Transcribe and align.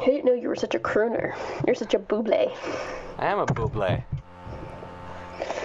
I 0.00 0.06
didn't 0.06 0.24
know 0.24 0.32
you 0.32 0.48
were 0.48 0.56
such 0.56 0.74
a 0.74 0.78
crooner. 0.78 1.36
You're 1.66 1.74
such 1.74 1.94
a 1.94 1.98
buble. 1.98 2.52
I 3.18 3.26
am 3.26 3.38
a 3.38 3.46
Buble. 3.46 4.02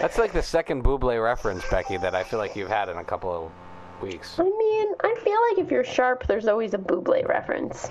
That's 0.01 0.17
like 0.17 0.33
the 0.33 0.43
second 0.43 0.83
Buble 0.83 1.23
reference, 1.23 1.63
Becky, 1.69 1.97
that 1.97 2.13
I 2.13 2.23
feel 2.23 2.40
like 2.40 2.56
you've 2.56 2.70
had 2.70 2.90
in 2.90 2.98
a 2.98 3.04
couple 3.04 3.32
of 3.32 3.52
weeks. 4.02 4.38
I 4.38 4.44
mean, 4.44 4.88
I 5.02 5.16
feel 5.24 5.38
like 5.50 5.66
if 5.66 5.71
you're 5.71 5.84
sharp, 5.84 6.28
there's 6.28 6.48
always 6.48 6.74
a 6.74 6.78
buble 6.78 7.26
reference. 7.28 7.90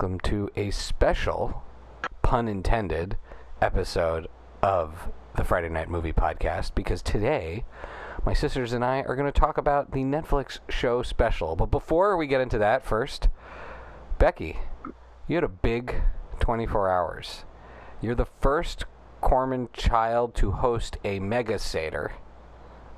Welcome 0.00 0.20
to 0.20 0.48
a 0.54 0.70
special, 0.70 1.64
pun 2.22 2.46
intended, 2.46 3.16
episode 3.60 4.28
of 4.62 5.08
the 5.36 5.42
Friday 5.42 5.68
Night 5.68 5.90
Movie 5.90 6.12
Podcast 6.12 6.72
because 6.76 7.02
today 7.02 7.64
my 8.24 8.32
sisters 8.32 8.72
and 8.72 8.84
I 8.84 9.00
are 9.00 9.16
going 9.16 9.30
to 9.30 9.40
talk 9.40 9.58
about 9.58 9.90
the 9.90 10.04
Netflix 10.04 10.60
show 10.68 11.02
special. 11.02 11.56
But 11.56 11.72
before 11.72 12.16
we 12.16 12.28
get 12.28 12.40
into 12.40 12.58
that, 12.58 12.86
first, 12.86 13.26
Becky, 14.20 14.60
you 15.26 15.34
had 15.34 15.42
a 15.42 15.48
big 15.48 15.96
24 16.38 16.88
hours. 16.88 17.44
You're 18.00 18.14
the 18.14 18.28
first 18.40 18.84
Corman 19.20 19.68
child 19.72 20.32
to 20.36 20.52
host 20.52 20.96
a 21.02 21.18
mega 21.18 21.58
Seder 21.58 22.12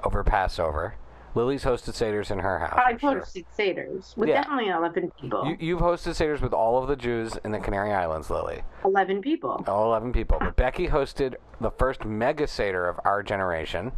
over 0.04 0.22
Passover. 0.22 0.96
Lily's 1.34 1.62
hosted 1.64 1.94
Seders 1.94 2.30
in 2.30 2.38
her 2.40 2.58
house. 2.58 2.74
I 2.84 2.90
I'm 2.90 2.98
sure. 2.98 3.20
hosted 3.20 3.44
Seder's 3.56 4.14
with 4.16 4.28
Yeah. 4.28 4.42
definitely 4.42 4.68
11 4.70 5.12
people. 5.20 5.46
You, 5.46 5.56
you've 5.60 5.80
hosted 5.80 6.10
Seders 6.16 6.40
with 6.40 6.52
all 6.52 6.82
of 6.82 6.88
the 6.88 6.96
Jews 6.96 7.38
in 7.44 7.52
the 7.52 7.60
Canary 7.60 7.92
Islands, 7.92 8.30
Lily. 8.30 8.62
11 8.84 9.20
people. 9.20 9.64
All 9.68 9.86
11 9.86 10.12
people. 10.12 10.38
But 10.40 10.56
Becky 10.56 10.88
hosted 10.88 11.34
the 11.60 11.70
first 11.70 12.04
mega 12.04 12.46
Seder 12.46 12.88
of 12.88 12.98
our 13.04 13.22
generation 13.22 13.92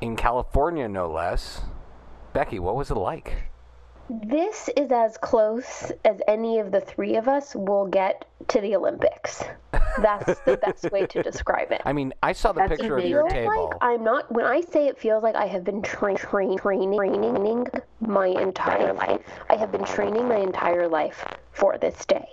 in 0.00 0.16
California, 0.16 0.88
no 0.88 1.10
less. 1.10 1.62
Becky, 2.32 2.58
what 2.58 2.76
was 2.76 2.90
it 2.90 2.96
like? 2.96 3.50
This 4.10 4.68
is 4.76 4.92
as 4.92 5.16
close 5.16 5.90
as 6.04 6.20
any 6.28 6.58
of 6.58 6.70
the 6.70 6.80
three 6.80 7.16
of 7.16 7.26
us 7.26 7.54
will 7.54 7.86
get 7.86 8.26
to 8.48 8.60
the 8.60 8.76
Olympics. 8.76 9.42
That's 9.98 10.40
the 10.40 10.56
best 10.62 10.90
way 10.92 11.06
to 11.06 11.22
describe 11.22 11.72
it. 11.72 11.80
I 11.86 11.94
mean, 11.94 12.12
I 12.22 12.32
saw 12.32 12.52
the 12.52 12.60
That's 12.60 12.76
picture 12.76 12.98
of 12.98 13.04
your 13.06 13.22
feels 13.22 13.32
table. 13.32 13.70
like 13.70 13.78
I'm 13.80 14.04
not. 14.04 14.30
When 14.30 14.44
I 14.44 14.60
say 14.60 14.88
it 14.88 14.98
feels 14.98 15.22
like 15.22 15.34
I 15.34 15.46
have 15.46 15.64
been 15.64 15.80
tra- 15.80 16.16
train, 16.16 16.58
training, 16.58 16.94
training 16.96 17.66
my 18.00 18.26
entire 18.26 18.92
life. 18.92 19.22
I 19.48 19.56
have 19.56 19.72
been 19.72 19.84
training 19.84 20.28
my 20.28 20.36
entire 20.36 20.86
life 20.86 21.24
for 21.52 21.78
this 21.78 22.04
day. 22.04 22.28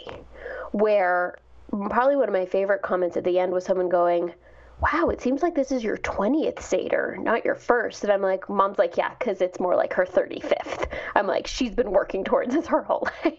Where 0.72 1.38
probably 1.70 2.18
one 2.18 2.28
of 2.28 2.34
my 2.34 2.46
favorite 2.46 2.82
comments 2.82 3.16
at 3.16 3.24
the 3.24 3.40
end 3.40 3.54
was 3.54 3.64
someone 3.64 3.88
going, 3.88 4.34
"Wow, 4.82 5.10
it 5.10 5.22
seems 5.22 5.42
like 5.42 5.56
this 5.56 5.72
is 5.72 5.84
your 5.84 5.98
20th 5.98 6.60
Seder, 6.62 7.18
not 7.20 7.46
your 7.46 7.56
first. 7.56 8.04
And 8.04 8.12
I'm 8.12 8.22
like, 8.22 8.50
"Mom's 8.50 8.78
like, 8.80 8.98
yeah, 8.98 9.14
because 9.18 9.42
it's 9.42 9.60
more 9.60 9.76
like 9.76 9.94
her 9.94 10.06
35th." 10.06 10.88
I'm 11.16 11.28
like, 11.28 11.48
"She's 11.48 11.76
been 11.76 11.92
working 11.92 12.24
towards 12.24 12.54
this 12.54 12.68
her 12.68 12.82
whole 12.84 13.08
life." 13.26 13.36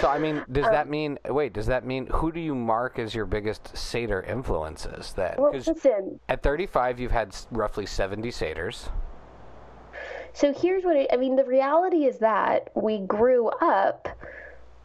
So, 0.00 0.08
I 0.08 0.18
mean, 0.18 0.42
does 0.50 0.64
Um, 0.66 0.72
that 0.72 0.88
mean, 0.88 1.18
wait, 1.28 1.52
does 1.52 1.66
that 1.66 1.84
mean, 1.84 2.06
who 2.06 2.32
do 2.32 2.40
you 2.40 2.54
mark 2.54 2.98
as 2.98 3.14
your 3.14 3.26
biggest 3.26 3.76
Seder 3.76 4.22
influences? 4.22 5.12
That, 5.14 5.38
well, 5.38 5.52
listen, 5.52 6.18
at 6.28 6.42
35, 6.42 6.98
you've 6.98 7.12
had 7.12 7.36
roughly 7.50 7.84
70 7.84 8.30
Seders. 8.30 8.88
So 10.32 10.52
here's 10.54 10.82
what 10.84 10.96
I, 10.96 11.08
I 11.12 11.16
mean. 11.18 11.36
The 11.36 11.44
reality 11.44 12.06
is 12.06 12.18
that 12.18 12.70
we 12.74 13.00
grew 13.00 13.48
up 13.60 14.08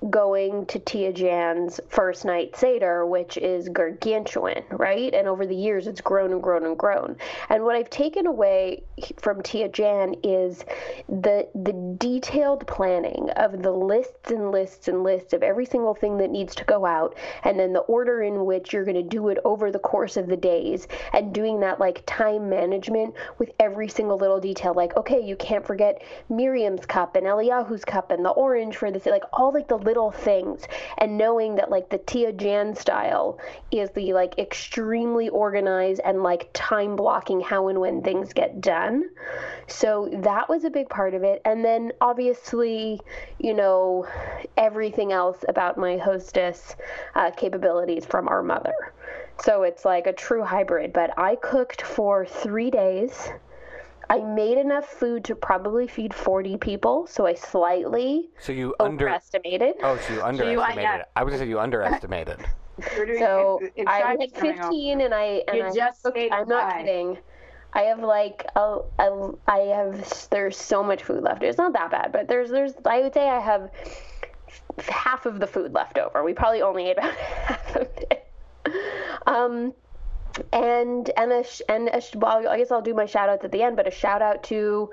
going 0.10 0.66
to 0.68 0.80
Tia 0.80 1.12
Jan's 1.12 1.80
first 1.90 2.24
night 2.24 2.56
Seder, 2.56 3.06
which 3.06 3.38
is 3.38 3.68
gargantuan, 3.70 4.64
right? 4.72 5.14
And 5.14 5.28
over 5.28 5.46
the 5.48 5.56
years, 5.56 5.88
it's 5.88 6.02
grown 6.02 6.32
and 6.32 6.42
grown 6.42 6.66
and 6.66 6.78
grown. 6.78 7.18
And 7.50 7.64
what 7.64 7.76
I've 7.76 7.90
taken 7.90 8.28
away 8.28 8.84
from 9.18 9.42
Tia 9.42 9.70
Jan 9.70 10.16
is 10.24 10.64
the 11.10 11.48
the 11.56 11.96
detailed 11.98 12.68
planning 12.68 13.30
of 13.32 13.64
the 13.64 13.72
lists 13.72 14.32
and 14.32 14.52
lists 14.52 14.88
and 14.88 15.04
lists 15.04 15.34
of 15.34 15.42
every 15.42 15.66
single 15.66 15.96
thing 15.96 16.18
that 16.18 16.30
needs 16.30 16.54
to 16.56 16.64
go 16.66 16.86
out, 16.86 17.16
and 17.44 17.60
then 17.60 17.74
the 17.74 17.80
order 17.80 18.22
in 18.22 18.46
which 18.46 18.74
you're 18.74 18.86
going 18.86 18.96
to 18.96 19.04
do 19.04 19.30
it 19.30 19.40
over 19.46 19.72
the 19.72 19.80
course 19.80 20.16
of 20.16 20.28
the 20.28 20.38
days, 20.38 20.88
and 21.14 21.34
doing 21.34 21.60
that 21.62 21.80
like 21.80 22.04
time 22.06 22.50
management 22.50 23.16
with 23.40 23.50
every 23.60 23.88
single 23.88 24.18
little 24.18 24.40
detail. 24.40 24.74
Like, 24.76 24.96
okay, 24.96 25.20
you 25.20 25.36
can't 25.36 25.66
forget 25.66 26.04
Miriam's 26.30 26.86
cup 26.86 27.16
and 27.16 27.26
Eliyahu's 27.26 27.84
cup 27.84 28.12
and 28.12 28.24
the 28.24 28.30
orange 28.30 28.78
for 28.78 28.92
this, 28.92 29.06
like 29.08 29.24
all 29.34 29.52
like 29.52 29.68
the 29.68 29.87
little 29.88 30.12
things, 30.12 30.68
and 30.98 31.18
knowing 31.18 31.56
that 31.56 31.72
like 31.72 31.90
the 31.90 31.98
Tia 31.98 32.34
Jan 32.34 32.76
style 32.76 33.40
is 33.72 33.90
the 33.92 34.12
like 34.12 34.38
extremely 34.38 35.30
organized 35.30 36.02
and 36.04 36.24
like 36.24 36.50
time 36.54 36.96
blocking 36.98 37.40
how 37.40 37.70
and 37.70 37.80
when 37.80 38.02
things 38.04 38.34
get 38.34 38.60
done. 38.60 39.10
So 39.68 40.10
that 40.24 40.50
was 40.50 40.66
a 40.66 40.70
big 40.70 40.90
part 40.90 41.14
of 41.14 41.24
it. 41.24 41.42
And 41.46 41.64
then 41.64 41.94
obviously, 42.02 43.00
you 43.40 43.54
know, 43.54 44.08
everything 44.58 45.12
else 45.14 45.40
about 45.48 45.78
my 45.78 45.98
hostess 45.98 46.76
uh, 47.16 47.32
capabilities 47.32 48.06
from 48.06 48.28
our 48.28 48.44
mother. 48.44 48.94
So 49.40 49.64
it's 49.64 49.86
like 49.86 50.08
a 50.08 50.14
true 50.14 50.44
hybrid. 50.44 50.92
But 50.94 51.18
I 51.18 51.36
cooked 51.36 51.82
for 51.82 52.26
three 52.26 52.72
days. 52.72 53.30
I 54.10 54.20
made 54.20 54.58
enough 54.58 54.86
food 54.88 55.24
to 55.26 55.36
probably 55.36 55.88
feed 55.88 56.14
40 56.14 56.58
people, 56.58 57.08
so 57.08 57.26
I 57.26 57.34
slightly 57.34 58.30
So 58.40 58.52
you 58.54 58.74
under. 58.80 59.06
overestimated. 59.08 59.76
Oh, 59.84 59.98
so 59.98 60.14
you 60.14 60.22
underestimated 60.24 60.82
yeah. 60.84 60.96
it. 61.00 61.06
I 61.16 61.24
was 61.24 61.32
going 61.32 61.40
to 61.40 61.46
say 61.46 61.50
you 61.50 61.60
underestimated. 61.60 62.40
So 63.18 63.60
it- 63.64 63.74
it 63.76 63.88
I 63.88 64.02
tried 64.02 64.22
had 64.22 64.32
15, 64.36 65.02
and 65.02 65.12
I 65.12 65.42
and 65.48 65.58
You 65.58 65.64
I 65.66 65.72
just 65.74 66.04
cooked- 66.04 66.16
stayed 66.16 66.32
I'm 66.32 66.48
not 66.48 66.72
five. 66.72 66.86
kidding. 66.86 67.18
I 67.74 67.82
have 67.82 68.02
like 68.02 68.46
a, 68.56 68.80
a 69.00 69.32
I 69.48 69.58
have 69.76 70.28
there's 70.30 70.56
so 70.58 70.84
much 70.84 71.02
food 71.02 71.24
left. 71.24 71.42
It's 71.42 71.58
not 71.58 71.74
that 71.74 71.90
bad, 71.90 72.12
but 72.12 72.28
there's 72.28 72.52
there's 72.52 72.74
I 72.86 73.00
would 73.02 73.16
say 73.16 73.28
I 73.28 73.40
have 73.40 73.72
half 74.88 75.26
of 75.26 75.40
the 75.40 75.48
food 75.48 75.74
left 75.74 75.98
over. 75.98 76.24
We 76.24 76.34
probably 76.34 76.62
only 76.62 76.90
ate 76.90 77.00
about 77.00 77.16
half 77.16 77.76
of 77.78 77.88
it. 78.12 78.28
Um, 79.26 79.74
and 80.54 81.10
and 81.18 81.32
a 81.32 81.44
and 81.70 81.90
a 81.90 82.02
well, 82.16 82.48
I 82.48 82.58
guess 82.58 82.72
I'll 82.72 82.82
do 82.82 82.94
my 82.94 83.06
shout 83.06 83.30
outs 83.30 83.44
at 83.46 83.52
the 83.52 83.62
end, 83.64 83.76
but 83.76 83.88
a 83.88 83.92
shout 83.92 84.22
out 84.22 84.44
to 84.44 84.90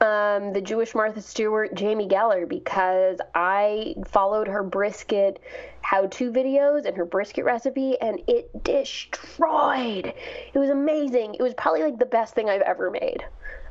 um, 0.00 0.52
the 0.52 0.60
Jewish 0.60 0.94
Martha 0.94 1.20
Stewart, 1.22 1.74
Jamie 1.74 2.08
Geller, 2.08 2.48
because 2.48 3.18
I 3.34 3.94
followed 4.06 4.48
her 4.48 4.62
brisket 4.62 5.40
how-to 5.82 6.32
videos 6.32 6.84
and 6.84 6.96
her 6.96 7.04
brisket 7.04 7.44
recipe, 7.44 7.96
and 8.00 8.20
it 8.26 8.64
destroyed. 8.64 10.12
It 10.52 10.58
was 10.58 10.70
amazing. 10.70 11.34
It 11.34 11.42
was 11.42 11.54
probably 11.54 11.82
like 11.82 11.98
the 11.98 12.06
best 12.06 12.34
thing 12.34 12.48
I've 12.50 12.62
ever 12.62 12.90
made. 12.90 13.24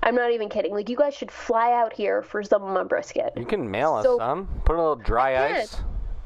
I'm 0.03 0.15
not 0.15 0.31
even 0.31 0.49
kidding. 0.49 0.73
Like 0.73 0.89
you 0.89 0.95
guys 0.95 1.15
should 1.15 1.31
fly 1.31 1.73
out 1.73 1.91
here 1.91 2.21
for 2.21 2.43
some 2.43 2.63
of 2.63 2.73
my 2.73 2.83
brisket. 2.83 3.33
You 3.35 3.45
can 3.45 3.69
mail 3.69 3.95
us 3.95 4.05
So- 4.05 4.17
some. 4.17 4.47
Put 4.63 4.75
a 4.75 4.79
little 4.79 4.95
dry 4.95 5.33
I 5.33 5.57
ice. 5.57 5.77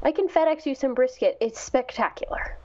I 0.02 0.12
can 0.12 0.28
FedEx 0.28 0.64
you 0.66 0.74
some 0.74 0.94
brisket. 0.94 1.36
It's 1.40 1.60
spectacular. 1.60 2.56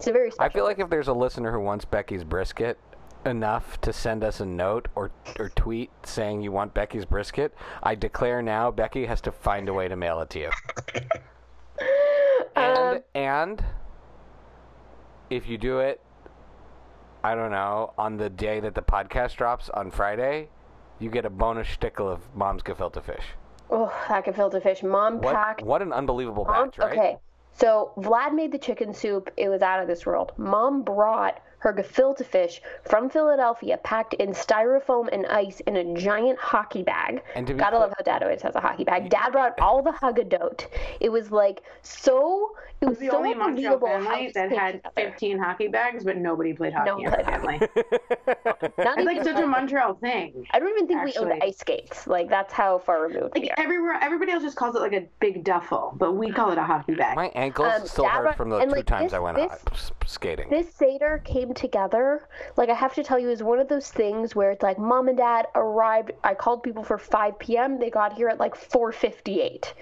It's 0.00 0.06
a 0.06 0.12
very. 0.12 0.32
I 0.38 0.48
feel 0.48 0.64
like 0.64 0.78
if 0.78 0.88
there's 0.88 1.08
a 1.08 1.12
listener 1.12 1.52
who 1.52 1.60
wants 1.60 1.84
Becky's 1.84 2.24
brisket 2.24 2.78
enough 3.26 3.78
to 3.82 3.92
send 3.92 4.24
us 4.24 4.40
a 4.40 4.46
note 4.46 4.88
or 4.94 5.10
or 5.38 5.50
tweet 5.50 5.90
saying 6.04 6.40
you 6.40 6.50
want 6.50 6.72
Becky's 6.72 7.04
brisket, 7.04 7.54
I 7.82 7.96
declare 7.96 8.40
now 8.40 8.70
Becky 8.70 9.04
has 9.04 9.20
to 9.20 9.30
find 9.30 9.68
a 9.68 9.74
way 9.74 9.88
to 9.88 9.96
mail 9.96 10.20
it 10.22 10.30
to 10.30 10.38
you. 10.38 10.50
And 12.56 12.78
Um, 12.78 12.98
and 13.14 13.64
if 15.28 15.46
you 15.46 15.58
do 15.58 15.80
it, 15.80 16.00
I 17.22 17.34
don't 17.34 17.50
know, 17.50 17.92
on 17.98 18.16
the 18.16 18.30
day 18.30 18.58
that 18.60 18.74
the 18.74 18.80
podcast 18.80 19.36
drops 19.36 19.68
on 19.68 19.90
Friday, 19.90 20.48
you 20.98 21.10
get 21.10 21.26
a 21.26 21.30
bonus 21.30 21.68
stickle 21.68 22.08
of 22.08 22.20
mom's 22.34 22.62
gefilte 22.62 23.04
fish. 23.04 23.24
oh, 23.68 23.92
that 24.08 24.24
gefilte 24.24 24.62
fish. 24.62 24.82
Mom 24.82 25.20
What 25.20 25.34
packed 25.34 25.62
what 25.62 25.82
an 25.82 25.92
unbelievable 25.92 26.46
batch, 26.46 26.78
right? 26.78 26.92
Okay. 26.98 27.16
So 27.52 27.92
Vlad 27.96 28.34
made 28.34 28.52
the 28.52 28.58
chicken 28.58 28.94
soup. 28.94 29.30
It 29.36 29.48
was 29.48 29.62
out 29.62 29.80
of 29.80 29.88
this 29.88 30.06
world. 30.06 30.32
Mom 30.36 30.82
brought 30.82 31.40
her 31.60 31.72
gefilte 31.72 32.24
fish 32.26 32.60
from 32.84 33.08
Philadelphia, 33.08 33.78
packed 33.84 34.14
in 34.14 34.30
styrofoam 34.30 35.08
and 35.12 35.26
ice 35.26 35.60
in 35.60 35.76
a 35.76 35.94
giant 35.94 36.38
hockey 36.38 36.82
bag. 36.82 37.22
And 37.34 37.46
to 37.46 37.54
be 37.54 37.58
Gotta 37.58 37.72
clear- 37.76 37.80
love 37.80 37.94
how 37.96 38.02
Dad 38.04 38.22
always 38.22 38.42
has 38.42 38.54
a 38.56 38.60
hockey 38.60 38.84
bag. 38.84 39.08
Dad 39.10 39.30
brought 39.30 39.58
all 39.60 39.82
the 39.82 39.92
haggadot. 39.92 40.66
It 41.00 41.10
was 41.10 41.30
like 41.30 41.62
so. 41.82 42.50
It 42.80 42.86
was 42.88 42.96
the 42.98 43.08
so 43.10 43.18
only 43.18 43.34
Montreal 43.34 43.74
unbelievable 43.74 43.88
family 43.88 44.32
that 44.34 44.50
had 44.52 44.82
together. 44.82 45.10
15 45.10 45.38
hockey 45.38 45.68
bags, 45.68 46.02
but 46.02 46.16
nobody 46.16 46.54
played 46.54 46.72
hockey 46.72 46.90
No 46.90 46.96
in 46.96 47.02
one 47.10 47.10
the 47.10 47.24
played 47.24 47.26
family. 47.26 47.58
Not 48.78 48.98
It's 48.98 49.04
like 49.06 49.22
such 49.22 49.36
a 49.42 49.46
Montreal 49.46 49.94
thing. 49.94 50.46
I 50.52 50.58
don't 50.58 50.70
even 50.70 50.86
think 50.86 51.02
we 51.04 51.10
actually. 51.10 51.32
owned 51.32 51.42
ice 51.42 51.58
skates. 51.58 52.06
Like 52.06 52.30
that's 52.30 52.52
how 52.54 52.78
far 52.78 53.02
removed 53.02 53.34
we 53.34 53.42
Like 53.42 53.50
are. 53.50 53.60
everywhere, 53.62 53.98
everybody 54.00 54.32
else 54.32 54.42
just 54.42 54.56
calls 54.56 54.74
it 54.76 54.80
like 54.80 54.94
a 54.94 55.06
big 55.20 55.44
duffel, 55.44 55.92
but 55.98 56.12
we 56.12 56.30
call 56.30 56.52
it 56.52 56.58
a 56.58 56.62
hockey 56.62 56.94
bag. 56.94 57.16
My 57.16 57.30
ankles 57.34 57.68
Um, 57.82 57.86
still 57.86 58.04
Dad 58.04 58.12
hurt 58.12 58.22
brought- 58.22 58.36
from 58.36 58.48
the 58.50 58.56
and, 58.56 58.70
two 58.70 58.76
like, 58.76 58.86
times 58.86 59.04
this- 59.10 59.12
I 59.12 59.18
went 59.18 59.36
this- 59.36 59.50
out 59.52 59.92
skating. 60.06 60.48
This 60.48 60.72
Seder 60.74 61.20
came 61.24 61.49
came 61.50 61.54
together. 61.54 62.28
Like 62.56 62.68
I 62.68 62.74
have 62.74 62.94
to 62.94 63.02
tell 63.02 63.18
you, 63.18 63.30
is 63.30 63.42
one 63.42 63.58
of 63.58 63.68
those 63.68 63.90
things 63.90 64.34
where 64.34 64.50
it's 64.50 64.62
like 64.62 64.78
mom 64.78 65.08
and 65.08 65.16
dad 65.16 65.46
arrived. 65.54 66.12
I 66.24 66.34
called 66.34 66.62
people 66.62 66.84
for 66.84 66.98
5 66.98 67.38
p.m. 67.38 67.78
They 67.78 67.90
got 67.90 68.12
here 68.12 68.28
at 68.28 68.38
like 68.38 68.54
4:58. 68.54 69.72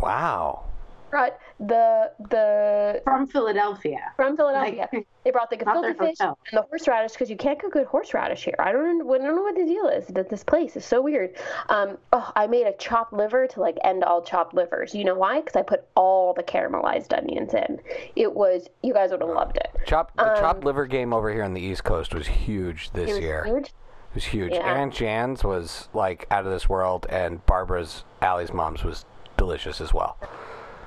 Wow. 0.00 0.64
Brought 1.10 1.38
the 1.58 2.12
the 2.30 3.00
From 3.04 3.26
Philadelphia. 3.26 4.12
from 4.16 4.36
Philadelphia. 4.36 4.88
Like- 4.92 5.06
they 5.24 5.30
brought 5.32 5.50
the 5.50 5.56
Not 5.56 5.76
gefilte 5.78 5.98
fish 5.98 6.18
hotel. 6.20 6.38
and 6.52 6.58
the 6.58 6.62
horseradish 6.62 7.12
because 7.12 7.28
you 7.30 7.36
can't 7.36 7.58
cook 7.58 7.72
good 7.72 7.86
horseradish 7.86 8.44
here. 8.44 8.54
I 8.60 8.70
don't 8.72 8.98
know, 8.98 9.14
I 9.14 9.18
don't 9.18 9.34
know 9.34 9.42
what 9.42 9.56
the 9.56 9.64
deal 9.64 9.88
is. 9.88 10.06
That 10.08 10.28
this 10.28 10.44
place 10.44 10.76
is 10.76 10.84
so 10.84 11.00
weird. 11.02 11.34
Um, 11.68 11.98
oh, 12.12 12.30
I 12.36 12.46
made 12.46 12.66
a 12.66 12.72
chopped 12.74 13.12
liver 13.12 13.46
to 13.48 13.60
like 13.60 13.76
end 13.82 14.04
all 14.04 14.22
chopped 14.22 14.54
livers. 14.54 14.94
You 14.94 15.04
know 15.04 15.14
why? 15.16 15.40
Because 15.40 15.56
I 15.56 15.62
put 15.62 15.84
all 15.96 16.32
the 16.34 16.42
caramelized 16.44 17.16
onions 17.16 17.54
in. 17.54 17.80
It 18.14 18.32
was 18.34 18.68
you 18.82 18.92
guys 18.92 19.10
would 19.10 19.20
have 19.22 19.30
loved 19.30 19.56
it. 19.56 19.68
Chop 19.86 20.14
the 20.16 20.24
chopped 20.36 20.62
liver 20.62 20.86
game 20.86 21.12
over 21.12 21.32
here 21.32 21.42
on 21.42 21.54
the 21.54 21.60
East 21.60 21.82
Coast 21.84 22.14
was 22.14 22.26
huge 22.28 22.90
this 22.92 23.04
Um, 23.04 23.08
It 23.08 23.12
was 23.14 23.20
year. 23.20 23.44
huge. 23.44 23.66
It 23.66 24.14
was 24.14 24.24
huge. 24.26 24.52
Yeah. 24.52 24.72
Aunt 24.74 24.92
Jan's 24.94 25.42
was 25.42 25.88
like 25.92 26.26
out 26.30 26.44
of 26.46 26.52
this 26.52 26.68
world, 26.68 27.06
and 27.10 27.44
Barbara's 27.46 28.04
Allie's 28.22 28.52
mom's 28.52 28.84
was 28.84 29.04
delicious 29.36 29.80
as 29.80 29.92
well. 29.92 30.16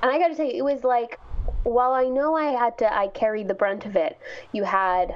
And 0.02 0.10
I 0.10 0.18
got 0.18 0.28
to 0.28 0.34
tell 0.34 0.46
you, 0.46 0.52
it 0.52 0.74
was 0.74 0.84
like, 0.84 1.18
while 1.62 1.92
I 1.92 2.04
know 2.04 2.36
I 2.36 2.52
had 2.52 2.78
to, 2.78 2.92
I 2.92 3.08
carried 3.08 3.48
the 3.48 3.54
brunt 3.54 3.84
of 3.86 3.96
it. 3.96 4.18
You 4.52 4.64
had 4.64 5.14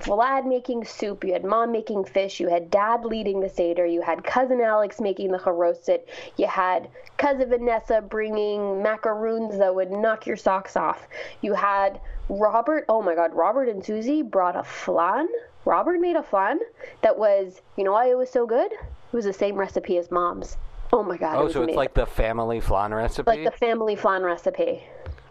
Vlad 0.00 0.46
making 0.46 0.84
soup, 0.84 1.24
you 1.24 1.32
had 1.32 1.44
mom 1.44 1.72
making 1.72 2.04
fish, 2.04 2.38
you 2.38 2.48
had 2.48 2.70
dad 2.70 3.04
leading 3.04 3.40
the 3.40 3.48
Seder, 3.48 3.86
you 3.86 4.02
had 4.02 4.24
cousin 4.24 4.60
Alex 4.60 5.00
making 5.00 5.32
the 5.32 5.38
charosset, 5.38 6.02
you 6.36 6.46
had 6.46 6.88
cousin 7.16 7.48
Vanessa 7.48 8.02
bringing 8.02 8.82
macaroons 8.82 9.58
that 9.58 9.74
would 9.74 9.90
knock 9.90 10.26
your 10.26 10.36
socks 10.36 10.76
off. 10.76 11.08
You 11.40 11.54
had 11.54 12.00
Robert, 12.28 12.84
oh 12.88 13.02
my 13.02 13.14
god, 13.14 13.34
Robert 13.34 13.68
and 13.68 13.84
Susie 13.84 14.22
brought 14.22 14.56
a 14.56 14.62
flan. 14.62 15.28
Robert 15.64 15.98
made 15.98 16.16
a 16.16 16.22
flan 16.22 16.60
that 17.02 17.18
was, 17.18 17.60
you 17.76 17.84
know 17.84 17.92
why 17.92 18.10
it 18.10 18.16
was 18.16 18.30
so 18.30 18.46
good? 18.46 18.70
It 18.72 19.12
was 19.12 19.24
the 19.24 19.32
same 19.32 19.56
recipe 19.56 19.96
as 19.96 20.10
mom's. 20.10 20.56
Oh 20.96 21.02
my 21.02 21.16
god. 21.18 21.34
it 21.34 21.38
Oh, 21.38 21.44
was 21.44 21.52
so 21.52 21.62
it's 21.62 21.76
like 21.76 21.92
the 21.94 22.06
family 22.06 22.60
flan 22.60 22.92
recipe. 22.94 23.30
like 23.30 23.44
the 23.44 23.50
family 23.58 23.96
flan 23.96 24.22
recipe. 24.22 24.82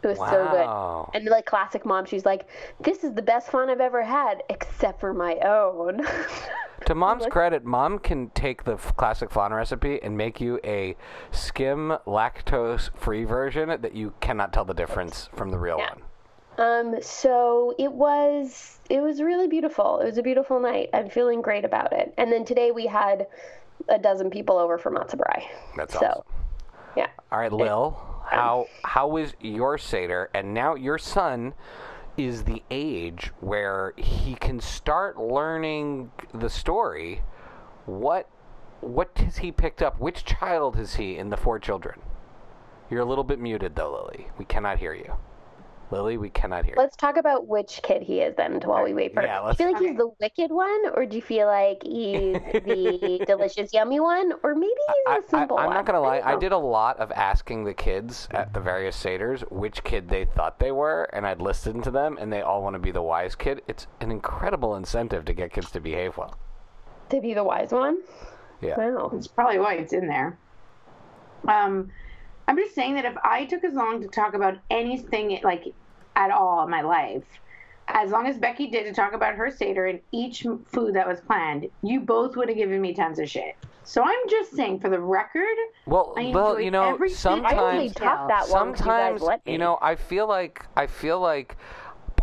It 0.04 0.08
was 0.08 0.20
so 0.20 0.48
good. 0.52 1.18
And 1.18 1.26
like 1.30 1.46
classic 1.48 1.84
mom, 1.84 2.06
she's 2.06 2.26
like, 2.26 2.48
"This 2.80 3.04
is 3.04 3.14
the 3.16 3.24
best 3.24 3.50
flan 3.50 3.72
I've 3.72 3.82
ever 3.82 4.04
had, 4.04 4.44
except 4.50 5.00
for 5.00 5.14
my 5.14 5.36
own." 5.38 6.02
To 6.88 6.94
mom's 6.94 7.26
credit, 7.26 7.66
mom 7.66 7.98
can 7.98 8.30
take 8.32 8.64
the 8.66 8.74
f- 8.74 8.96
classic 8.96 9.32
flan 9.32 9.52
recipe 9.54 10.00
and 10.04 10.16
make 10.16 10.40
you 10.40 10.60
a 10.64 10.96
skim 11.32 11.98
lactose-free 12.06 13.24
version 13.24 13.70
that 13.82 13.96
you 13.96 14.14
cannot 14.20 14.54
tell 14.54 14.66
the 14.66 14.74
difference 14.74 15.28
from 15.34 15.50
the 15.50 15.58
real 15.58 15.78
Yeah. 15.80 15.94
one. 16.58 16.94
um, 16.96 17.02
so 17.02 17.74
it 17.80 17.92
was 17.92 18.80
it 18.90 19.02
was 19.02 19.20
really 19.22 19.48
beautiful. 19.48 20.00
It 20.02 20.06
was 20.06 20.18
a 20.20 20.22
beautiful 20.22 20.60
night. 20.60 20.90
I'm 20.94 21.10
feeling 21.10 21.42
great 21.42 21.66
about 21.66 21.92
it. 21.94 22.14
And 22.20 22.32
then 22.32 22.46
today 22.46 22.70
we 22.72 22.86
had 22.86 23.26
a 23.90 24.00
dozen 24.00 24.30
people 24.30 24.58
over 24.58 24.78
for 24.78 24.92
matzo. 24.92 25.18
That's 25.76 25.94
so, 25.94 26.00
awesome. 26.00 26.24
yeah. 26.98 27.08
All 27.32 27.40
right, 27.40 27.52
Lil, 27.52 27.98
um, 27.98 28.26
how 28.26 28.68
how 28.84 29.08
was 29.08 29.34
your 29.40 29.78
seder? 29.78 30.30
And 30.34 30.54
now 30.54 30.76
your 30.76 30.98
son 30.98 31.54
is 32.18 32.44
the 32.44 32.64
age 32.72 33.32
where 33.42 33.94
he 33.98 34.36
can 34.36 34.60
start 34.60 35.18
learning 35.18 36.12
the 36.34 36.50
story. 36.50 37.22
What 37.86 38.30
what 38.82 39.12
has 39.18 39.38
he 39.38 39.52
picked 39.52 39.82
up? 39.82 40.00
Which 40.00 40.26
child 40.26 40.80
is 40.80 40.96
he 40.96 41.18
in 41.18 41.30
the 41.30 41.38
four 41.38 41.60
children? 41.60 42.00
You're 42.90 43.02
a 43.02 43.06
little 43.06 43.24
bit 43.24 43.40
muted 43.40 43.76
though, 43.76 43.92
Lily. 43.92 44.28
We 44.38 44.46
cannot 44.46 44.80
hear 44.80 44.94
you. 44.94 45.16
Lily, 45.92 46.18
we 46.18 46.30
cannot 46.30 46.66
hear. 46.66 46.74
Let's 46.78 46.96
talk 46.96 47.16
about 47.18 47.48
which 47.48 47.80
kid 47.84 48.02
he 48.02 48.20
is 48.22 48.36
then 48.36 48.60
while 48.64 48.84
we 48.84 48.94
wait 48.94 49.14
for 49.14 49.22
Yeah, 49.22 49.40
Do 49.42 49.46
let's- 49.48 49.60
you 49.60 49.66
feel 49.66 49.74
like 49.74 49.82
he's 49.84 49.98
the 49.98 50.12
wicked 50.20 50.52
one, 50.52 50.90
or 50.96 51.06
do 51.06 51.16
you 51.16 51.22
feel 51.22 51.48
like 51.48 51.84
he's 51.84 52.34
the 52.54 53.24
delicious, 53.28 53.72
yummy 53.74 54.00
one, 54.00 54.34
or 54.44 54.56
maybe 54.56 54.74
he's 54.88 54.96
I, 55.08 55.20
the 55.22 55.28
simple 55.30 55.60
am 55.60 55.66
one? 55.66 55.74
I'm 55.74 55.80
not 55.80 55.86
gonna 55.86 56.02
lie. 56.02 56.20
don't 56.20 56.28
I 56.28 56.40
did 56.40 56.52
a 56.52 56.58
lot 56.58 56.98
of 57.00 57.12
asking 57.12 57.66
the 57.66 57.74
kids 57.74 58.28
at 58.32 58.54
the 58.54 58.60
various 58.60 59.02
seders 59.02 59.42
which 59.52 59.84
kid 59.84 60.10
they 60.10 60.26
thought 60.26 60.58
they 60.60 60.72
were, 60.72 61.04
and 61.14 61.26
I'd 61.28 61.40
listened 61.42 61.84
to 61.84 61.92
them, 61.92 62.18
and 62.20 62.34
they 62.34 62.42
all 62.42 62.64
want 62.64 62.74
to 62.74 62.80
be 62.80 62.92
the 62.92 63.04
wise 63.04 63.36
kid. 63.36 63.62
It's 63.68 63.86
an 64.02 64.12
incredible 64.12 64.76
incentive 64.76 65.24
to 65.26 65.34
get 65.34 65.54
kids 65.54 65.70
to 65.72 65.80
behave 65.80 66.18
well. 66.18 66.36
to 67.10 67.22
be 67.22 67.34
the 67.36 67.44
wise 67.44 67.72
one. 67.72 68.00
Yeah. 68.62 68.78
Wow. 68.78 69.12
It's 69.14 69.28
probably 69.28 69.60
why 69.60 69.76
it's 69.76 69.94
in 69.94 70.08
there. 70.08 70.38
Um, 71.48 71.92
I'm 72.48 72.58
just 72.58 72.76
saying 72.76 72.96
that 72.96 73.06
if 73.06 73.16
I 73.24 73.46
took 73.46 73.64
as 73.64 73.74
long 73.74 74.02
to 74.02 74.08
talk 74.08 74.34
about 74.34 74.58
anything 74.70 75.40
like 75.44 75.66
at 76.16 76.32
all 76.32 76.64
in 76.64 76.70
my 76.70 76.82
life, 76.82 77.24
as 77.88 78.12
long 78.12 78.28
as 78.28 78.38
Becky 78.38 78.68
did 78.68 78.84
to 78.86 78.94
talk 78.94 79.14
about 79.14 79.36
her 79.36 79.52
Seder 79.52 79.86
and 79.86 80.00
each 80.12 80.46
food 80.68 80.96
that 80.96 81.08
was 81.08 81.22
planned, 81.22 81.70
you 81.84 82.00
both 82.02 82.36
would 82.36 82.50
have 82.50 82.58
given 82.58 82.82
me 82.82 82.94
tons 82.94 83.20
of 83.20 83.30
shit. 83.30 83.56
So 83.84 84.02
I'm 84.04 84.30
just 84.30 84.52
saying, 84.56 84.80
for 84.80 84.90
the 84.90 85.00
record, 85.00 85.56
Well, 85.86 86.16
I 86.18 86.32
well, 86.34 86.52
enjoyed 86.54 86.66
you 86.66 86.72
know, 86.72 86.94
every 86.96 87.10
single 87.12 87.46
I 87.46 87.52
only 87.52 87.90
sometimes, 87.90 87.94
detail. 87.94 88.10
talked 88.10 88.28
that 88.30 88.46
sometimes, 88.46 88.80
you, 88.80 88.86
guys 88.88 89.22
let 89.22 89.46
me. 89.46 89.52
you 89.52 89.58
know, 89.60 89.78
I 89.82 89.96
feel 89.96 90.28
like 90.28 90.66
I 90.76 90.88
feel 90.88 91.20
like 91.20 91.56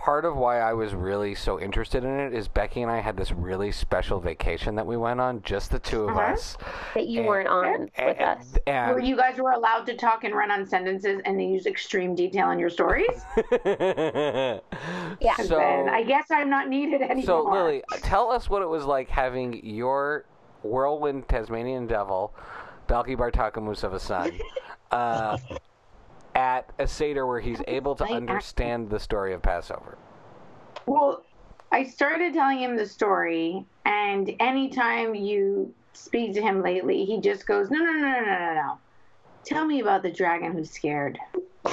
part 0.03 0.25
of 0.25 0.35
why 0.37 0.59
I 0.59 0.73
was 0.73 0.95
really 0.95 1.33
so 1.33 1.61
interested 1.61 2.03
in 2.03 2.11
it 2.19 2.35
is 2.35 2.49
Becky 2.49 2.83
and 2.83 2.91
I 2.91 2.99
had 2.99 3.17
this 3.17 3.31
really 3.31 3.71
special 3.71 4.19
vacation 4.19 4.75
that 4.75 4.85
we 4.85 4.97
went 4.97 5.21
on, 5.21 5.41
just 5.43 5.71
the 5.71 5.79
two 5.79 6.03
of 6.09 6.17
Uh-huh. 6.17 6.33
us. 6.33 6.57
that 6.95 7.07
you 7.07 7.21
and- 7.21 7.29
weren't 7.29 7.49
on 7.49 7.81
with 7.83 7.91
and, 7.97 8.21
us. 8.21 8.59
and- 8.67 8.91
where 8.91 8.99
you 9.05 9.17
guys 9.17 9.39
were 9.39 9.53
allowed 9.53 9.87
to 9.87 9.97
talk 9.97 10.25
and 10.25 10.35
run 10.35 10.51
on 10.51 10.67
sentences 10.67 11.21
and 11.25 11.39
then 11.39 11.49
use 11.51 11.67
extreme 11.67 12.17
detail 12.17 12.51
in 12.51 12.59
your 12.59 12.69
stories, 12.69 13.25
Yeah. 13.61 15.37
So, 15.45 15.57
then 15.57 15.89
I 15.89 16.03
guess 16.03 16.27
I'm 16.33 16.51
not 16.51 16.69
needed 16.69 17.01
anymore. 17.03 17.25
so 17.25 17.43
Lily, 17.43 17.85
tell 18.03 18.31
us 18.33 18.51
what 18.51 18.63
it 18.63 18.69
was 18.69 18.85
like 18.85 19.09
having 19.09 19.65
your 19.65 20.25
whirlwind 20.65 21.29
Tasmanian 21.29 21.87
devil, 21.87 22.35
Balki 22.89 23.17
Bartokomous 23.17 23.85
of 23.85 23.93
a 23.95 24.01
son, 24.01 24.33
uh, 24.91 25.39
at 26.35 26.71
a 26.79 26.87
seder 26.87 27.27
where 27.27 27.41
he's 27.41 27.61
able 27.69 27.95
to 27.97 28.05
understand 28.05 28.89
the 28.91 28.99
story 28.99 29.33
of 29.35 29.43
Passover. 29.43 29.99
Well, 30.87 31.25
I 31.71 31.85
started 31.85 32.35
telling 32.35 32.59
him 32.63 32.77
the 32.77 32.87
story, 32.87 33.65
and 33.85 34.35
anytime 34.41 35.15
you 35.15 35.73
speak 35.93 36.35
to 36.35 36.43
him 36.43 36.63
lately, 36.63 37.05
he 37.05 37.21
just 37.21 37.47
goes, 37.47 37.71
"No, 37.71 37.79
no, 37.79 37.93
no, 37.93 38.01
no, 38.01 38.21
no, 38.21 38.21
no, 38.21 38.55
no. 38.55 38.79
Tell 39.45 39.67
me 39.67 39.81
about 39.81 40.03
the 40.03 40.11
dragon 40.11 40.53
who's 40.53 40.71
scared." 40.71 41.19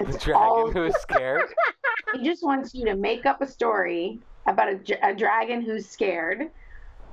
The 0.00 0.18
dragon 0.18 0.34
all- 0.34 0.70
who 0.70 0.84
is 0.84 0.94
scared. 0.96 1.42
He 2.14 2.24
just 2.24 2.42
wants 2.42 2.74
you 2.74 2.84
to 2.86 2.94
make 2.96 3.24
up 3.24 3.40
a 3.40 3.46
story 3.46 4.18
about 4.46 4.68
a, 4.68 5.08
a 5.10 5.14
dragon 5.14 5.62
who's 5.62 5.88
scared, 5.88 6.50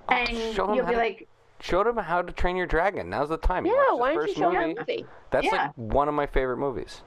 oh, 0.09 0.13
and 0.13 0.29
Oh, 0.31 0.53
show 0.53 0.73
you'll 0.73 0.85
be 0.87 0.93
to- 0.93 0.97
like, 0.97 1.27
Showed 1.61 1.87
him 1.87 1.97
how 1.97 2.21
to 2.21 2.31
train 2.31 2.55
your 2.55 2.67
dragon. 2.67 3.09
Now's 3.09 3.29
the 3.29 3.37
time. 3.37 3.65
Yeah, 3.65 3.93
why 3.93 4.13
don't 4.13 4.27
you 4.27 4.33
show 4.33 4.49
him 4.51 4.61
movie. 4.69 4.75
movie? 4.79 5.05
That's 5.31 5.45
Yeah. 5.45 5.63
like 5.63 5.71
one 5.75 6.07
of 6.07 6.13
my 6.13 6.25
favorite 6.25 6.57
movies. 6.57 7.01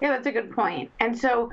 "Yeah, 0.00 0.10
that's 0.10 0.26
a 0.26 0.32
good 0.32 0.50
point." 0.50 0.90
And 1.00 1.16
so, 1.16 1.50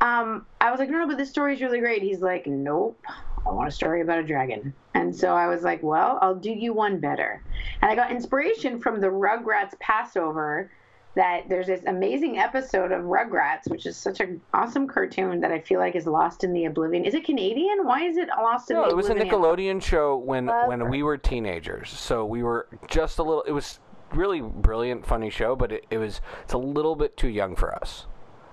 um, 0.00 0.46
I 0.60 0.70
was 0.70 0.80
like, 0.80 0.88
"No, 0.90 0.98
no, 0.98 1.06
but 1.06 1.18
this 1.18 1.28
story's 1.30 1.60
really 1.60 1.80
great." 1.80 2.02
He's 2.02 2.20
like, 2.22 2.46
"Nope." 2.46 2.98
I 3.46 3.50
want 3.50 3.68
a 3.68 3.72
story 3.72 4.00
about 4.00 4.18
a 4.20 4.22
dragon. 4.22 4.72
And 4.94 5.14
so 5.14 5.34
I 5.34 5.48
was 5.48 5.62
like, 5.62 5.82
well, 5.82 6.18
I'll 6.22 6.34
do 6.34 6.50
you 6.50 6.72
one 6.72 6.98
better. 6.98 7.42
And 7.82 7.90
I 7.90 7.94
got 7.94 8.10
inspiration 8.10 8.80
from 8.80 9.02
the 9.02 9.08
Rugrats 9.08 9.78
Passover 9.80 10.70
that 11.14 11.48
there's 11.48 11.66
this 11.66 11.82
amazing 11.86 12.38
episode 12.38 12.90
of 12.90 13.02
Rugrats, 13.04 13.68
which 13.68 13.86
is 13.86 13.96
such 13.96 14.20
an 14.20 14.40
awesome 14.52 14.86
cartoon 14.86 15.40
that 15.40 15.52
I 15.52 15.60
feel 15.60 15.78
like 15.78 15.94
is 15.94 16.06
lost 16.06 16.42
in 16.44 16.52
the 16.52 16.64
oblivion. 16.64 17.04
Is 17.04 17.14
it 17.14 17.24
Canadian? 17.24 17.84
Why 17.86 18.02
is 18.02 18.16
it 18.16 18.28
lost 18.28 18.70
in 18.70 18.76
No, 18.76 18.82
the 18.82 18.88
oblivion? 18.90 19.18
No, 19.18 19.24
it 19.24 19.26
was 19.28 19.32
a? 19.32 19.36
Nickelodeon 19.36 19.82
show 19.82 20.16
when 20.16 20.46
Love 20.46 20.68
when 20.68 20.90
we 20.90 21.02
were 21.02 21.16
teenagers. 21.16 21.90
So 21.90 22.24
we 22.24 22.42
were 22.42 22.68
just 22.88 23.18
a 23.18 23.22
little. 23.22 23.42
It 23.42 23.52
was 23.52 23.78
really 24.12 24.40
brilliant, 24.40 25.06
funny 25.06 25.30
show, 25.30 25.54
but 25.56 25.72
it, 25.72 25.86
it 25.90 25.98
was 25.98 26.20
it's 26.42 26.52
a 26.52 26.58
little 26.58 26.96
bit 26.96 27.16
too 27.16 27.28
young 27.28 27.54
for 27.56 27.74
us. 27.74 28.06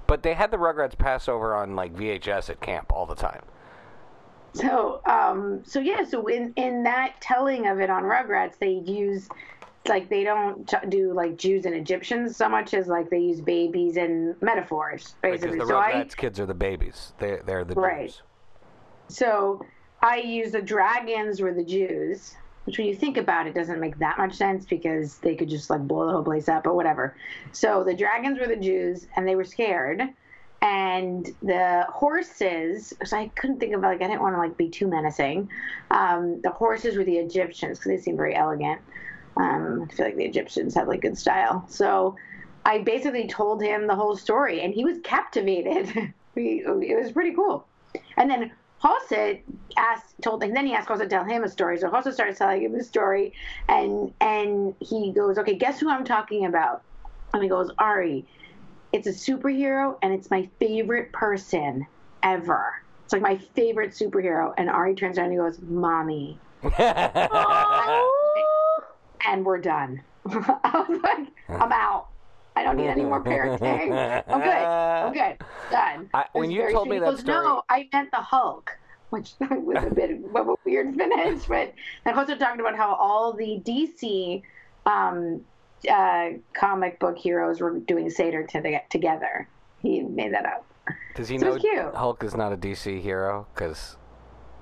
But 0.07 0.23
they 0.23 0.33
had 0.33 0.51
the 0.51 0.57
Rugrats 0.57 0.97
Passover 0.97 1.55
on 1.55 1.75
like 1.75 1.95
VHS 1.95 2.49
at 2.49 2.61
camp 2.61 2.91
all 2.91 3.05
the 3.05 3.15
time. 3.15 3.43
So, 4.53 5.01
um, 5.05 5.61
so 5.63 5.79
yeah, 5.79 6.03
so 6.03 6.27
in 6.27 6.53
in 6.57 6.83
that 6.83 7.13
telling 7.21 7.67
of 7.67 7.79
it 7.79 7.89
on 7.89 8.03
Rugrats, 8.03 8.57
they 8.59 8.71
use 8.71 9.29
like 9.87 10.09
they 10.09 10.23
don't 10.23 10.71
do 10.89 11.13
like 11.13 11.37
Jews 11.37 11.65
and 11.65 11.73
Egyptians 11.75 12.35
so 12.37 12.47
much 12.47 12.73
as 12.73 12.87
like 12.87 13.09
they 13.09 13.19
use 13.19 13.41
babies 13.41 13.97
and 13.97 14.39
metaphors 14.41 15.15
Because 15.21 15.41
basically. 15.41 15.59
the 15.59 15.65
so 15.67 15.77
I 15.77 16.07
kids 16.15 16.39
are 16.39 16.45
the 16.45 16.53
babies. 16.53 17.13
They 17.19 17.39
they're 17.45 17.63
the 17.65 17.73
Right. 17.75 18.07
Jews. 18.09 18.21
so 19.07 19.65
I 20.01 20.17
use 20.17 20.51
the 20.51 20.61
dragons 20.61 21.41
were 21.41 21.53
the 21.53 21.63
Jews, 21.63 22.35
which 22.65 22.77
when 22.77 22.87
you 22.87 22.95
think 22.95 23.17
about 23.17 23.47
it 23.47 23.53
doesn't 23.53 23.79
make 23.79 23.97
that 23.99 24.17
much 24.17 24.33
sense 24.35 24.65
because 24.65 25.17
they 25.19 25.35
could 25.35 25.49
just 25.49 25.69
like 25.69 25.81
blow 25.87 26.05
the 26.07 26.11
whole 26.13 26.23
place 26.23 26.47
up, 26.49 26.63
but 26.63 26.75
whatever. 26.75 27.15
So 27.51 27.83
the 27.83 27.93
dragons 27.95 28.39
were 28.39 28.47
the 28.47 28.55
Jews 28.61 29.07
and 29.15 29.27
they 29.27 29.35
were 29.35 29.43
scared. 29.43 30.01
And 30.63 31.25
the 31.41 31.87
horses, 31.89 32.93
so 33.03 33.17
I 33.17 33.29
couldn't 33.29 33.59
think 33.59 33.73
of 33.73 33.81
like 33.81 33.99
I 34.03 34.07
didn't 34.07 34.21
want 34.21 34.35
to 34.35 34.39
like 34.39 34.57
be 34.57 34.69
too 34.69 34.85
menacing. 34.87 35.49
Um, 35.89 36.39
the 36.43 36.51
horses 36.51 36.95
were 36.97 37.03
the 37.03 37.17
Egyptians 37.17 37.79
because 37.79 37.89
they 37.89 37.97
seem 37.97 38.15
very 38.15 38.35
elegant. 38.35 38.79
Um, 39.37 39.87
I 39.89 39.93
feel 39.93 40.05
like 40.05 40.15
the 40.15 40.25
Egyptians 40.25 40.75
have 40.75 40.87
like 40.87 41.01
good 41.01 41.17
style. 41.17 41.65
So 41.69 42.15
I 42.65 42.79
basically 42.79 43.27
told 43.27 43.61
him 43.61 43.87
the 43.87 43.95
whole 43.95 44.15
story, 44.15 44.61
and 44.61 44.73
he 44.73 44.83
was 44.83 44.97
captivated. 45.03 46.13
It 46.33 46.97
was 46.97 47.11
pretty 47.11 47.33
cool. 47.33 47.67
And 48.15 48.29
then 48.29 48.53
Halsett 48.81 49.43
asked, 49.77 50.15
told, 50.21 50.43
and 50.43 50.55
then 50.55 50.65
he 50.65 50.73
asked 50.73 50.87
Halsett 50.87 51.09
to 51.09 51.15
tell 51.15 51.25
him 51.25 51.43
a 51.43 51.49
story. 51.49 51.77
So 51.77 51.91
Halsett 51.91 52.13
started 52.13 52.37
telling 52.37 52.63
him 52.63 52.71
the 52.71 52.83
story, 52.83 53.33
and 53.67 54.13
and 54.21 54.73
he 54.79 55.11
goes, 55.11 55.37
"Okay, 55.37 55.55
guess 55.55 55.79
who 55.79 55.89
I'm 55.89 56.05
talking 56.05 56.45
about?" 56.45 56.83
And 57.33 57.43
he 57.43 57.49
goes, 57.49 57.69
"Ari, 57.77 58.25
it's 58.93 59.07
a 59.07 59.11
superhero, 59.11 59.97
and 60.01 60.13
it's 60.13 60.31
my 60.31 60.49
favorite 60.59 61.11
person 61.11 61.85
ever. 62.23 62.81
It's 63.03 63.13
like 63.13 63.21
my 63.21 63.37
favorite 63.37 63.91
superhero." 63.91 64.53
And 64.57 64.69
Ari 64.69 64.95
turns 64.95 65.17
around 65.17 65.31
and 65.31 65.33
he 65.33 65.37
goes, 65.37 65.59
"Mommy," 65.61 66.39
and 69.27 69.45
we're 69.45 69.59
done. 69.59 70.01
I 70.25 70.85
was 70.87 70.99
like, 71.01 71.27
"I'm 71.49 71.71
out." 71.71 72.07
I 72.55 72.63
don't 72.63 72.77
need 72.77 72.87
any 72.87 73.03
more 73.03 73.23
parenting. 73.23 74.23
I'm 74.27 74.41
good. 74.41 74.49
I'm 74.49 75.13
good. 75.13 75.37
Done. 75.71 76.09
I, 76.13 76.25
when 76.33 76.51
you 76.51 76.69
told 76.71 76.89
me 76.89 76.99
that 76.99 77.05
goes, 77.05 77.21
story, 77.21 77.37
no, 77.37 77.63
I 77.69 77.87
meant 77.93 78.11
the 78.11 78.17
Hulk, 78.17 78.77
which 79.09 79.31
was 79.39 79.83
a 79.83 79.89
bit 79.89 80.11
of 80.11 80.47
a 80.47 80.55
weird 80.65 80.95
finish. 80.97 81.45
But 81.45 81.73
and 82.05 82.17
also 82.17 82.35
talked 82.35 82.59
about 82.59 82.75
how 82.75 82.95
all 82.95 83.33
the 83.33 83.61
DC 83.65 84.41
um, 84.85 85.41
uh, 85.89 86.29
comic 86.53 86.99
book 86.99 87.17
heroes 87.17 87.61
were 87.61 87.79
doing 87.79 88.09
Seder 88.09 88.45
to 88.47 88.79
together. 88.89 89.47
He 89.81 90.01
made 90.01 90.33
that 90.33 90.45
up. 90.45 90.65
does 91.15 91.29
he 91.29 91.39
so 91.39 91.55
know. 91.55 91.91
Hulk 91.95 92.23
is 92.23 92.35
not 92.35 92.51
a 92.51 92.57
DC 92.57 93.01
hero? 93.01 93.47
Because 93.53 93.95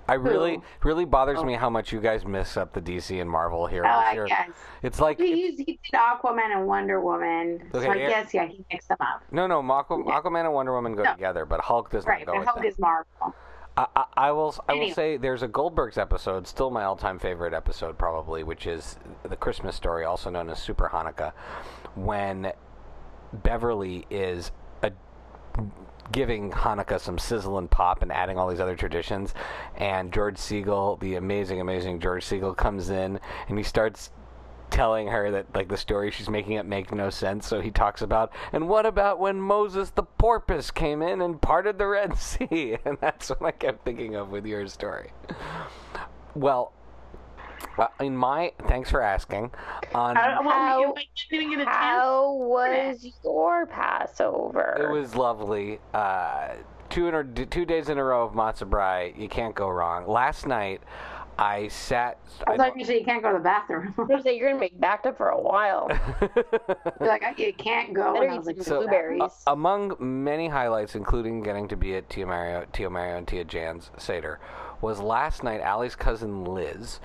I 0.09 0.15
really, 0.15 0.55
Who? 0.55 0.63
really 0.83 1.05
bothers 1.05 1.39
Oh. 1.39 1.43
me 1.43 1.53
how 1.53 1.69
much 1.69 1.91
you 1.91 1.99
guys 2.01 2.25
mix 2.25 2.57
up 2.57 2.73
the 2.73 2.81
DC 2.81 3.19
and 3.21 3.29
Marvel 3.29 3.67
heroes. 3.67 3.91
Oh, 3.93 3.99
I 3.99 4.11
here. 4.13 4.25
guess. 4.25 4.49
It's 4.81 4.99
like 4.99 5.19
He, 5.19 5.47
used, 5.47 5.59
he 5.59 5.79
did 5.83 5.93
Aquaman 5.93 6.55
and 6.55 6.67
Wonder 6.67 6.99
Woman. 7.01 7.69
so 7.71 7.79
Okay, 7.79 7.89
I 7.89 7.95
yeah. 7.95 8.09
guess, 8.09 8.33
yeah, 8.33 8.45
he 8.47 8.65
mixed 8.71 8.87
them 8.89 8.97
up. 9.01 9.21
no, 9.31 9.47
no. 9.47 9.61
Aqu- 9.61 10.05
Aquaman 10.05 10.45
and 10.45 10.53
Wonder 10.53 10.73
Woman 10.73 10.95
go 10.95 11.03
No. 11.03 11.13
together, 11.13 11.45
but 11.45 11.61
Hulk 11.61 11.89
does 11.91 12.05
Right, 12.05 12.19
not 12.19 12.25
go 12.27 12.31
and 12.33 12.39
with 12.39 12.47
Hulk 12.47 12.59
them. 12.61 12.65
is 12.67 12.79
Marvel. 12.79 13.35
I, 13.77 13.85
I, 13.95 14.05
I 14.17 14.31
will. 14.31 14.53
I 14.67 14.73
will 14.73 14.91
say 14.91 15.15
there's 15.17 15.41
a 15.43 15.47
Goldberg's 15.47 15.97
episode, 15.97 16.47
still 16.47 16.69
my 16.69 16.83
all-time 16.83 17.17
favorite 17.19 17.53
episode, 17.53 17.97
probably, 17.97 18.43
which 18.43 18.67
is 18.67 18.97
the 19.23 19.35
Christmas 19.37 19.75
story, 19.75 20.03
also 20.03 20.29
known 20.29 20.49
as 20.49 20.59
Super 20.59 20.89
Hanukkah, 20.91 21.31
when 21.95 22.51
Beverly 23.31 24.05
is 24.09 24.51
a, 24.83 24.91
giving 26.11 26.51
Hanukkah 26.51 26.99
some 26.99 27.17
sizzle 27.17 27.57
and 27.57 27.69
pop 27.69 28.01
and 28.01 28.11
adding 28.11 28.37
all 28.37 28.49
these 28.49 28.59
other 28.59 28.75
traditions, 28.75 29.33
and 29.77 30.11
George 30.11 30.37
Segal, 30.37 30.99
the 30.99 31.15
amazing, 31.15 31.61
amazing 31.61 31.99
George 31.99 32.25
Segal, 32.25 32.55
comes 32.55 32.89
in 32.89 33.19
and 33.47 33.57
he 33.57 33.63
starts 33.63 34.11
telling 34.69 35.07
her 35.07 35.31
that 35.31 35.47
like 35.55 35.67
the 35.67 35.77
story 35.77 36.11
she's 36.11 36.29
making 36.29 36.57
up 36.57 36.65
make 36.65 36.91
no 36.91 37.09
sense. 37.09 37.47
So 37.47 37.61
he 37.61 37.71
talks 37.71 38.01
about 38.01 38.31
and 38.53 38.69
what 38.69 38.85
about 38.85 39.19
when 39.19 39.41
moses 39.41 39.89
the 39.89 40.03
porpoise 40.03 40.69
came 40.69 41.01
in 41.01 41.21
and 41.21 41.41
parted 41.41 41.77
the 41.77 41.87
red 41.87 42.17
sea? 42.17 42.77
And 42.85 42.97
that's 43.01 43.29
what 43.29 43.43
i 43.43 43.51
kept 43.51 43.83
thinking 43.83 44.15
of 44.15 44.29
with 44.29 44.45
your 44.45 44.67
story. 44.67 45.11
Well 46.35 46.73
uh, 47.77 47.87
in 47.99 48.15
my 48.15 48.51
thanks 48.67 48.89
for 48.91 49.01
asking 49.01 49.51
on 49.93 50.17
I 50.17 50.33
How- 50.41 50.79
you- 50.81 50.93
I 50.97 51.03
didn't 51.29 51.49
get 51.51 51.59
a 51.61 51.65
chance. 51.65 51.75
How 51.77 52.33
was 52.33 53.07
your 53.23 53.65
Passover? 53.67 54.77
it 54.79 54.91
was 54.91 55.15
lovely 55.15 55.79
uh 55.93 56.49
two 56.89 57.07
in 57.07 57.13
a, 57.15 57.23
two 57.45 57.65
days 57.65 57.89
in 57.89 57.97
a 57.97 58.03
row 58.03 58.23
of 58.25 58.33
matzah 58.33 58.67
brei 58.69 59.17
you 59.17 59.29
can't 59.29 59.53
go 59.55 59.69
wrong 59.69 60.07
last 60.07 60.47
night 60.47 60.81
i 61.37 61.67
sat 61.69 62.17
I 62.47 62.53
I 62.53 62.57
thought 62.57 62.67
don't- 62.69 62.79
you 62.79 62.85
said 62.85 62.93
you 62.95 63.05
can't 63.05 63.21
go 63.23 63.31
to 63.31 63.37
the 63.37 63.43
bathroom. 63.43 63.93
I 63.97 64.01
was 64.01 64.09
gonna 64.09 64.21
say 64.23 64.35
you're 64.37 64.49
gonna 64.49 64.59
be 64.59 64.73
backed 64.77 65.05
up 65.05 65.15
for 65.17 65.29
a 65.29 65.39
while. 65.41 65.87
You're 66.99 67.07
like, 67.07 67.23
I, 67.23 67.33
you 67.37 67.53
can't 67.53 67.93
go. 67.93 68.13
Better 68.13 68.25
And 68.25 68.33
I 68.33 68.37
was 68.37 68.45
like, 68.47 68.61
So, 68.61 68.79
blueberries. 68.81 69.21
uh, 69.21 69.29
among 69.47 69.95
many 69.99 70.47
highlights, 70.49 70.95
including 70.95 71.41
getting 71.41 71.67
to 71.69 71.77
be 71.77 71.95
at 71.95 72.09
Tia 72.09 72.25
Mario, 72.25 72.65
Tia 72.73 72.89
Mario 72.89 73.17
and 73.17 73.27
Tia 73.27 73.45
Jan's 73.45 73.89
Seder, 73.97 74.39
was 74.81 74.99
last 74.99 75.43
night 75.43 75.61
Allie's 75.61 75.95
cousin 75.95 76.43
Liz, 76.43 76.99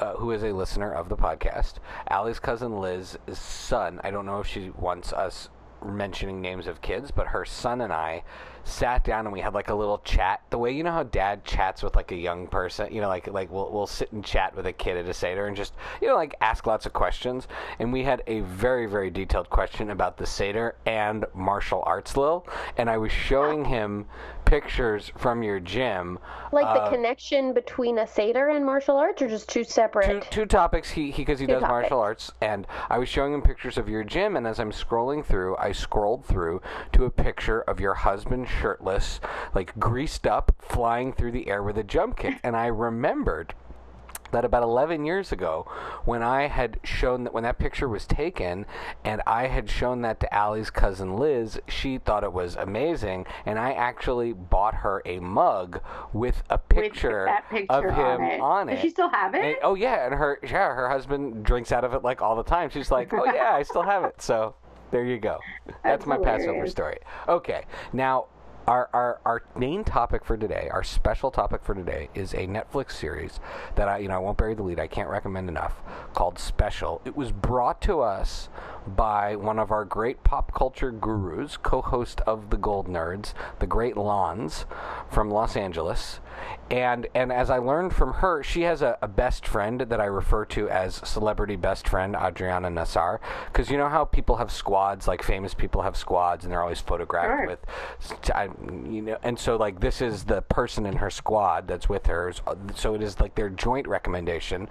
uh, 0.00 0.14
who 0.14 0.30
is 0.30 0.42
a 0.42 0.52
listener 0.52 0.92
of 0.92 1.08
the 1.08 1.16
podcast. 1.16 1.74
Allie's 2.08 2.38
cousin 2.38 2.78
Liz's 2.80 3.18
son, 3.32 4.00
I 4.04 4.10
don't 4.10 4.26
know 4.26 4.40
if 4.40 4.46
she 4.46 4.70
wants 4.70 5.12
us 5.12 5.48
mentioning 5.84 6.40
names 6.40 6.66
of 6.66 6.80
kids, 6.82 7.10
but 7.10 7.28
her 7.28 7.44
son 7.44 7.80
and 7.80 7.92
I 7.92 8.24
sat 8.68 9.04
down 9.04 9.26
and 9.26 9.32
we 9.32 9.40
had 9.40 9.54
like 9.54 9.70
a 9.70 9.74
little 9.74 9.98
chat. 9.98 10.42
The 10.50 10.58
way 10.58 10.72
you 10.72 10.82
know 10.82 10.92
how 10.92 11.02
dad 11.02 11.44
chats 11.44 11.82
with 11.82 11.96
like 11.96 12.12
a 12.12 12.16
young 12.16 12.46
person, 12.46 12.92
you 12.92 13.00
know, 13.00 13.08
like 13.08 13.26
like 13.26 13.50
we'll 13.50 13.70
we'll 13.72 13.86
sit 13.86 14.12
and 14.12 14.24
chat 14.24 14.54
with 14.54 14.66
a 14.66 14.72
kid 14.72 14.96
at 14.96 15.06
a 15.06 15.14
seder 15.14 15.46
and 15.46 15.56
just 15.56 15.74
you 16.00 16.08
know 16.08 16.16
like 16.16 16.34
ask 16.40 16.66
lots 16.66 16.86
of 16.86 16.92
questions. 16.92 17.48
And 17.78 17.92
we 17.92 18.04
had 18.04 18.22
a 18.26 18.40
very 18.40 18.86
very 18.86 19.10
detailed 19.10 19.50
question 19.50 19.90
about 19.90 20.16
the 20.16 20.26
seder 20.26 20.76
and 20.86 21.24
martial 21.34 21.82
arts, 21.86 22.16
Lil. 22.16 22.46
And 22.76 22.88
I 22.90 22.98
was 22.98 23.12
showing 23.12 23.64
him 23.64 24.06
pictures 24.48 25.12
from 25.16 25.42
your 25.42 25.60
gym. 25.60 26.18
like 26.52 26.64
uh, 26.66 26.84
the 26.84 26.96
connection 26.96 27.52
between 27.52 27.98
a 27.98 28.06
Seder 28.06 28.48
and 28.48 28.64
martial 28.64 28.96
arts, 28.96 29.20
or 29.20 29.28
just 29.28 29.48
two 29.48 29.62
separate? 29.62 30.22
two, 30.22 30.28
two 30.30 30.46
topics 30.46 30.90
he 30.90 31.12
because 31.12 31.38
he, 31.38 31.46
does 31.46 31.62
martial 31.62 32.00
arts 32.00 32.32
and 32.40 32.66
i 32.88 32.98
was 32.98 33.08
showing 33.08 33.34
him 33.34 33.42
pictures 33.42 33.76
of 33.78 33.88
your 33.88 34.02
gym 34.02 34.36
and 34.36 34.46
as 34.46 34.58
i'm 34.58 34.72
scrolling 34.72 35.24
through 35.24 35.56
i 35.58 35.72
scrolled 35.72 36.24
through 36.24 36.60
to 36.92 37.04
a 37.04 37.10
picture 37.10 37.62
of 37.62 37.80
your 37.80 37.94
husband 37.94 38.48
shirtless 38.58 39.20
like 39.54 39.78
greased 39.78 40.26
up 40.26 40.54
flying 40.60 41.12
through 41.12 41.32
the 41.32 41.48
air 41.48 41.62
with 41.62 41.78
a 41.78 41.84
jump 41.84 42.16
kick 42.16 42.38
and 42.42 42.56
i 42.56 42.66
remembered 42.66 43.54
that 44.30 44.44
about 44.44 44.62
11 44.62 45.04
years 45.04 45.32
ago 45.32 45.66
when 46.04 46.22
I 46.22 46.48
had 46.48 46.80
shown 46.84 47.24
that 47.24 47.32
when 47.32 47.44
that 47.44 47.58
picture 47.58 47.88
was 47.88 48.06
taken 48.06 48.66
and 49.04 49.22
I 49.26 49.46
had 49.46 49.70
shown 49.70 50.02
that 50.02 50.20
to 50.20 50.34
Allie's 50.34 50.70
cousin 50.70 51.16
Liz, 51.16 51.58
she 51.68 51.98
thought 51.98 52.24
it 52.24 52.32
was 52.32 52.56
amazing 52.56 53.26
and 53.46 53.58
I 53.58 53.72
actually 53.72 54.32
bought 54.32 54.74
her 54.74 55.02
a 55.06 55.18
mug 55.20 55.80
with 56.12 56.42
a 56.50 56.58
picture, 56.58 57.24
that 57.26 57.48
picture 57.48 57.72
of 57.72 57.84
him 57.84 58.20
on 58.20 58.30
it. 58.30 58.40
on 58.40 58.68
it. 58.68 58.74
Does 58.74 58.82
she 58.82 58.90
still 58.90 59.08
have 59.08 59.34
it? 59.34 59.44
And- 59.44 59.56
oh 59.62 59.74
yeah, 59.74 60.04
and 60.04 60.14
her 60.14 60.38
yeah, 60.42 60.74
her 60.74 60.88
husband 60.88 61.44
drinks 61.44 61.72
out 61.72 61.84
of 61.84 61.94
it 61.94 62.02
like 62.04 62.20
all 62.20 62.36
the 62.36 62.42
time. 62.42 62.70
She's 62.70 62.90
like, 62.90 63.12
"Oh 63.12 63.24
yeah, 63.24 63.52
I 63.54 63.62
still 63.62 63.82
have 63.82 64.04
it." 64.04 64.20
So, 64.20 64.54
there 64.90 65.04
you 65.04 65.18
go. 65.18 65.38
That's, 65.66 65.78
That's 65.84 66.06
my 66.06 66.18
Passover 66.18 66.66
story. 66.66 66.98
Okay. 67.28 67.64
Now, 67.92 68.26
our, 68.68 68.90
our 68.92 69.20
our 69.24 69.42
main 69.56 69.82
topic 69.82 70.24
for 70.24 70.36
today, 70.36 70.68
our 70.70 70.84
special 70.84 71.30
topic 71.30 71.64
for 71.64 71.74
today 71.74 72.10
is 72.14 72.34
a 72.34 72.46
Netflix 72.46 72.92
series 72.92 73.40
that 73.76 73.88
I, 73.88 73.98
you 73.98 74.08
know, 74.08 74.14
I 74.14 74.18
won't 74.18 74.36
bury 74.36 74.54
the 74.54 74.62
lead. 74.62 74.78
I 74.78 74.86
can't 74.86 75.08
recommend 75.08 75.48
enough 75.48 75.80
called 76.12 76.38
Special. 76.38 77.00
It 77.06 77.16
was 77.16 77.32
brought 77.32 77.80
to 77.82 78.00
us 78.00 78.50
by 78.86 79.36
one 79.36 79.58
of 79.58 79.70
our 79.70 79.84
great 79.84 80.22
pop 80.24 80.54
culture 80.54 80.90
gurus, 80.90 81.56
co-host 81.56 82.20
of 82.22 82.50
the 82.50 82.56
Gold 82.56 82.88
Nerds, 82.88 83.34
the 83.58 83.66
great 83.66 83.96
Lons 83.96 84.64
from 85.10 85.30
Los 85.30 85.56
Angeles. 85.56 86.20
And 86.70 87.08
and 87.14 87.32
as 87.32 87.50
I 87.50 87.58
learned 87.58 87.92
from 87.92 88.14
her, 88.14 88.42
she 88.44 88.62
has 88.62 88.80
a, 88.80 88.96
a 89.02 89.08
best 89.08 89.46
friend 89.46 89.80
that 89.80 90.00
I 90.00 90.04
refer 90.04 90.44
to 90.46 90.68
as 90.68 90.96
celebrity 90.96 91.56
best 91.56 91.88
friend 91.88 92.14
Adriana 92.14 92.68
Nassar. 92.68 93.18
Because 93.46 93.70
you 93.70 93.76
know 93.76 93.88
how 93.88 94.04
people 94.04 94.36
have 94.36 94.52
squads, 94.52 95.08
like 95.08 95.22
famous 95.22 95.52
people 95.52 95.82
have 95.82 95.96
squads, 95.96 96.44
and 96.44 96.52
they're 96.52 96.62
always 96.62 96.80
photographed 96.80 97.26
Sure. 97.26 97.46
with, 97.46 98.30
I, 98.34 98.44
you 98.88 99.02
know. 99.02 99.18
And 99.22 99.38
so 99.38 99.56
like 99.56 99.80
this 99.80 100.00
is 100.00 100.24
the 100.24 100.42
person 100.42 100.86
in 100.86 100.96
her 100.96 101.10
squad 101.10 101.66
that's 101.66 101.88
with 101.88 102.06
her. 102.06 102.32
So 102.76 102.94
it 102.94 103.02
is 103.02 103.18
like 103.20 103.34
their 103.34 103.50
joint 103.50 103.88
recommendation. 103.88 104.68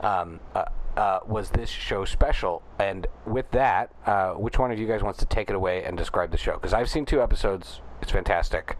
Um, 0.00 0.40
uh, 0.54 0.66
uh, 0.96 1.20
was 1.26 1.50
this 1.50 1.68
show 1.68 2.04
special? 2.04 2.62
And 2.78 3.06
with 3.26 3.50
that, 3.52 3.90
uh, 4.06 4.32
which 4.34 4.58
one 4.58 4.70
of 4.70 4.78
you 4.78 4.86
guys 4.86 5.02
wants 5.02 5.18
to 5.20 5.26
take 5.26 5.50
it 5.50 5.56
away 5.56 5.84
and 5.84 5.96
describe 5.96 6.30
the 6.30 6.38
show? 6.38 6.54
Because 6.54 6.72
I've 6.72 6.88
seen 6.90 7.04
two 7.04 7.20
episodes. 7.22 7.80
It's 8.02 8.12
fantastic. 8.12 8.76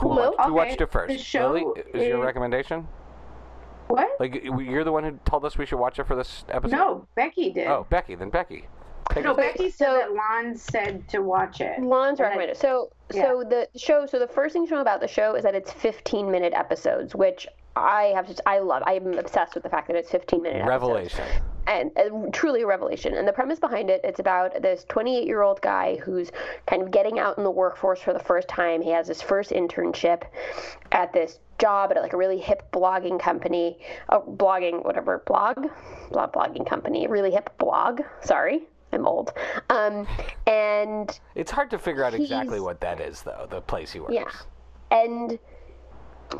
Who, 0.00 0.08
Well, 0.08 0.16
watched, 0.16 0.36
who 0.38 0.42
okay, 0.44 0.50
watched 0.52 0.80
it 0.80 0.90
first? 0.90 1.08
the 1.12 1.18
show 1.18 1.52
Lily, 1.52 1.82
is 1.92 2.08
your 2.08 2.22
recommendation? 2.24 2.88
What? 3.88 4.08
Like 4.18 4.42
you're 4.42 4.84
the 4.84 4.92
one 4.92 5.04
who 5.04 5.18
told 5.26 5.44
us 5.44 5.58
we 5.58 5.66
should 5.66 5.78
watch 5.78 5.98
it 5.98 6.06
for 6.06 6.16
this 6.16 6.44
episode. 6.48 6.76
No, 6.76 7.06
Becky 7.14 7.50
did. 7.52 7.66
Oh, 7.66 7.86
Becky. 7.90 8.14
Then 8.14 8.30
Becky. 8.30 8.68
Take 9.10 9.24
no, 9.24 9.34
Becky 9.34 9.68
said 9.68 9.86
So- 9.86 9.92
that 9.94 10.14
Lon 10.14 10.56
said 10.56 11.06
to 11.08 11.20
watch 11.20 11.60
it. 11.60 11.78
Lon's 11.82 12.18
And 12.20 12.26
I- 12.26 12.30
recommended. 12.30 12.56
So, 12.56 12.90
so 13.10 13.44
the 13.46 13.68
show. 13.76 14.06
So 14.06 14.18
the 14.18 14.26
first 14.28 14.54
thing 14.54 14.66
to 14.68 14.74
know 14.74 14.80
about 14.80 15.00
the 15.02 15.08
show 15.08 15.34
is 15.34 15.42
that 15.42 15.54
it's 15.54 15.70
15 15.72 16.30
minute 16.30 16.54
episodes, 16.54 17.14
which 17.14 17.46
I 17.76 18.12
have 18.14 18.26
just 18.26 18.40
I 18.46 18.58
love. 18.58 18.82
I'm 18.86 19.18
obsessed 19.18 19.54
with 19.54 19.62
the 19.62 19.68
fact 19.70 19.88
that 19.88 19.96
it's 19.96 20.10
15 20.10 20.42
minute 20.42 20.62
episodes. 20.62 20.70
Revelation. 20.70 21.24
and 21.66 21.90
uh, 21.96 22.30
truly 22.32 22.62
a 22.62 22.66
revelation. 22.66 23.14
And 23.14 23.26
the 23.26 23.32
premise 23.32 23.58
behind 23.58 23.88
it, 23.88 24.00
it's 24.04 24.18
about 24.20 24.60
this 24.62 24.84
28 24.88 25.26
year 25.26 25.42
old 25.42 25.60
guy 25.62 25.96
who's 25.96 26.30
kind 26.66 26.82
of 26.82 26.90
getting 26.90 27.18
out 27.18 27.38
in 27.38 27.44
the 27.44 27.50
workforce 27.50 28.00
for 28.00 28.12
the 28.12 28.18
first 28.20 28.48
time. 28.48 28.82
He 28.82 28.90
has 28.90 29.08
his 29.08 29.22
first 29.22 29.50
internship 29.50 30.22
at 30.90 31.12
this 31.12 31.38
job 31.58 31.92
at 31.92 32.02
like 32.02 32.12
a 32.12 32.16
really 32.16 32.38
hip 32.38 32.70
blogging 32.72 33.18
company, 33.20 33.78
a 34.08 34.18
blogging 34.20 34.84
whatever 34.84 35.22
blog, 35.26 35.66
blog 36.10 36.32
blogging 36.32 36.68
company, 36.68 37.06
really 37.06 37.30
hip 37.30 37.50
blog. 37.58 38.00
Sorry. 38.20 38.62
I'm 38.94 39.06
old. 39.06 39.32
Um, 39.70 40.06
and 40.46 41.18
It's 41.34 41.50
hard 41.50 41.70
to 41.70 41.78
figure 41.78 42.04
out 42.04 42.12
exactly 42.12 42.60
what 42.60 42.78
that 42.82 43.00
is, 43.00 43.22
though. 43.22 43.46
The 43.48 43.62
place 43.62 43.90
he 43.92 44.00
works. 44.00 44.12
yeah. 44.12 44.28
and 44.90 45.38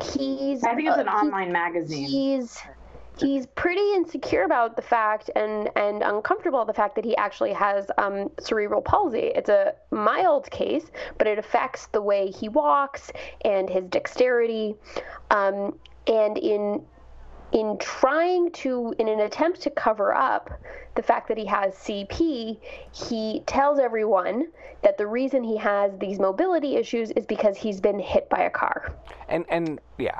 he's 0.01 0.63
I 0.63 0.75
think 0.75 0.87
it's 0.87 0.97
uh, 0.97 1.01
an 1.01 1.07
he- 1.07 1.13
online 1.13 1.51
magazine. 1.51 2.07
he's 2.07 2.59
he's 3.19 3.45
pretty 3.47 3.93
insecure 3.93 4.43
about 4.43 4.75
the 4.75 4.81
fact 4.81 5.29
and 5.35 5.69
and 5.75 6.01
uncomfortable 6.01 6.65
the 6.65 6.73
fact 6.73 6.95
that 6.95 7.05
he 7.05 7.15
actually 7.17 7.53
has 7.53 7.89
um, 7.97 8.29
cerebral 8.39 8.81
palsy. 8.81 9.31
It's 9.35 9.49
a 9.49 9.73
mild 9.91 10.49
case, 10.49 10.85
but 11.17 11.27
it 11.27 11.37
affects 11.37 11.87
the 11.87 12.01
way 12.01 12.31
he 12.31 12.49
walks 12.49 13.11
and 13.45 13.69
his 13.69 13.85
dexterity. 13.85 14.75
Um, 15.29 15.77
and 16.07 16.37
in 16.37 16.83
in 17.53 17.77
trying 17.77 18.51
to, 18.51 18.93
in 18.97 19.07
an 19.07 19.21
attempt 19.21 19.61
to 19.61 19.69
cover 19.69 20.13
up 20.13 20.49
the 20.95 21.03
fact 21.03 21.27
that 21.27 21.37
he 21.37 21.45
has 21.45 21.73
CP, 21.75 22.59
he 22.91 23.43
tells 23.45 23.79
everyone 23.79 24.47
that 24.81 24.97
the 24.97 25.07
reason 25.07 25.43
he 25.43 25.57
has 25.57 25.91
these 25.99 26.19
mobility 26.19 26.75
issues 26.75 27.11
is 27.11 27.25
because 27.25 27.55
he's 27.55 27.79
been 27.79 27.99
hit 27.99 28.27
by 28.29 28.41
a 28.41 28.49
car. 28.49 28.93
And 29.29 29.45
and 29.49 29.79
yeah. 29.97 30.19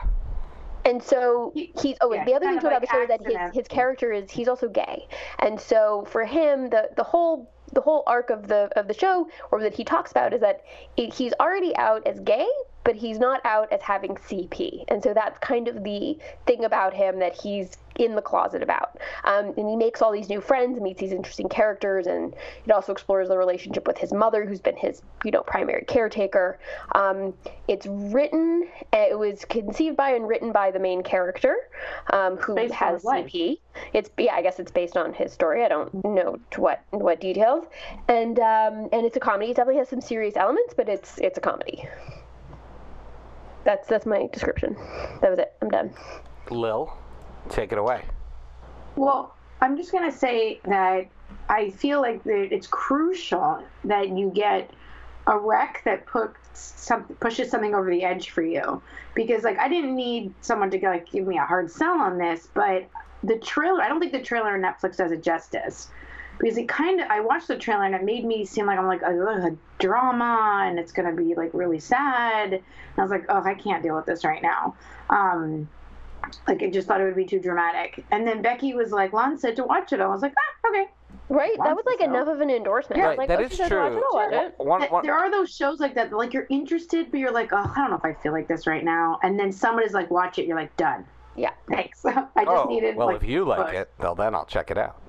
And 0.86 1.02
so 1.02 1.52
he's 1.56 1.98
oh 2.02 2.14
yeah, 2.14 2.26
the 2.26 2.34
other 2.34 2.46
kind 2.46 2.62
thing 2.62 2.72
of 2.72 2.78
about 2.78 2.82
the 2.82 2.88
show 2.88 3.02
is 3.02 3.08
that 3.08 3.26
his, 3.26 3.56
his 3.56 3.68
character 3.68 4.12
is 4.12 4.30
he's 4.30 4.48
also 4.48 4.68
gay. 4.68 5.08
And 5.40 5.60
so 5.60 6.06
for 6.10 6.26
him 6.26 6.70
the 6.70 6.90
the 6.96 7.04
whole 7.04 7.52
the 7.72 7.82
whole 7.82 8.04
arc 8.06 8.30
of 8.30 8.48
the 8.48 8.70
of 8.76 8.88
the 8.88 8.94
show 8.94 9.28
or 9.52 9.62
that 9.62 9.74
he 9.74 9.84
talks 9.84 10.12
about 10.12 10.34
is 10.34 10.42
that 10.42 10.62
it, 10.98 11.14
he's 11.14 11.34
already 11.40 11.76
out 11.78 12.06
as 12.06 12.20
gay 12.20 12.48
but 12.84 12.96
he's 12.96 13.20
not 13.20 13.42
out 13.46 13.72
as 13.72 13.82
having 13.82 14.16
CP. 14.16 14.84
And 14.88 15.02
so 15.02 15.14
that's 15.14 15.38
kind 15.40 15.68
of 15.68 15.84
the 15.84 16.18
thing 16.46 16.66
about 16.66 16.94
him 16.94 17.20
that 17.20 17.36
he's 17.36 17.78
in 17.96 18.16
the 18.16 18.22
closet 18.22 18.64
about. 18.64 18.98
Um, 19.24 19.54
and 19.58 19.70
he 19.70 19.76
makes 19.76 20.02
all 20.02 20.12
these 20.12 20.30
new 20.30 20.42
friends, 20.42 20.82
meets 20.82 21.00
these 21.00 21.12
interesting 21.12 21.48
characters, 21.48 22.08
and 22.08 22.34
it 22.66 22.72
also 22.72 22.92
explores 22.92 23.30
the 23.30 23.38
relationship 23.38 23.88
with 23.88 23.98
his 23.98 24.12
mother, 24.12 24.46
who's 24.46 24.60
been 24.60 24.76
his, 24.76 25.02
you 25.24 25.32
know, 25.32 25.42
primary 25.42 25.86
caretaker. 25.86 26.60
Um, 26.94 27.34
it's 27.68 27.86
written, 27.88 28.68
it 28.92 29.18
was 29.18 29.46
conceived 29.46 29.96
by 29.96 30.12
and 30.12 30.28
written 30.28 30.52
by 30.52 30.72
the 30.72 30.80
main 30.80 31.04
character, 31.04 31.56
um, 32.12 32.38
who 32.38 32.56
based 32.56 32.74
has. 32.74 33.04
CP. 33.04 33.60
It's 33.94 34.10
yeah, 34.18 34.36
I 34.36 34.42
guess 34.42 34.60
it's 34.60 34.72
based 34.72 34.98
on 34.98 35.14
his 35.14 35.32
story. 35.32 35.64
I 35.64 35.68
don't 35.68 35.94
know 36.04 36.40
to 36.52 36.62
what 36.62 36.84
what 36.92 37.20
details, 37.20 37.66
and 38.08 38.40
um, 38.40 38.90
and 38.92 39.06
it's 39.06 39.18
a 39.18 39.20
comedy. 39.20 39.52
It 39.52 39.56
definitely 39.56 39.80
has 39.80 39.90
some 39.90 40.02
serious 40.02 40.36
elements, 40.36 40.74
but 40.76 40.90
it's 40.90 41.18
it's 41.20 41.38
a 41.38 41.42
comedy. 41.42 41.88
That's 43.64 43.88
that's 43.88 44.06
my 44.06 44.28
description. 44.32 44.76
That 45.22 45.30
was 45.30 45.40
it. 45.40 45.54
I'm 45.62 45.70
done. 45.70 45.94
Lil, 46.50 46.94
take 47.50 47.72
it 47.72 47.78
away. 47.78 48.04
Well, 48.96 49.36
I'm 49.62 49.78
just 49.78 49.92
gonna 49.92 50.12
say 50.12 50.60
that 50.66 51.08
I 51.50 51.70
feel 51.72 52.02
like 52.02 52.24
that 52.24 52.54
it's 52.54 52.68
crucial 52.68 53.64
that 53.86 54.10
you 54.10 54.30
get 54.30 54.72
a 55.28 55.38
rec 55.38 55.82
that 55.86 56.06
puts 56.06 56.38
some 56.54 57.06
pushes 57.22 57.50
something 57.50 57.74
over 57.74 57.90
the 57.90 58.04
edge 58.04 58.30
for 58.30 58.42
you, 58.42 58.82
because 59.16 59.44
like 59.44 59.58
I 59.58 59.70
didn't 59.70 59.96
need 59.96 60.34
someone 60.42 60.70
to 60.72 60.80
like 60.86 61.10
give 61.10 61.26
me 61.26 61.38
a 61.38 61.46
hard 61.46 61.72
sell 61.72 62.00
on 62.00 62.18
this, 62.18 62.50
but 62.54 62.86
the 63.24 63.38
trailer 63.40 63.82
I 63.82 63.88
don't 63.88 64.02
think 64.02 64.12
the 64.12 64.22
trailer 64.22 64.54
on 64.54 64.62
Netflix 64.62 64.98
does 64.98 65.12
it 65.12 65.24
justice. 65.24 65.90
Because 66.44 66.58
it 66.58 66.68
kind 66.68 67.00
of, 67.00 67.08
I 67.10 67.22
watched 67.22 67.48
the 67.48 67.58
trailer 67.58 67.86
and 67.86 67.96
it 67.96 68.04
made 68.04 68.26
me 68.26 68.44
seem 68.44 68.66
like 68.66 68.78
I'm 68.78 68.86
like 68.86 69.02
a, 69.02 69.18
a 69.18 69.56
drama 69.80 70.66
and 70.66 70.78
it's 70.78 70.92
gonna 70.92 71.14
be 71.14 71.36
like 71.36 71.52
really 71.54 71.80
sad. 71.80 72.52
And 72.52 72.62
I 72.98 73.02
was 73.02 73.12
like, 73.12 73.26
oh, 73.30 73.42
I 73.42 73.54
can't 73.54 73.82
deal 73.82 73.96
with 73.96 74.06
this 74.06 74.26
right 74.26 74.42
now. 74.42 74.76
Um, 75.10 75.70
like 76.46 76.62
I 76.62 76.70
just 76.70 76.86
thought 76.86 77.00
it 77.00 77.06
would 77.06 77.16
be 77.16 77.24
too 77.24 77.40
dramatic. 77.40 78.04
And 78.12 78.28
then 78.28 78.42
Becky 78.42 78.74
was 78.74 78.92
like, 78.92 79.14
Lon 79.14 79.38
said 79.38 79.56
to 79.56 79.64
watch 79.64 79.94
it. 79.94 80.02
I 80.02 80.08
was 80.08 80.22
like, 80.22 80.34
ah, 80.38 80.70
okay. 80.70 80.90
Right? 81.30 81.58
That 81.64 81.78
was 81.78 81.86
like 81.86 82.00
so. 82.00 82.06
enough 82.06 82.28
of 82.28 82.42
an 82.42 82.50
endorsement. 82.50 83.02
I 83.02 83.08
was 83.08 83.10
Right, 83.12 83.18
like, 83.20 83.28
that 83.30 83.40
oh, 83.40 83.44
is 83.44 83.52
she 83.52 83.58
doesn't 83.60 83.78
watch 83.78 83.92
true. 83.92 83.98
it, 83.98 84.04
I'll 84.12 84.18
watch 84.18 84.34
it. 84.34 84.56
One, 84.58 84.82
one, 84.82 85.06
There 85.06 85.16
are 85.16 85.32
those 85.32 85.56
shows 85.56 85.80
like 85.80 85.96
that, 85.96 86.12
like 86.12 86.34
you're 86.34 86.48
interested, 86.50 87.10
but 87.10 87.22
you're 87.22 87.32
like, 87.32 87.54
oh, 87.54 87.72
I 87.74 87.76
don't 87.78 87.92
know 87.92 87.96
if 87.98 88.04
I 88.04 88.22
feel 88.22 88.34
like 88.34 88.50
this 88.50 88.68
right 88.68 88.84
now. 88.84 89.18
And 89.24 89.40
then 89.40 89.54
somebody's 89.54 89.94
like, 89.94 90.12
watch 90.12 90.40
it. 90.40 90.46
You're 90.46 90.58
like, 90.58 90.76
done. 90.76 91.06
Yeah. 91.38 91.52
Thanks. 91.70 92.06
I 92.06 92.12
just 92.12 92.48
oh, 92.48 92.66
needed. 92.68 92.98
well, 92.98 93.08
like, 93.08 93.16
if 93.16 93.24
you 93.24 93.46
like 93.46 93.68
push. 93.68 93.76
it, 93.76 93.94
well, 93.98 94.16
then 94.16 94.36
I'll 94.36 94.46
check 94.46 94.70
it 94.70 94.78
out. 94.78 95.03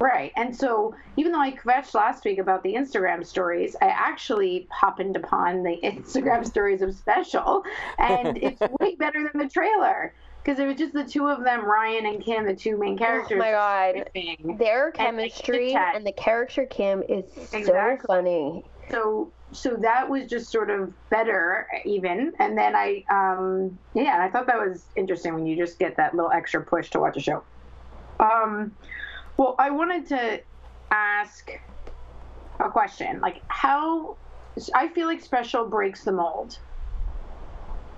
Right. 0.00 0.32
And 0.36 0.54
so 0.54 0.94
even 1.16 1.32
though 1.32 1.40
I 1.40 1.52
kvetched 1.52 1.94
last 1.94 2.24
week 2.24 2.38
about 2.38 2.62
the 2.62 2.74
Instagram 2.74 3.26
stories, 3.26 3.74
I 3.82 3.86
actually 3.86 4.68
happened 4.70 5.16
upon 5.16 5.62
the 5.62 5.76
Instagram 5.84 6.46
stories 6.46 6.82
of 6.82 6.94
Special, 6.94 7.64
and 7.98 8.38
it's 8.38 8.60
way 8.80 8.94
better 8.96 9.28
than 9.32 9.42
the 9.42 9.48
trailer 9.48 10.14
because 10.44 10.60
it 10.60 10.66
was 10.66 10.76
just 10.76 10.94
the 10.94 11.04
two 11.04 11.26
of 11.28 11.42
them, 11.44 11.64
Ryan 11.64 12.06
and 12.06 12.24
Kim, 12.24 12.46
the 12.46 12.54
two 12.54 12.78
main 12.78 12.96
characters. 12.96 13.36
Oh 13.36 13.38
my 13.38 13.50
god. 13.50 14.10
Their 14.58 14.92
chemistry 14.92 15.66
chit-chat. 15.68 15.96
and 15.96 16.06
the 16.06 16.12
character 16.12 16.64
Kim 16.66 17.02
is 17.08 17.24
so 17.50 17.98
funny. 18.06 18.64
so 18.90 19.30
so 19.52 19.76
that 19.76 20.08
was 20.08 20.26
just 20.28 20.50
sort 20.50 20.70
of 20.70 20.92
better 21.08 21.66
even 21.86 22.34
and 22.38 22.56
then 22.56 22.76
i 22.76 23.02
um 23.08 23.78
yeah 23.94 24.22
i 24.22 24.28
thought 24.30 24.46
that 24.46 24.58
was 24.58 24.84
interesting 24.94 25.32
when 25.34 25.46
you 25.46 25.56
just 25.56 25.78
get 25.78 25.96
that 25.96 26.14
little 26.14 26.30
extra 26.30 26.62
push 26.62 26.90
to 26.90 27.00
watch 27.00 27.16
a 27.16 27.20
show 27.20 27.42
um 28.20 28.70
well 29.38 29.54
i 29.58 29.70
wanted 29.70 30.06
to 30.06 30.40
ask 30.90 31.50
a 32.60 32.70
question 32.70 33.20
like 33.20 33.42
how 33.48 34.16
i 34.74 34.88
feel 34.88 35.06
like 35.06 35.20
special 35.20 35.66
breaks 35.66 36.04
the 36.04 36.12
mold 36.12 36.58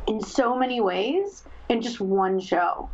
in 0.07 0.21
so 0.21 0.57
many 0.57 0.81
ways 0.81 1.45
in 1.69 1.83
just 1.83 2.01
one 2.01 2.41
show 2.41 2.89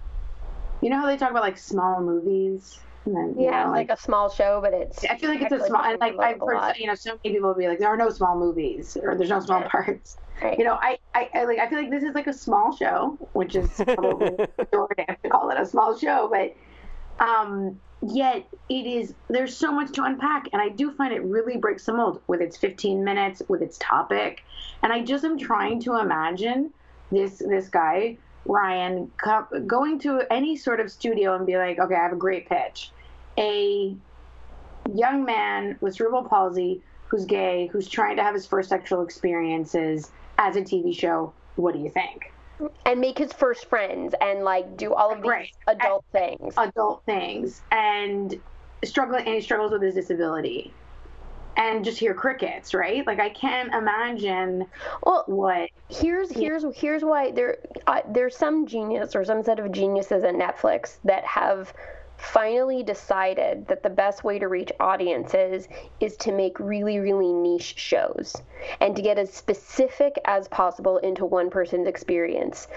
you 0.83 0.91
know 0.91 0.99
how 1.01 1.07
they 1.07 1.17
talk 1.17 1.31
about 1.31 1.43
like 1.43 1.59
small 1.59 2.01
movies 2.03 2.81
and 3.07 3.17
then 3.17 3.37
you 3.39 3.45
Yeah, 3.45 3.65
know, 3.65 3.73
it's 3.73 3.89
like 3.89 3.91
a 3.91 4.01
small 4.01 4.29
show, 4.29 4.61
but 4.61 4.75
it's. 4.75 5.05
I 5.05 5.17
feel 5.17 5.31
like 5.31 5.41
it's 5.41 5.53
a 5.53 5.61
small, 5.65 5.83
and 5.83 6.01
like 6.01 6.17
I've 6.21 6.41
heard, 6.41 6.77
you 6.77 6.89
know, 6.89 6.97
so 6.97 7.11
many 7.25 7.35
people 7.37 7.55
be 7.55 7.69
like, 7.69 7.79
there 7.79 7.89
are 7.89 7.97
no 7.97 8.11
small 8.11 8.37
movies, 8.39 8.97
or 9.01 9.17
there's 9.17 9.31
no 9.31 9.41
small 9.41 9.61
Right. 9.61 9.71
parts. 9.71 10.17
Right. 10.43 10.59
You 10.59 10.65
know, 10.65 10.75
I, 10.81 10.99
I, 11.15 11.31
I 11.35 11.45
like, 11.45 11.59
I 11.61 11.69
feel 11.69 11.79
like 11.81 11.91
this 11.91 12.03
is 12.03 12.15
like 12.15 12.27
a 12.27 12.33
small 12.33 12.77
show, 12.77 13.17
which 13.33 13.55
is 13.55 13.85
probably 13.95 14.39
pejorative 14.61 15.23
to 15.23 15.29
call 15.31 15.51
it 15.51 15.61
a 15.61 15.67
small 15.67 15.97
show, 15.97 16.29
but, 16.31 17.25
um, 17.25 17.81
yet 18.03 18.47
it 18.69 18.87
is. 18.87 19.15
There's 19.29 19.57
so 19.57 19.73
much 19.73 19.93
to 19.93 20.05
unpack, 20.05 20.49
and 20.53 20.61
I 20.61 20.69
do 20.69 20.93
find 20.93 21.13
it 21.13 21.23
really 21.25 21.57
breaks 21.57 21.87
the 21.87 21.95
mold 21.95 22.21
with 22.27 22.41
its 22.41 22.57
15 22.57 23.05
minutes, 23.05 23.43
with 23.49 23.63
its 23.63 23.79
topic, 23.79 24.45
and 24.83 24.93
I 24.93 25.03
just 25.03 25.25
am 25.25 25.39
trying 25.39 25.81
to 25.83 25.99
imagine 25.99 26.73
this 27.11 27.39
this 27.39 27.69
guy 27.69 28.19
Ryan 28.45 29.11
going 29.67 29.99
to 30.01 30.23
any 30.31 30.57
sort 30.57 30.81
of 30.81 30.91
studio 30.91 31.35
and 31.35 31.47
be 31.47 31.57
like, 31.57 31.79
okay, 31.79 31.95
I 31.95 32.03
have 32.03 32.13
a 32.13 32.17
great 32.17 32.49
pitch 32.49 32.93
a 33.39 33.95
young 34.95 35.25
man 35.25 35.77
with 35.81 35.95
cerebral 35.95 36.25
palsy 36.25 36.83
who's 37.09 37.25
gay, 37.25 37.69
who's 37.73 37.89
trying 37.89 38.17
to 38.17 38.23
have 38.23 38.35
his 38.35 38.47
first 38.47 38.69
sexual 38.69 39.03
experiences 39.03 40.11
as 40.39 40.57
a 40.57 40.63
TV 40.63 40.97
show. 40.97 41.33
What 41.57 41.75
do 41.75 41.81
you 41.81 41.91
think? 41.91 42.33
And 42.85 43.01
make 43.01 43.19
his 43.19 43.33
first 43.33 43.67
friends 43.67 44.15
and 44.21 44.45
like 44.45 44.77
do 44.77 44.95
all 44.95 45.11
of 45.13 45.23
these 45.23 45.31
Right. 45.31 45.53
adult 45.67 46.05
things. 46.13 46.55
Adult 46.57 47.03
things 47.05 47.61
and 47.71 48.41
struggling, 48.85 49.25
and 49.27 49.35
he 49.35 49.41
struggles 49.41 49.73
with 49.73 49.83
his 49.83 49.95
disability. 49.95 50.73
And 51.59 51.87
just 51.87 51.99
hear 51.99 52.13
crickets, 52.13 52.75
right? 52.75 53.07
Like 53.07 53.19
I 53.19 53.31
can't 53.31 53.73
imagine 53.75 54.67
well, 55.03 55.25
what. 55.27 55.71
here's 55.89 56.31
here's 56.31 56.65
here's 56.77 57.03
why 57.03 57.31
there 57.31 57.57
uh, 57.87 58.03
there's 58.11 58.37
some 58.37 58.67
genius 58.67 59.17
or 59.17 59.25
some 59.25 59.43
set 59.43 59.59
of 59.59 59.73
geniuses 59.73 60.23
at 60.23 60.35
Netflix 60.35 60.99
that 61.05 61.25
have 61.25 61.73
finally 62.19 62.83
decided 62.83 63.67
that 63.69 63.83
the 63.83 63.91
best 63.91 64.25
way 64.25 64.39
to 64.39 64.49
reach 64.49 64.73
audiences 64.81 65.69
is 66.01 66.17
to 66.17 66.33
make 66.33 66.59
really 66.59 66.99
really 66.99 67.33
niche 67.33 67.75
shows 67.77 68.37
and 68.81 68.97
to 68.97 69.03
get 69.03 69.19
as 69.19 69.33
specific 69.33 70.19
as 70.25 70.49
possible 70.49 70.99
into 70.99 71.25
one 71.25 71.51
person's 71.51 71.87
experience. 71.87 72.69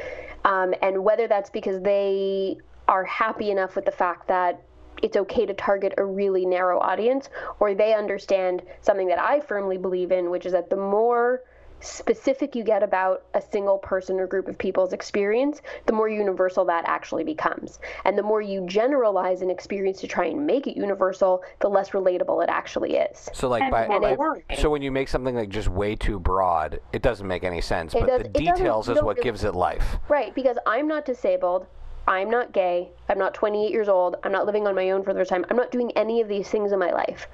Um, 0.45 0.73
and 0.81 1.03
whether 1.03 1.27
that's 1.27 1.49
because 1.49 1.81
they 1.81 2.57
are 2.87 3.03
happy 3.03 3.51
enough 3.51 3.75
with 3.75 3.85
the 3.85 3.91
fact 3.91 4.27
that 4.27 4.61
it's 5.01 5.15
okay 5.15 5.45
to 5.45 5.53
target 5.53 5.93
a 5.97 6.03
really 6.03 6.45
narrow 6.45 6.79
audience 6.79 7.29
or 7.59 7.73
they 7.73 7.93
understand 7.93 8.61
something 8.81 9.07
that 9.07 9.19
I 9.19 9.39
firmly 9.39 9.77
believe 9.77 10.11
in 10.11 10.29
which 10.29 10.45
is 10.45 10.51
that 10.51 10.69
the 10.69 10.75
more 10.75 11.43
specific 11.81 12.55
you 12.55 12.63
get 12.63 12.83
about 12.83 13.23
a 13.33 13.41
single 13.41 13.77
person 13.77 14.19
or 14.19 14.27
group 14.27 14.47
of 14.47 14.57
people's 14.57 14.93
experience, 14.93 15.61
the 15.85 15.93
more 15.93 16.09
universal 16.09 16.65
that 16.65 16.85
actually 16.87 17.23
becomes. 17.23 17.79
And 18.05 18.17
the 18.17 18.23
more 18.23 18.41
you 18.41 18.65
generalize 18.67 19.41
an 19.41 19.49
experience 19.49 19.99
to 20.01 20.07
try 20.07 20.25
and 20.25 20.45
make 20.45 20.67
it 20.67 20.77
universal, 20.77 21.43
the 21.59 21.69
less 21.69 21.91
relatable 21.91 22.43
it 22.43 22.49
actually 22.49 22.95
is. 22.95 23.29
So 23.33 23.47
like 23.47 23.63
And 23.63 23.71
by, 23.71 23.87
more 23.87 23.99
by 24.01 24.15
boring. 24.15 24.43
so 24.57 24.69
when 24.69 24.81
you 24.81 24.91
make 24.91 25.07
something 25.07 25.35
like 25.35 25.49
just 25.49 25.69
way 25.69 25.95
too 25.95 26.19
broad, 26.19 26.79
it 26.93 27.01
doesn't 27.01 27.27
make 27.27 27.43
any 27.43 27.61
sense. 27.61 27.93
It 27.93 28.01
but 28.01 28.07
does- 28.07 28.23
the 28.23 28.29
details 28.29 28.89
is 28.89 29.01
what 29.01 29.21
gives 29.21 29.43
it 29.43 29.55
life. 29.55 29.97
Right, 30.09 30.33
because 30.35 30.57
I'm 30.65 30.87
not 30.87 31.05
disabled. 31.05 31.65
I'm 32.07 32.29
not 32.31 32.53
gay. 32.53 32.89
I'm 33.07 33.19
not 33.19 33.35
28 33.35 33.71
years 33.71 33.87
old. 33.87 34.15
I'm 34.23 34.31
not 34.31 34.47
living 34.47 34.65
on 34.65 34.73
my 34.73 34.89
own 34.89 35.03
for 35.03 35.13
the 35.13 35.19
first 35.19 35.29
time. 35.29 35.45
I'm 35.49 35.57
not 35.57 35.69
doing 35.69 35.91
any 35.95 36.21
of 36.21 36.27
these 36.27 36.49
things 36.49 36.71
in 36.71 36.79
my 36.79 36.91
life. 36.91 37.27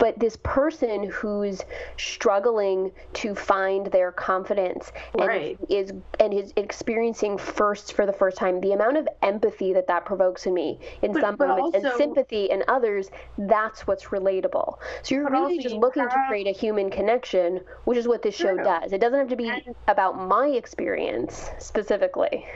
But 0.00 0.18
this 0.18 0.38
person 0.42 1.04
who's 1.04 1.62
struggling 1.98 2.90
to 3.12 3.34
find 3.34 3.86
their 3.88 4.10
confidence 4.10 4.92
and 5.12 5.28
Right. 5.28 5.58
is 5.68 5.92
and 6.18 6.32
is 6.32 6.52
experiencing 6.56 7.36
first 7.36 7.92
for 7.92 8.06
the 8.06 8.12
first 8.12 8.38
time, 8.38 8.60
the 8.62 8.72
amount 8.72 8.96
of 8.96 9.06
empathy 9.22 9.74
that 9.74 9.86
that 9.88 10.06
provokes 10.06 10.46
in 10.46 10.54
me 10.54 10.80
in 11.02 11.12
But- 11.12 11.20
some 11.20 11.36
but 11.36 11.48
moments 11.48 11.76
and 11.76 11.92
sympathy 11.94 12.46
in 12.46 12.64
others, 12.66 13.10
that's 13.36 13.86
what's 13.86 14.06
relatable. 14.06 14.78
So 15.02 15.14
you're 15.14 15.28
really 15.28 15.58
just 15.58 15.74
looking 15.74 16.08
to 16.08 16.24
create 16.28 16.46
a 16.46 16.52
human 16.52 16.88
connection, 16.88 17.60
which 17.84 17.98
is 17.98 18.08
what 18.08 18.22
this 18.22 18.34
show 18.34 18.54
True. 18.54 18.64
does. 18.64 18.92
It 18.94 19.02
doesn't 19.02 19.18
have 19.18 19.28
to 19.28 19.36
be 19.36 19.50
And- 19.50 19.74
about 19.86 20.16
my 20.18 20.48
experience 20.48 21.50
specifically. 21.58 22.46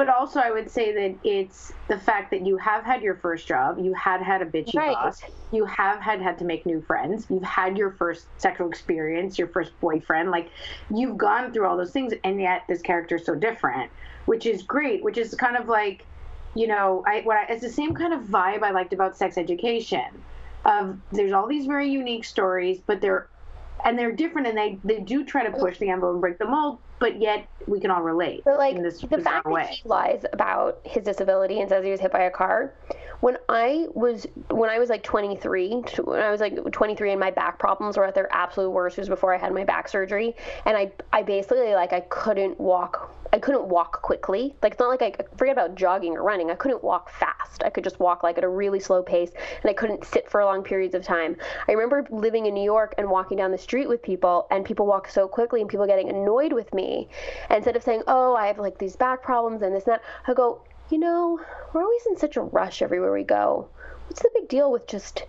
But 0.00 0.08
also, 0.08 0.40
I 0.40 0.50
would 0.50 0.70
say 0.70 0.94
that 0.94 1.28
it's 1.28 1.74
the 1.88 1.98
fact 1.98 2.30
that 2.30 2.46
you 2.46 2.56
have 2.56 2.84
had 2.84 3.02
your 3.02 3.16
first 3.16 3.46
job, 3.46 3.78
you 3.78 3.92
had 3.92 4.22
had 4.22 4.40
a 4.40 4.46
bitchy 4.46 4.74
Right. 4.74 4.94
boss, 4.94 5.20
you 5.52 5.66
have 5.66 6.00
had 6.00 6.22
had 6.22 6.38
to 6.38 6.46
make 6.46 6.64
new 6.64 6.80
friends, 6.80 7.26
you've 7.28 7.42
had 7.42 7.76
your 7.76 7.90
first 7.90 8.26
sexual 8.38 8.66
experience, 8.70 9.38
your 9.38 9.48
first 9.48 9.78
boyfriend. 9.78 10.30
Like, 10.30 10.48
you've 10.88 11.18
gone 11.18 11.52
through 11.52 11.66
all 11.66 11.76
those 11.76 11.90
things, 11.90 12.14
and 12.24 12.40
yet 12.40 12.62
this 12.66 12.80
character 12.80 13.16
is 13.16 13.26
so 13.26 13.34
different, 13.34 13.90
which 14.24 14.46
is 14.46 14.62
great. 14.62 15.04
Which 15.04 15.18
is 15.18 15.34
kind 15.34 15.58
of 15.58 15.68
like, 15.68 16.06
you 16.54 16.66
know, 16.66 17.04
I 17.06 17.20
what 17.20 17.36
I, 17.36 17.52
it's 17.52 17.60
the 17.60 17.68
same 17.68 17.94
kind 17.94 18.14
of 18.14 18.22
vibe 18.22 18.62
I 18.62 18.70
liked 18.70 18.94
about 18.94 19.18
sex 19.18 19.36
education. 19.36 20.22
Of 20.64 20.96
there's 21.12 21.32
all 21.32 21.46
these 21.46 21.66
very 21.66 21.90
unique 21.90 22.24
stories, 22.24 22.80
but 22.86 23.02
they're 23.02 23.28
and 23.84 23.98
they're 23.98 24.12
different, 24.12 24.46
and 24.46 24.56
they 24.56 24.78
they 24.84 25.00
do 25.00 25.24
try 25.24 25.44
to 25.44 25.50
push 25.50 25.78
the 25.78 25.88
envelope 25.90 26.14
and 26.14 26.20
break 26.20 26.38
the 26.38 26.46
mold, 26.46 26.78
but 26.98 27.20
yet 27.20 27.46
we 27.66 27.80
can 27.80 27.90
all 27.90 28.02
relate 28.02 28.42
But 28.44 28.58
like 28.58 28.76
in 28.76 28.82
this 28.82 29.00
the 29.00 29.18
fact 29.18 29.46
that 29.46 29.68
he 29.68 29.88
lies 29.88 30.24
about 30.32 30.80
his 30.84 31.04
disability 31.04 31.60
and 31.60 31.68
says 31.68 31.84
he 31.84 31.90
was 31.90 32.00
hit 32.00 32.12
by 32.12 32.22
a 32.22 32.30
car. 32.30 32.74
When 33.20 33.36
I 33.48 33.86
was 33.94 34.26
when 34.50 34.70
I 34.70 34.78
was 34.78 34.88
like 34.88 35.02
23, 35.02 35.82
when 36.04 36.20
I 36.20 36.30
was 36.30 36.40
like 36.40 36.72
23 36.72 37.10
and 37.10 37.20
my 37.20 37.30
back 37.30 37.58
problems 37.58 37.96
were 37.96 38.06
at 38.06 38.14
their 38.14 38.32
absolute 38.32 38.70
worst, 38.70 38.96
it 38.96 39.02
was 39.02 39.08
before 39.08 39.34
I 39.34 39.38
had 39.38 39.52
my 39.52 39.64
back 39.64 39.88
surgery, 39.88 40.34
and 40.64 40.76
I 40.76 40.92
I 41.12 41.22
basically 41.22 41.74
like 41.74 41.92
I 41.92 42.00
couldn't 42.00 42.58
walk. 42.58 43.14
I 43.32 43.38
couldn't 43.38 43.66
walk 43.66 44.02
quickly. 44.02 44.56
Like 44.62 44.72
it's 44.72 44.80
not 44.80 44.88
like 44.88 45.02
I 45.02 45.36
forget 45.36 45.52
about 45.52 45.74
jogging 45.74 46.16
or 46.16 46.22
running. 46.22 46.50
I 46.50 46.54
couldn't 46.54 46.82
walk 46.82 47.10
fast. 47.10 47.62
I 47.62 47.70
could 47.70 47.84
just 47.84 48.00
walk 48.00 48.22
like 48.22 48.38
at 48.38 48.44
a 48.44 48.48
really 48.48 48.80
slow 48.80 49.02
pace, 49.02 49.30
and 49.62 49.70
I 49.70 49.74
couldn't 49.74 50.04
sit 50.04 50.28
for 50.28 50.42
long 50.44 50.62
periods 50.62 50.94
of 50.94 51.04
time. 51.04 51.36
I 51.68 51.72
remember 51.72 52.06
living 52.10 52.46
in 52.46 52.54
New 52.54 52.64
York 52.64 52.94
and 52.98 53.08
walking 53.08 53.36
down 53.36 53.52
the 53.52 53.58
street 53.58 53.69
with 53.72 54.02
people, 54.02 54.46
and 54.50 54.64
people 54.64 54.84
walk 54.84 55.08
so 55.08 55.28
quickly, 55.28 55.60
and 55.60 55.70
people 55.70 55.86
getting 55.86 56.08
annoyed 56.08 56.52
with 56.52 56.74
me. 56.74 57.08
Instead 57.48 57.76
of 57.76 57.82
saying, 57.82 58.02
"Oh, 58.08 58.34
I 58.34 58.48
have 58.48 58.58
like 58.58 58.78
these 58.78 58.96
back 58.96 59.22
problems 59.22 59.62
and 59.62 59.74
this 59.74 59.86
and 59.86 59.94
that," 59.94 60.02
I 60.26 60.34
go, 60.34 60.60
"You 60.88 60.98
know, 60.98 61.40
we're 61.72 61.82
always 61.82 62.06
in 62.06 62.16
such 62.16 62.36
a 62.36 62.42
rush 62.42 62.82
everywhere 62.82 63.12
we 63.12 63.22
go. 63.22 63.68
What's 64.08 64.22
the 64.22 64.30
big 64.34 64.48
deal 64.48 64.72
with 64.72 64.88
just 64.88 65.24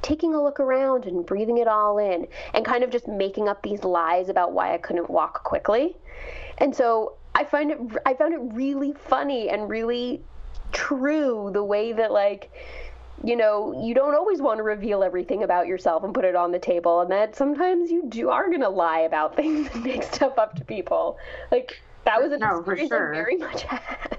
taking 0.00 0.34
a 0.34 0.42
look 0.42 0.60
around 0.60 1.04
and 1.04 1.26
breathing 1.26 1.58
it 1.58 1.68
all 1.68 1.98
in 1.98 2.26
and 2.54 2.64
kind 2.64 2.84
of 2.84 2.90
just 2.90 3.06
making 3.06 3.48
up 3.48 3.62
these 3.62 3.84
lies 3.84 4.28
about 4.30 4.52
why 4.52 4.72
I 4.72 4.78
couldn't 4.78 5.10
walk 5.10 5.44
quickly?" 5.44 5.96
And 6.56 6.74
so 6.74 7.14
I 7.34 7.44
find 7.44 7.70
it 7.70 7.78
I 8.06 8.14
found 8.14 8.32
it 8.32 8.40
really 8.40 8.92
funny 8.92 9.50
and 9.50 9.68
really 9.68 10.22
true 10.72 11.50
the 11.52 11.62
way 11.62 11.92
that 11.92 12.12
like 12.12 12.50
you 13.24 13.36
know, 13.36 13.82
you 13.84 13.94
don't 13.94 14.14
always 14.14 14.40
want 14.40 14.58
to 14.58 14.62
reveal 14.62 15.02
everything 15.02 15.42
about 15.42 15.66
yourself 15.66 16.04
and 16.04 16.12
put 16.14 16.24
it 16.24 16.36
on 16.36 16.52
the 16.52 16.58
table, 16.58 17.00
and 17.00 17.10
that 17.10 17.34
sometimes 17.36 17.90
you 17.90 18.04
do 18.08 18.30
are 18.30 18.50
gonna 18.50 18.68
lie 18.68 19.00
about 19.00 19.36
things 19.40 19.68
and 19.74 19.84
make 19.84 20.02
stuff 20.02 20.38
up 20.38 20.56
to 20.56 20.64
people. 20.64 21.18
Like 21.50 21.80
that 22.04 22.22
was 22.22 22.32
an 22.32 22.40
No, 22.40 22.62
for 22.62 22.74
experience 22.74 22.90
sure. 22.90 23.14
I 23.14 23.16
very 23.16 23.36
much 23.36 23.62
had. 23.62 24.18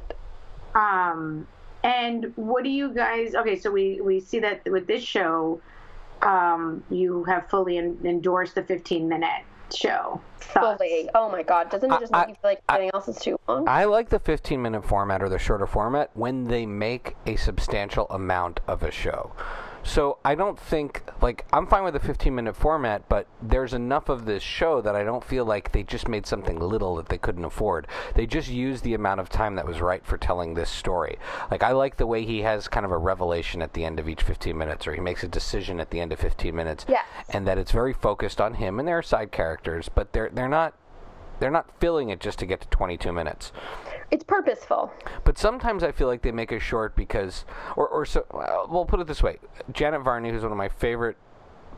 Um, 0.74 1.48
and 1.84 2.34
what 2.36 2.64
do 2.64 2.70
you 2.70 2.94
guys? 2.94 3.36
Okay, 3.36 3.58
so 3.60 3.72
we 3.72 4.02
we 4.02 4.20
see 4.20 4.40
that 4.40 4.62
with 4.66 4.88
this 4.88 5.04
show, 5.04 5.62
um, 6.22 6.84
you 6.90 7.24
have 7.26 7.50
fully 7.50 7.78
en- 7.78 8.00
endorsed 8.04 8.56
the 8.56 8.64
15 8.64 9.08
minute 9.08 9.44
show. 9.74 10.22
Thoughts? 10.40 10.78
Fully. 10.82 11.10
Oh 11.16 11.30
my 11.30 11.44
god, 11.44 11.70
doesn't 11.70 11.92
it 11.92 12.00
just 12.00 12.14
I- 12.14 12.22
make 12.22 12.30
you 12.30 12.36
feel 12.36 12.52
like 12.52 12.62
anything 12.70 12.92
else 12.94 13.08
is 13.08 13.18
too 13.18 13.40
long? 13.48 13.68
I 13.68 13.86
like 13.86 14.10
the 14.10 14.20
15 14.20 14.62
minute 14.62 14.86
format 14.86 15.22
or 15.24 15.30
the 15.30 15.40
shorter 15.40 15.66
format 15.68 16.12
when 16.14 16.46
they 16.46 16.66
make 16.66 17.16
a 17.26 17.36
substantial 17.36 18.08
amount 18.10 18.60
of 18.68 18.84
a 18.84 18.92
show. 18.92 19.32
So 19.88 20.18
I 20.26 20.34
don't 20.34 20.60
think 20.60 21.04
like 21.22 21.46
I'm 21.54 21.68
fine 21.68 21.84
with 21.84 21.94
the 21.94 22.00
15 22.00 22.34
minute 22.34 22.56
format, 22.56 23.08
but 23.08 23.28
there's 23.40 23.74
enough 23.74 24.10
of 24.10 24.26
this 24.26 24.42
show 24.42 24.82
that 24.82 24.96
I 24.96 25.04
don't 25.04 25.24
feel 25.24 25.46
like 25.46 25.72
they 25.72 25.84
just 25.84 26.08
made 26.08 26.26
something 26.26 26.60
little 26.60 26.96
that 26.96 27.08
they 27.10 27.20
couldn't 27.20 27.46
afford. 27.46 27.88
They 28.16 28.26
just 28.26 28.50
used 28.50 28.84
the 28.84 28.96
amount 28.96 29.20
of 29.20 29.30
time 29.30 29.56
that 29.56 29.68
was 29.68 29.82
right 29.82 30.04
for 30.04 30.18
telling 30.18 30.56
this 30.56 30.72
story. 30.72 31.20
Like 31.52 31.62
I 31.62 31.72
like 31.72 31.98
the 31.98 32.08
way 32.08 32.26
he 32.26 32.42
has 32.42 32.68
kind 32.68 32.86
of 32.86 32.92
a 32.92 32.98
revelation 32.98 33.62
at 33.62 33.74
the 33.74 33.86
end 33.86 34.00
of 34.00 34.10
each 34.10 34.24
15 34.24 34.58
minutes, 34.58 34.88
or 34.88 34.94
he 34.96 35.00
makes 35.00 35.24
a 35.24 35.28
decision 35.28 35.80
at 35.80 35.92
the 35.92 36.00
end 36.00 36.12
of 36.12 36.20
15 36.20 36.54
minutes, 36.56 36.86
Yes. 36.90 37.06
and 37.30 37.48
that 37.48 37.60
it's 37.60 37.72
very 37.72 37.94
focused 37.94 38.42
on 38.42 38.56
him 38.56 38.80
and 38.80 38.88
there 38.88 38.98
are 38.98 39.04
side 39.04 39.32
characters, 39.32 39.88
but 39.88 40.14
they're 40.14 40.30
they're 40.34 40.50
not 40.50 40.74
they're 41.40 41.52
not 41.52 41.70
filling 41.80 42.10
it 42.10 42.20
just 42.20 42.40
to 42.40 42.46
get 42.46 42.62
to 42.62 42.68
22 42.70 43.12
minutes. 43.14 43.52
It's 44.12 44.24
purposeful. 44.24 44.92
But 45.24 45.38
sometimes 45.38 45.84
I 45.84 45.92
feel 45.92 46.08
like 46.08 46.22
they 46.22 46.32
make 46.32 46.52
a 46.52 46.60
short 46.60 46.96
because, 46.96 47.46
or, 47.76 47.88
or 47.88 48.06
so. 48.06 48.26
Uh, 48.32 48.68
we'll 48.70 48.86
put 48.86 49.00
it 49.00 49.08
this 49.08 49.24
way: 49.24 49.38
Janet 49.72 50.02
Varney, 50.04 50.30
who's 50.30 50.44
one 50.44 50.52
of 50.52 50.58
my 50.58 50.70
favorite 50.70 51.18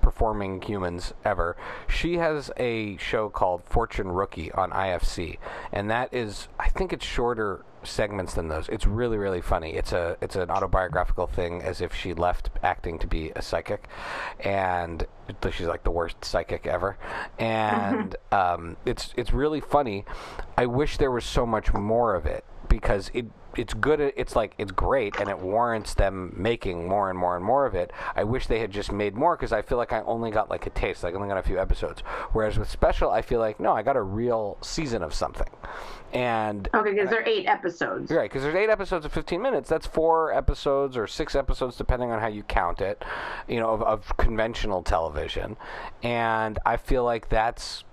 performing 0.02 0.62
humans 0.62 1.14
ever, 1.26 1.58
she 1.88 2.18
has 2.18 2.52
a 2.58 2.98
show 2.98 3.30
called 3.30 3.64
Fortune 3.66 4.10
Rookie 4.10 4.52
on 4.54 4.72
IFC, 4.72 5.38
and 5.72 5.90
that 5.90 6.14
is, 6.14 6.48
I 6.60 6.70
think 6.70 6.94
it's 6.94 7.06
shorter 7.06 7.66
segments 7.88 8.34
than 8.34 8.48
those. 8.48 8.70
It's 8.70 8.86
really, 8.86 9.18
really 9.18 9.42
funny. 9.42 9.74
It's 9.74 9.92
a, 9.92 10.18
it's 10.22 10.36
an 10.36 10.50
autobiographical 10.50 11.28
thing, 11.28 11.62
as 11.62 11.82
if 11.82 11.94
she 11.94 12.14
left 12.14 12.50
acting 12.64 13.00
to 13.00 13.08
be 13.08 13.32
a 13.36 13.42
psychic, 13.42 13.88
and 14.40 15.06
she's 15.52 15.68
like 15.68 15.84
the 15.84 15.92
worst 15.92 16.24
psychic 16.24 16.68
ever, 16.68 16.98
and 17.40 18.16
um, 18.32 18.78
it's, 18.86 19.14
it's 19.18 19.34
really 19.34 19.62
funny. 19.62 20.06
I 20.58 20.66
wish 20.66 20.98
there 20.98 21.12
was 21.12 21.26
so 21.26 21.46
much 21.46 21.74
more 21.74 22.16
of 22.16 22.26
it 22.26 22.44
because 22.70 23.10
it 23.14 23.26
it's 23.58 23.74
good 23.74 24.00
it's 24.00 24.36
like 24.36 24.54
it's 24.58 24.72
great 24.72 25.16
and 25.20 25.30
it 25.30 25.40
warrants 25.40 25.94
them 25.96 26.34
making 26.36 26.88
more 26.88 27.10
and 27.10 27.18
more 27.18 27.36
and 27.36 27.44
more 27.44 27.66
of 27.66 27.76
it 27.76 27.92
i 28.16 28.24
wish 28.24 28.48
they 28.48 28.60
had 28.60 28.72
just 28.72 28.92
made 28.92 29.16
more 29.16 29.36
because 29.36 29.52
i 29.52 29.62
feel 29.62 29.78
like 29.78 29.92
i 29.92 30.02
only 30.02 30.32
got 30.32 30.50
like 30.50 30.66
a 30.66 30.70
taste 30.70 31.04
like 31.04 31.14
i 31.14 31.16
only 31.16 31.28
got 31.28 31.38
a 31.38 31.44
few 31.44 31.60
episodes 31.60 32.02
whereas 32.32 32.58
with 32.58 32.70
special 32.70 33.10
i 33.10 33.22
feel 33.22 33.40
like 33.40 33.60
no 33.60 33.74
i 33.74 33.82
got 33.82 33.96
a 33.96 34.02
real 34.02 34.58
season 34.62 35.02
of 35.02 35.14
something 35.14 35.50
and 36.14 36.70
Okay, 36.74 36.92
because 36.92 37.10
there 37.10 37.20
are 37.20 37.28
eight 37.28 37.48
episodes. 37.48 38.10
Right, 38.12 38.30
because 38.30 38.44
there's 38.44 38.56
eight 38.56 38.70
episodes 38.70 39.06
of 39.06 39.12
15 39.12 39.42
minutes. 39.42 39.68
That's 39.68 39.86
four 39.86 40.34
episodes 40.34 40.96
or 40.96 41.06
six 41.06 41.36
episodes, 41.36 41.76
depending 41.76 42.12
on 42.12 42.22
how 42.22 42.28
you 42.28 42.44
count 42.44 42.80
it, 42.80 43.04
you 43.48 43.60
know, 43.60 43.72
of, 43.72 43.82
of 43.84 44.18
conventional 44.18 44.84
television. 44.84 45.58
And 46.04 46.60
I 46.66 46.78
feel 46.78 47.04
like 47.04 47.28
that's 47.30 47.84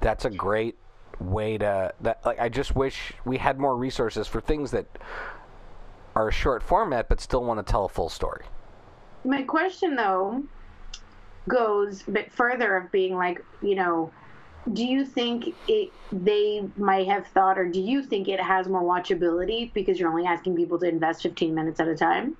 that's 0.00 0.24
a 0.24 0.30
great 0.30 0.76
way 1.20 1.58
to 1.58 1.92
that. 2.00 2.24
Like, 2.24 2.38
I 2.38 2.48
just 2.48 2.74
wish 2.76 3.12
we 3.24 3.38
had 3.38 3.58
more 3.58 3.76
resources 3.76 4.26
for 4.26 4.40
things 4.40 4.70
that 4.70 4.86
are 6.14 6.28
a 6.28 6.32
short 6.32 6.62
format 6.62 7.08
but 7.08 7.20
still 7.20 7.44
want 7.44 7.64
to 7.64 7.70
tell 7.70 7.84
a 7.84 7.88
full 7.88 8.08
story. 8.08 8.44
My 9.24 9.42
question 9.42 9.96
though 9.96 10.42
goes 11.48 12.06
a 12.06 12.10
bit 12.10 12.32
further 12.32 12.76
of 12.76 12.90
being 12.92 13.14
like, 13.14 13.44
you 13.62 13.74
know, 13.74 14.12
do 14.72 14.84
you 14.84 15.04
think 15.04 15.54
it 15.66 15.90
they 16.12 16.68
might 16.76 17.06
have 17.08 17.26
thought 17.28 17.58
or 17.58 17.66
do 17.66 17.80
you 17.80 18.02
think 18.02 18.28
it 18.28 18.40
has 18.40 18.68
more 18.68 18.82
watchability 18.82 19.72
because 19.72 19.98
you're 19.98 20.10
only 20.10 20.26
asking 20.26 20.56
people 20.56 20.78
to 20.78 20.86
invest 20.86 21.22
15 21.22 21.54
minutes 21.54 21.80
at 21.80 21.88
a 21.88 21.96
time? 21.96 22.36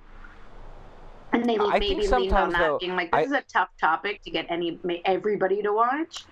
And 1.31 1.45
they 1.45 1.57
I 1.57 1.79
think 1.79 1.97
maybe 1.97 2.07
leaned 2.07 2.33
on 2.33 2.49
that 2.51 2.59
though, 2.59 2.77
being 2.79 2.95
like 2.95 3.09
I- 3.13 3.21
this 3.21 3.31
is 3.31 3.37
a 3.37 3.43
tough 3.51 3.69
topic 3.79 4.21
to 4.23 4.31
get 4.31 4.45
any 4.49 4.79
everybody 5.05 5.61
to 5.61 5.71
watch. 5.73 6.25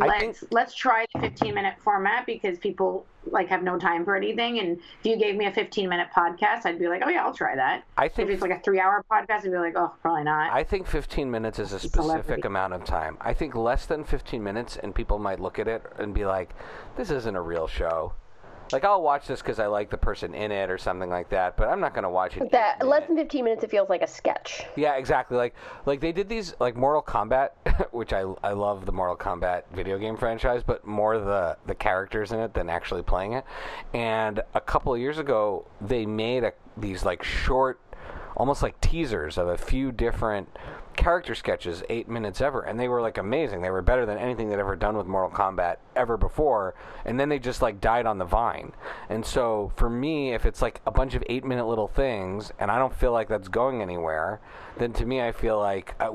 I 0.00 0.06
Let's 0.06 0.20
think- 0.40 0.52
let's 0.52 0.74
try 0.74 1.06
the 1.14 1.20
15 1.20 1.54
minute 1.54 1.74
format 1.80 2.26
because 2.26 2.58
people 2.58 3.06
like 3.30 3.48
have 3.48 3.62
no 3.62 3.78
time 3.78 4.04
for 4.04 4.14
anything. 4.14 4.58
And 4.60 4.76
if 4.78 5.04
you 5.04 5.16
gave 5.16 5.36
me 5.36 5.46
a 5.46 5.52
15 5.52 5.88
minute 5.88 6.08
podcast, 6.14 6.64
I'd 6.66 6.78
be 6.78 6.86
like, 6.88 7.02
oh 7.04 7.08
yeah, 7.08 7.24
I'll 7.24 7.32
try 7.34 7.56
that. 7.56 7.82
I 7.96 8.04
If 8.06 8.12
think 8.14 8.30
it's 8.30 8.42
like 8.42 8.50
a 8.50 8.60
three 8.60 8.78
hour 8.78 9.02
podcast, 9.10 9.38
I'd 9.38 9.44
be 9.44 9.58
like, 9.58 9.74
oh, 9.76 9.92
probably 10.02 10.24
not. 10.24 10.52
I 10.52 10.62
think 10.64 10.86
15 10.86 11.30
minutes 11.30 11.58
is 11.58 11.72
a 11.72 11.78
specific 11.78 12.02
Celebrity. 12.02 12.42
amount 12.46 12.74
of 12.74 12.84
time. 12.84 13.16
I 13.20 13.32
think 13.32 13.54
less 13.54 13.86
than 13.86 14.04
15 14.04 14.42
minutes, 14.42 14.76
and 14.76 14.94
people 14.94 15.18
might 15.18 15.40
look 15.40 15.58
at 15.58 15.66
it 15.66 15.82
and 15.98 16.12
be 16.14 16.24
like, 16.26 16.50
"This 16.96 17.10
isn't 17.10 17.34
a 17.34 17.40
real 17.42 17.66
show." 17.66 18.12
Like 18.72 18.84
I'll 18.84 19.02
watch 19.02 19.26
this 19.26 19.40
because 19.40 19.58
I 19.58 19.66
like 19.66 19.90
the 19.90 19.96
person 19.96 20.34
in 20.34 20.50
it 20.50 20.70
or 20.70 20.78
something 20.78 21.10
like 21.10 21.30
that, 21.30 21.56
but 21.56 21.68
I'm 21.68 21.80
not 21.80 21.94
going 21.94 22.04
to 22.04 22.10
watch 22.10 22.36
it. 22.36 22.50
That 22.50 22.86
less 22.86 23.02
minute. 23.02 23.16
than 23.16 23.24
15 23.24 23.44
minutes, 23.44 23.64
it 23.64 23.70
feels 23.70 23.88
like 23.88 24.02
a 24.02 24.06
sketch. 24.06 24.64
Yeah, 24.76 24.96
exactly. 24.96 25.36
Like 25.36 25.54
like 25.84 26.00
they 26.00 26.12
did 26.12 26.28
these 26.28 26.54
like 26.60 26.76
Mortal 26.76 27.02
Kombat, 27.02 27.50
which 27.92 28.12
I 28.12 28.22
I 28.42 28.52
love 28.52 28.86
the 28.86 28.92
Mortal 28.92 29.16
Kombat 29.16 29.62
video 29.72 29.98
game 29.98 30.16
franchise, 30.16 30.62
but 30.64 30.86
more 30.86 31.18
the 31.18 31.56
the 31.66 31.74
characters 31.74 32.32
in 32.32 32.40
it 32.40 32.54
than 32.54 32.68
actually 32.68 33.02
playing 33.02 33.34
it. 33.34 33.44
And 33.94 34.42
a 34.54 34.60
couple 34.60 34.92
of 34.94 35.00
years 35.00 35.18
ago, 35.18 35.66
they 35.80 36.06
made 36.06 36.44
a, 36.44 36.52
these 36.76 37.04
like 37.04 37.22
short, 37.22 37.80
almost 38.36 38.62
like 38.62 38.80
teasers 38.80 39.38
of 39.38 39.48
a 39.48 39.58
few 39.58 39.92
different 39.92 40.48
character 40.96 41.34
sketches, 41.34 41.82
eight 41.88 42.08
minutes 42.08 42.40
ever, 42.40 42.62
and 42.62 42.78
they 42.78 42.88
were 42.88 43.00
like 43.00 43.18
amazing. 43.18 43.62
They 43.62 43.70
were 43.70 43.82
better 43.82 44.06
than 44.06 44.18
anything 44.18 44.48
they'd 44.48 44.58
ever 44.58 44.76
done 44.76 44.96
with 44.96 45.06
Mortal 45.06 45.30
Kombat 45.30 45.76
ever 45.94 46.16
before. 46.16 46.74
And 47.04 47.18
then 47.18 47.28
they 47.28 47.38
just 47.38 47.62
like 47.62 47.80
died 47.80 48.06
on 48.06 48.18
the 48.18 48.24
vine. 48.24 48.72
And 49.08 49.24
so 49.24 49.72
for 49.76 49.88
me, 49.88 50.34
if 50.34 50.44
it's 50.44 50.62
like 50.62 50.80
a 50.86 50.90
bunch 50.90 51.14
of 51.14 51.24
eight 51.28 51.44
minute 51.44 51.66
little 51.66 51.88
things, 51.88 52.52
and 52.58 52.70
I 52.70 52.78
don't 52.78 52.94
feel 52.94 53.12
like 53.12 53.28
that's 53.28 53.48
going 53.48 53.82
anywhere, 53.82 54.40
then 54.78 54.92
to 54.94 55.06
me 55.06 55.22
I 55.22 55.32
feel 55.32 55.58
like 55.58 55.94
uh, 56.00 56.10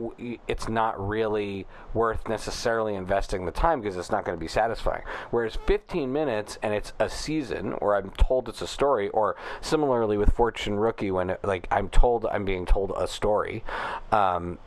it's 0.48 0.70
not 0.70 1.00
really 1.06 1.66
worth 1.94 2.28
necessarily 2.28 2.96
investing 2.96 3.46
the 3.46 3.52
time 3.52 3.82
because 3.82 3.98
it's 3.98 4.12
not 4.12 4.24
going 4.24 4.38
to 4.38 4.40
be 4.40 4.48
satisfying. 4.48 5.04
Whereas 5.32 5.58
15 5.66 6.12
minutes 6.12 6.58
and 6.62 6.74
it's 6.74 6.94
a 7.00 7.10
season, 7.10 7.74
or 7.74 7.96
I'm 7.96 8.12
told 8.12 8.48
it's 8.50 8.62
a 8.62 8.68
story, 8.68 9.10
or 9.10 9.36
similarly 9.62 10.18
with 10.18 10.34
Fortune 10.34 10.78
Rookie 10.78 11.12
when 11.12 11.32
it, 11.32 11.40
like 11.44 11.68
I'm 11.72 11.90
told 11.90 12.26
I'm 12.26 12.46
being 12.46 12.66
told 12.66 12.94
a 12.96 13.08
story. 13.08 13.64
Um, 14.12 14.60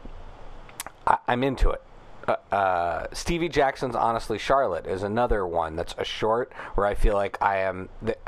I, 1.07 1.19
I'm 1.29 1.43
into 1.43 1.71
it. 1.71 1.83
uh, 2.27 2.37
uh, 2.55 3.07
Stevie 3.12 3.49
Jackson's 3.49 3.95
"Honestly 3.95 4.38
Charlotte" 4.38 4.87
is 4.87 5.03
another 5.03 5.47
one 5.47 5.77
that's 5.77 5.95
a 5.99 6.05
short 6.05 6.53
where 6.75 6.87
I 6.87 6.95
feel 6.95 7.14
like 7.14 7.40
I 7.43 7.59
am. 7.59 7.88
th- 8.05 8.19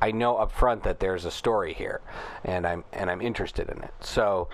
I 0.00 0.12
know 0.12 0.36
up 0.36 0.52
front 0.52 0.84
that 0.84 1.00
there's 1.00 1.24
a 1.24 1.30
story 1.30 1.74
here, 1.74 2.00
and 2.44 2.66
I'm 2.66 2.84
and 2.92 3.10
I'm 3.10 3.20
interested 3.20 3.68
in 3.68 3.82
it. 3.82 3.92
So 4.00 4.48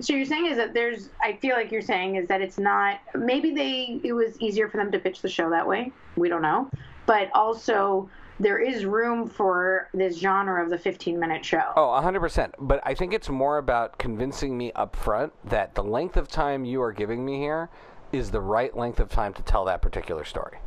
so 0.00 0.12
you're 0.12 0.24
saying 0.24 0.46
is 0.46 0.56
that 0.56 0.74
there's, 0.74 1.10
I 1.22 1.34
feel 1.34 1.54
like 1.54 1.70
you're 1.70 1.80
saying 1.80 2.16
is 2.16 2.26
that 2.28 2.42
it's 2.42 2.58
not, 2.58 3.00
maybe 3.14 3.54
they, 3.54 4.00
it 4.02 4.12
was 4.12 4.38
easier 4.40 4.68
for 4.68 4.76
them 4.78 4.90
to 4.92 4.98
pitch 4.98 5.22
the 5.22 5.28
show 5.28 5.48
that 5.50 5.66
way. 5.66 5.92
We 6.16 6.28
don't 6.28 6.42
know. 6.42 6.68
But 7.06 7.30
also, 7.34 8.10
there 8.40 8.58
is 8.58 8.84
room 8.84 9.28
for 9.28 9.88
this 9.92 10.18
genre 10.18 10.62
of 10.62 10.70
the 10.70 10.78
15 10.78 11.18
minute 11.18 11.44
show. 11.44 11.72
Oh, 11.76 11.88
100%. 12.02 12.52
But 12.60 12.80
I 12.84 12.94
think 12.94 13.12
it's 13.12 13.28
more 13.28 13.58
about 13.58 13.98
convincing 13.98 14.56
me 14.56 14.72
up 14.72 14.94
front 14.94 15.32
that 15.48 15.74
the 15.74 15.82
length 15.82 16.16
of 16.16 16.28
time 16.28 16.64
you 16.64 16.80
are 16.82 16.92
giving 16.92 17.24
me 17.24 17.38
here 17.38 17.68
is 18.12 18.30
the 18.30 18.40
right 18.40 18.76
length 18.76 19.00
of 19.00 19.08
time 19.08 19.34
to 19.34 19.42
tell 19.42 19.64
that 19.64 19.82
particular 19.82 20.24
story. 20.24 20.58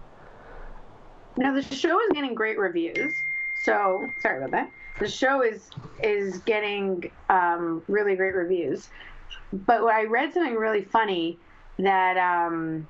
Now 1.37 1.53
the 1.53 1.61
show 1.61 1.99
is 2.01 2.09
getting 2.13 2.35
great 2.35 2.59
reviews. 2.59 3.13
So 3.63 4.05
sorry 4.21 4.39
about 4.39 4.51
that. 4.51 4.71
The 4.99 5.07
show 5.07 5.41
is 5.41 5.69
is 6.03 6.39
getting 6.39 7.09
um, 7.29 7.81
really 7.87 8.15
great 8.15 8.35
reviews. 8.35 8.89
But 9.53 9.83
I 9.83 10.03
read 10.03 10.33
something 10.33 10.55
really 10.55 10.83
funny 10.83 11.39
that 11.79 12.17
um, 12.17 12.87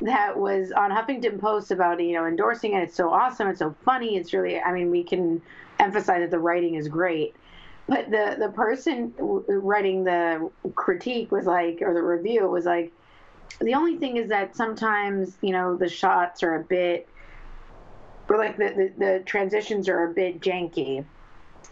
that 0.00 0.36
was 0.36 0.72
on 0.72 0.90
Huffington 0.90 1.40
Post 1.40 1.70
about 1.70 2.02
you 2.02 2.14
know 2.14 2.26
endorsing 2.26 2.74
it. 2.74 2.82
It's 2.82 2.96
so 2.96 3.10
awesome. 3.10 3.48
It's 3.48 3.60
so 3.60 3.74
funny. 3.84 4.16
It's 4.16 4.32
really. 4.32 4.60
I 4.60 4.72
mean, 4.72 4.90
we 4.90 5.02
can 5.02 5.40
emphasize 5.78 6.20
that 6.20 6.30
the 6.30 6.38
writing 6.38 6.74
is 6.74 6.88
great. 6.88 7.34
But 7.88 8.10
the 8.10 8.36
the 8.38 8.50
person 8.50 9.14
writing 9.18 10.04
the 10.04 10.50
critique 10.74 11.30
was 11.30 11.46
like, 11.46 11.78
or 11.82 11.94
the 11.94 12.02
review 12.02 12.48
was 12.48 12.64
like, 12.64 12.92
the 13.60 13.74
only 13.74 13.96
thing 13.96 14.16
is 14.16 14.28
that 14.28 14.56
sometimes 14.56 15.36
you 15.40 15.52
know 15.52 15.76
the 15.76 15.88
shots 15.88 16.42
are 16.42 16.56
a 16.56 16.64
bit 16.64 17.08
or 18.28 18.38
like 18.38 18.56
the, 18.56 18.92
the, 18.98 19.04
the 19.04 19.22
transitions 19.24 19.88
are 19.88 20.04
a 20.04 20.12
bit 20.12 20.40
janky. 20.40 21.04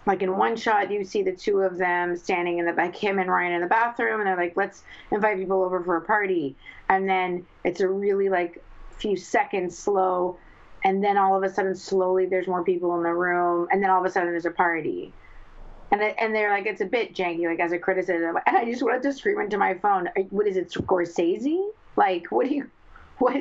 Like 0.06 0.22
in 0.22 0.36
one 0.36 0.56
shot, 0.56 0.90
you 0.90 1.04
see 1.04 1.22
the 1.22 1.32
two 1.32 1.60
of 1.60 1.78
them 1.78 2.16
standing 2.16 2.58
in 2.58 2.66
the 2.66 2.72
back, 2.72 2.94
him 2.94 3.18
and 3.18 3.30
Ryan 3.30 3.52
in 3.52 3.60
the 3.62 3.66
bathroom, 3.66 4.20
and 4.20 4.26
they're 4.28 4.36
like, 4.36 4.56
"Let's 4.56 4.82
invite 5.10 5.38
people 5.38 5.62
over 5.62 5.82
for 5.82 5.96
a 5.96 6.02
party." 6.02 6.56
And 6.88 7.08
then 7.08 7.46
it's 7.64 7.80
a 7.80 7.88
really 7.88 8.28
like 8.28 8.62
few 8.98 9.16
seconds 9.16 9.78
slow, 9.78 10.36
and 10.84 11.02
then 11.02 11.16
all 11.16 11.36
of 11.36 11.42
a 11.42 11.52
sudden, 11.52 11.74
slowly, 11.74 12.26
there's 12.26 12.46
more 12.46 12.62
people 12.62 12.94
in 12.96 13.02
the 13.02 13.14
room, 13.14 13.68
and 13.72 13.82
then 13.82 13.90
all 13.90 14.00
of 14.00 14.04
a 14.04 14.10
sudden, 14.10 14.30
there's 14.30 14.44
a 14.44 14.50
party. 14.50 15.12
And 15.90 16.02
it, 16.02 16.14
and 16.18 16.34
they're 16.34 16.50
like, 16.50 16.66
it's 16.66 16.80
a 16.80 16.86
bit 16.86 17.14
janky, 17.14 17.46
like 17.46 17.60
as 17.60 17.72
a 17.72 17.78
criticism. 17.78 18.36
And 18.46 18.56
I 18.56 18.64
just 18.64 18.82
wanted 18.82 19.02
to 19.02 19.12
scream 19.12 19.40
into 19.40 19.56
my 19.56 19.74
phone, 19.74 20.08
"What 20.30 20.46
is 20.46 20.56
it, 20.56 20.70
Scorsese? 20.70 21.70
Like, 21.96 22.26
what 22.30 22.48
do 22.48 22.54
you, 22.54 22.70
what, 23.18 23.36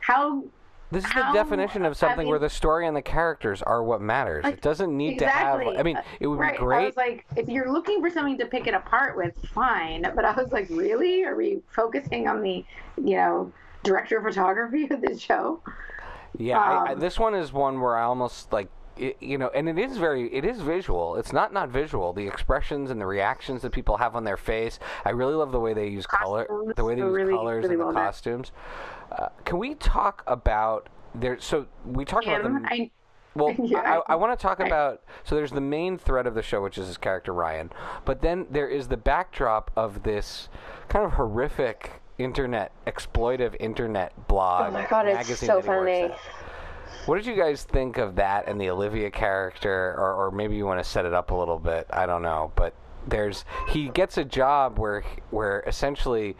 how?" 0.00 0.42
This 0.90 1.04
is 1.04 1.12
the 1.12 1.30
definition 1.32 1.84
of 1.84 1.96
something 1.96 2.26
I 2.26 2.30
where 2.30 2.38
the 2.38 2.48
story 2.48 2.86
and 2.86 2.96
the 2.96 3.02
characters 3.02 3.60
are 3.62 3.82
what 3.82 4.00
matters. 4.00 4.44
It 4.44 4.62
doesn't 4.62 4.96
need 4.96 5.14
Exactly. 5.14 5.64
to 5.64 5.70
have. 5.72 5.80
I 5.80 5.82
mean, 5.82 5.98
it 6.20 6.26
would 6.28 6.38
right. 6.38 6.52
be 6.52 6.58
great. 6.58 6.82
I 6.82 6.86
was 6.86 6.96
like, 6.96 7.26
if 7.36 7.48
you're 7.48 7.72
looking 7.72 8.00
for 8.00 8.08
something 8.10 8.38
to 8.38 8.46
pick 8.46 8.66
it 8.66 8.74
apart 8.74 9.16
with, 9.16 9.34
fine. 9.48 10.02
But 10.14 10.24
I 10.24 10.32
was 10.32 10.52
like, 10.52 10.68
really? 10.70 11.24
Are 11.24 11.34
we 11.34 11.60
focusing 11.74 12.28
on 12.28 12.40
the, 12.42 12.64
you 12.96 13.16
know, 13.16 13.52
director 13.82 14.18
of 14.18 14.24
photography 14.24 14.88
of 14.88 15.00
the 15.00 15.18
show? 15.18 15.60
Yeah, 16.38 16.58
I, 16.58 16.90
I, 16.90 16.92
Um, 16.92 17.00
this 17.00 17.18
one 17.18 17.34
is 17.34 17.52
one 17.52 17.80
where 17.80 17.96
I 17.96 18.04
almost 18.04 18.52
like 18.52 18.68
it, 18.96 19.16
you 19.20 19.38
know, 19.38 19.48
and 19.54 19.68
it 19.68 19.78
is 19.78 19.96
very, 19.98 20.32
it 20.34 20.44
is 20.44 20.60
visual. 20.60 21.16
It's 21.16 21.32
not 21.32 21.52
not 21.52 21.68
visual. 21.68 22.12
The 22.12 22.26
expressions 22.26 22.90
and 22.90 23.00
the 23.00 23.06
reactions 23.06 23.62
that 23.62 23.72
people 23.72 23.96
have 23.98 24.16
on 24.16 24.24
their 24.24 24.36
face. 24.36 24.78
I 25.04 25.10
really 25.10 25.34
love 25.34 25.52
the 25.52 25.60
way 25.60 25.74
they 25.74 25.88
use 25.88 26.06
color, 26.06 26.44
Costumes 26.46 26.74
the 26.76 26.84
way 26.84 26.94
they 26.94 27.00
use 27.02 27.12
really- 27.12 27.32
colors 27.34 27.62
really 27.62 27.74
and 27.74 27.80
the 27.80 27.84
well 27.84 27.94
done. 27.94 28.04
costumes. 28.04 28.52
Uh, 29.12 29.28
can 29.44 29.58
we 29.58 29.74
talk 29.74 30.22
about 30.26 30.88
there? 31.14 31.38
So 31.40 31.66
we 31.84 32.04
talked 32.04 32.26
about 32.26 32.44
Him, 32.44 32.62
the. 32.62 32.68
I, 32.72 32.90
Well, 33.34 33.54
Yeah, 33.58 34.00
I, 34.06 34.12
I 34.12 34.16
want 34.16 34.38
to 34.38 34.42
talk 34.42 34.60
I- 34.60 34.66
about. 34.66 35.02
So 35.24 35.34
there's 35.34 35.52
the 35.52 35.60
main 35.60 35.98
thread 35.98 36.26
of 36.26 36.34
the 36.34 36.42
show, 36.42 36.62
which 36.62 36.78
is 36.78 36.86
his 36.86 36.96
character 36.98 37.32
Ryan, 37.32 37.70
but 38.04 38.22
then 38.22 38.46
there 38.50 38.68
is 38.68 38.88
the 38.88 38.96
backdrop 38.96 39.70
of 39.76 40.02
this 40.02 40.48
kind 40.88 41.04
of 41.04 41.12
horrific 41.12 42.00
internet, 42.18 42.72
exploitive 42.86 43.54
internet 43.60 44.26
blog. 44.26 44.68
Oh 44.68 44.70
my 44.72 44.86
God, 44.88 45.06
it's 45.06 45.38
so 45.38 45.60
funny. 45.60 46.10
At. 47.06 47.08
What 47.08 47.16
did 47.16 47.26
you 47.26 47.36
guys 47.36 47.64
think 47.64 47.98
of 47.98 48.16
that 48.16 48.48
and 48.48 48.60
the 48.60 48.70
Olivia 48.70 49.10
character, 49.10 49.94
or, 49.96 50.26
or 50.26 50.30
maybe 50.30 50.56
you 50.56 50.66
want 50.66 50.82
to 50.82 50.88
set 50.88 51.04
it 51.04 51.14
up 51.14 51.30
a 51.30 51.34
little 51.34 51.58
bit? 51.58 51.86
I 51.90 52.06
don't 52.06 52.22
know, 52.22 52.52
but 52.56 52.74
there's 53.06 53.44
he 53.68 53.88
gets 53.88 54.18
a 54.18 54.24
job 54.24 54.78
where 54.78 55.04
where 55.30 55.62
essentially 55.66 56.36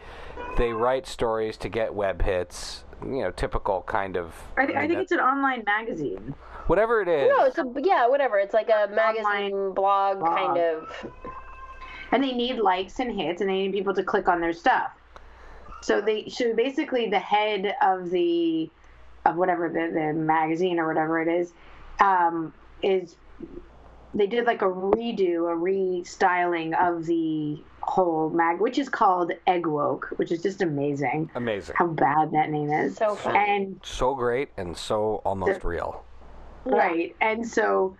they 0.57 0.73
write 0.73 1.07
stories 1.07 1.57
to 1.57 1.69
get 1.69 1.93
web 1.93 2.21
hits. 2.21 2.83
You 3.03 3.21
know, 3.21 3.31
typical 3.31 3.83
kind 3.83 4.17
of. 4.17 4.33
I, 4.57 4.65
th- 4.65 4.77
I 4.77 4.81
think 4.81 4.93
that- 4.93 5.01
it's 5.03 5.11
an 5.11 5.19
online 5.19 5.63
magazine. 5.65 6.33
whatever 6.65 7.01
it 7.01 7.07
is. 7.07 7.29
No, 7.29 7.45
it's 7.45 7.57
a 7.59 7.65
yeah, 7.83 8.07
whatever. 8.07 8.39
It's 8.39 8.55
like 8.55 8.69
a 8.69 8.89
magazine 8.91 9.73
blog 9.73 10.19
blog. 10.19 10.35
kind 10.35 10.57
of. 10.57 11.11
and 12.11 12.23
they 12.23 12.31
need 12.33 12.57
likes 12.57 12.99
and 12.99 13.19
hits 13.19 13.41
and 13.41 13.49
they 13.49 13.53
need 13.67 13.73
people 13.73 13.93
to 13.93 14.03
click 14.03 14.27
on 14.27 14.39
their 14.41 14.53
stuff 14.53 14.91
so 15.81 16.01
they 16.01 16.27
so 16.29 16.55
basically 16.55 17.09
the 17.09 17.19
head 17.19 17.75
of 17.81 18.09
the 18.09 18.69
of 19.27 19.35
whatever 19.35 19.69
the, 19.69 19.91
the 19.93 20.13
magazine 20.13 20.79
or 20.79 20.87
whatever 20.87 21.21
it 21.21 21.27
is 21.27 21.53
um, 21.99 22.53
is 22.81 23.15
they 24.13 24.25
did 24.27 24.45
like 24.45 24.61
a 24.61 24.65
redo 24.65 25.51
a 25.51 25.55
restyling 25.55 26.73
of 26.79 27.05
the 27.05 27.61
whole 27.81 28.29
mag 28.31 28.59
which 28.59 28.77
is 28.77 28.89
called 28.89 29.31
Eggwoke 29.47 30.05
which 30.17 30.31
is 30.31 30.41
just 30.41 30.61
amazing 30.61 31.29
Amazing. 31.35 31.75
how 31.77 31.87
bad 31.87 32.31
that 32.31 32.49
name 32.49 32.69
is 32.71 32.95
So 32.97 33.15
fun. 33.15 33.35
and 33.35 33.79
so 33.83 34.15
great 34.15 34.49
and 34.57 34.75
so 34.75 35.21
almost 35.25 35.63
real. 35.63 36.03
Right. 36.65 37.15
And 37.21 37.47
so 37.47 37.95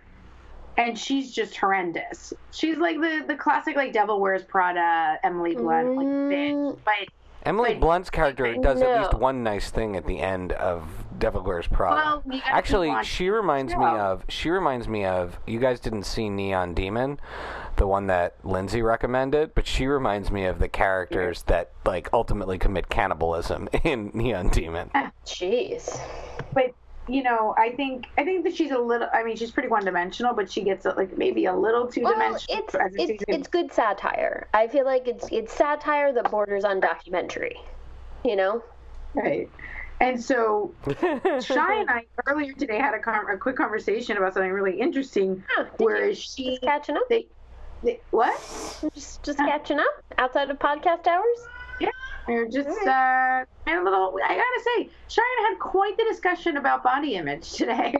and 0.76 0.96
she's 0.98 1.32
just 1.34 1.56
horrendous. 1.56 2.32
She's 2.52 2.76
like 2.76 3.00
the 3.00 3.24
the 3.26 3.34
classic 3.34 3.76
like 3.76 3.92
Devil 3.94 4.20
Wears 4.20 4.44
Prada, 4.44 5.18
Emily 5.24 5.54
Blunt 5.54 5.96
like 5.96 6.06
bitch. 6.06 6.52
Mm. 6.52 6.78
But 6.84 7.08
Emily 7.44 7.70
Like, 7.70 7.80
Blunt's 7.80 8.10
character 8.10 8.54
does 8.60 8.82
at 8.82 9.00
least 9.00 9.14
one 9.14 9.42
nice 9.42 9.70
thing 9.70 9.96
at 9.96 10.06
the 10.06 10.18
end 10.20 10.52
of 10.52 10.88
Devil 11.18 11.42
Wears 11.42 11.66
Prada. 11.66 11.96
Well, 11.96 12.22
you 12.26 12.32
gotta 12.32 12.42
keep 12.42 12.54
Actually, 12.54 13.04
she 13.04 13.30
reminds 13.30 13.74
me 13.74 13.84
of. 13.86 14.24
She 14.28 14.50
reminds 14.50 14.88
me 14.88 15.04
of. 15.04 15.38
You 15.46 15.58
guys 15.58 15.80
didn't 15.80 16.04
see 16.04 16.28
Neon 16.28 16.74
Demon, 16.74 17.18
the 17.76 17.86
one 17.86 18.06
that 18.08 18.34
Lindsay 18.44 18.82
recommended, 18.82 19.54
but 19.54 19.66
she 19.66 19.86
reminds 19.86 20.30
me 20.30 20.44
of 20.44 20.58
the 20.58 20.68
characters 20.68 21.42
that 21.44 21.70
like 21.84 22.08
ultimately 22.12 22.58
commit 22.58 22.88
cannibalism 22.88 23.68
in 23.84 24.10
Neon 24.14 24.48
Demon. 24.48 24.90
Ah, 24.94 25.10
jeez. 25.24 25.98
but 26.52 26.74
you 27.08 27.22
know, 27.22 27.54
I 27.56 27.70
think 27.70 28.06
I 28.16 28.24
think 28.24 28.44
that 28.44 28.54
she's 28.54 28.70
a 28.70 28.78
little 28.78 29.08
I 29.12 29.22
mean, 29.22 29.36
she's 29.36 29.50
pretty 29.50 29.68
one 29.68 29.84
dimensional, 29.84 30.34
but 30.34 30.50
she 30.50 30.62
gets 30.62 30.86
it 30.86 30.96
like 30.96 31.16
maybe 31.16 31.46
a 31.46 31.54
little 31.54 31.86
two 31.86 32.02
Well, 32.02 32.12
dimensional 32.12 32.64
it's 32.64 32.74
as 32.74 32.92
it's 32.96 33.24
it's 33.28 33.48
good 33.48 33.72
satire. 33.72 34.46
I 34.54 34.68
feel 34.68 34.84
like 34.84 35.08
it's 35.08 35.28
it's 35.32 35.52
satire 35.52 36.12
that 36.12 36.30
borders 36.30 36.64
on 36.64 36.80
documentary. 36.80 37.56
You 38.24 38.36
know. 38.36 38.62
right. 39.14 39.48
And 40.00 40.22
so 40.22 40.72
Shy 41.40 41.80
and 41.80 41.90
I 41.90 42.06
earlier 42.26 42.52
today 42.52 42.78
had 42.78 42.94
a, 42.94 43.00
con- 43.00 43.28
a 43.30 43.36
quick 43.36 43.56
conversation 43.56 44.16
about 44.16 44.34
something 44.34 44.52
really 44.52 44.78
interesting. 44.80 45.42
Huh, 45.50 45.64
did 45.64 45.84
where 45.84 46.08
you? 46.08 46.14
she 46.14 46.50
Just 46.50 46.62
catching 46.62 46.96
up. 46.96 47.02
they, 47.08 47.26
they 47.82 48.00
what? 48.10 48.38
Just 48.94 49.22
just 49.24 49.38
catching 49.38 49.80
up 49.80 50.02
outside 50.18 50.50
of 50.50 50.58
podcast 50.58 51.06
hours. 51.06 51.38
Yeah, 51.80 51.88
we 51.88 52.17
were 52.34 52.46
just 52.48 52.68
uh, 52.86 53.44
and 53.66 53.78
a 53.80 53.82
little. 53.84 54.18
I 54.24 54.28
gotta 54.34 54.62
say, 54.76 54.90
Cheyenne 55.08 55.50
had 55.50 55.58
quite 55.58 55.96
the 55.96 56.04
discussion 56.04 56.56
about 56.56 56.82
body 56.82 57.14
image 57.14 57.52
today. 57.54 57.94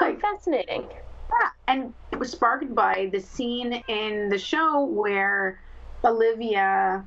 like, 0.00 0.20
Fascinating. 0.20 0.82
yeah, 0.90 1.48
and 1.68 1.94
it 2.12 2.18
was 2.18 2.30
sparked 2.32 2.74
by 2.74 3.08
the 3.12 3.20
scene 3.20 3.72
in 3.88 4.28
the 4.28 4.38
show 4.38 4.84
where 4.84 5.60
Olivia 6.04 7.04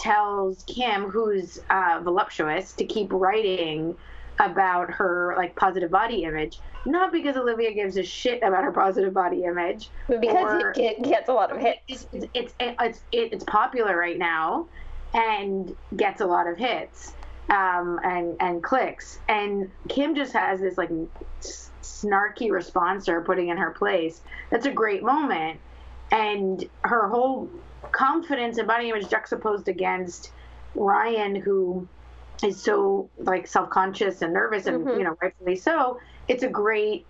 tells 0.00 0.62
Kim, 0.64 1.04
who's 1.10 1.58
uh, 1.70 2.00
voluptuous, 2.02 2.72
to 2.74 2.84
keep 2.84 3.12
writing 3.12 3.96
about 4.40 4.88
her 4.92 5.34
like 5.36 5.56
positive 5.56 5.90
body 5.90 6.22
image. 6.22 6.60
Not 6.86 7.10
because 7.10 7.36
Olivia 7.36 7.72
gives 7.74 7.96
a 7.96 8.04
shit 8.04 8.40
about 8.42 8.62
her 8.62 8.70
positive 8.70 9.12
body 9.12 9.42
image, 9.44 9.90
Because 10.08 10.36
or- 10.36 10.70
it, 10.70 10.78
it 10.78 11.02
gets 11.02 11.28
a 11.28 11.32
lot 11.32 11.50
of 11.50 11.58
hits. 11.60 11.80
it's 11.88 12.06
it's 12.12 12.26
it's 12.34 12.54
it's, 12.60 13.00
it's 13.12 13.44
popular 13.44 13.96
right 13.96 14.16
now 14.16 14.66
and 15.14 15.74
gets 15.96 16.20
a 16.20 16.26
lot 16.26 16.46
of 16.46 16.56
hits 16.58 17.12
um, 17.50 17.98
and 18.04 18.36
and 18.40 18.62
clicks. 18.62 19.18
And 19.28 19.70
kim 19.88 20.14
just 20.14 20.32
has 20.32 20.60
this 20.60 20.76
like 20.76 20.90
snarky 21.82 22.50
response 22.50 23.06
her 23.06 23.20
putting 23.22 23.48
in 23.48 23.56
her 23.56 23.70
place. 23.70 24.20
That's 24.50 24.66
a 24.66 24.70
great 24.70 25.02
moment. 25.02 25.60
And 26.10 26.64
her 26.82 27.08
whole 27.08 27.48
confidence 27.92 28.58
and 28.58 28.66
body 28.68 28.90
image 28.90 29.08
juxtaposed 29.08 29.68
against 29.68 30.32
ryan 30.74 31.34
who 31.34 31.88
is 32.42 32.60
so 32.62 33.08
like 33.18 33.46
self-conscious 33.46 34.20
and 34.22 34.32
nervous 34.32 34.66
and 34.66 34.86
Mhm. 34.86 34.98
you 34.98 35.04
know 35.04 35.16
rightfully 35.22 35.56
so. 35.56 35.98
It's 36.28 36.42
a 36.42 36.48
great 36.48 37.06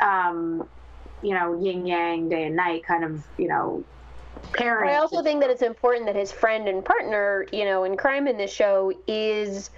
um 0.00 0.68
you 1.22 1.34
know 1.34 1.58
yin 1.60 1.86
yang 1.86 2.28
day 2.28 2.44
and 2.44 2.56
night 2.56 2.84
kind 2.84 3.04
of 3.04 3.24
you 3.38 3.48
know 3.48 3.82
parent. 4.52 4.90
I 4.90 4.96
also 4.96 5.22
think 5.22 5.40
that 5.40 5.50
it's 5.50 5.62
important 5.62 6.06
that 6.06 6.16
his 6.16 6.32
friend 6.32 6.68
and 6.68 6.84
partner, 6.84 7.46
you 7.52 7.64
know, 7.64 7.84
in 7.84 7.96
crime 7.96 8.26
in 8.26 8.36
this 8.36 8.52
show 8.52 8.92
is 9.06 9.70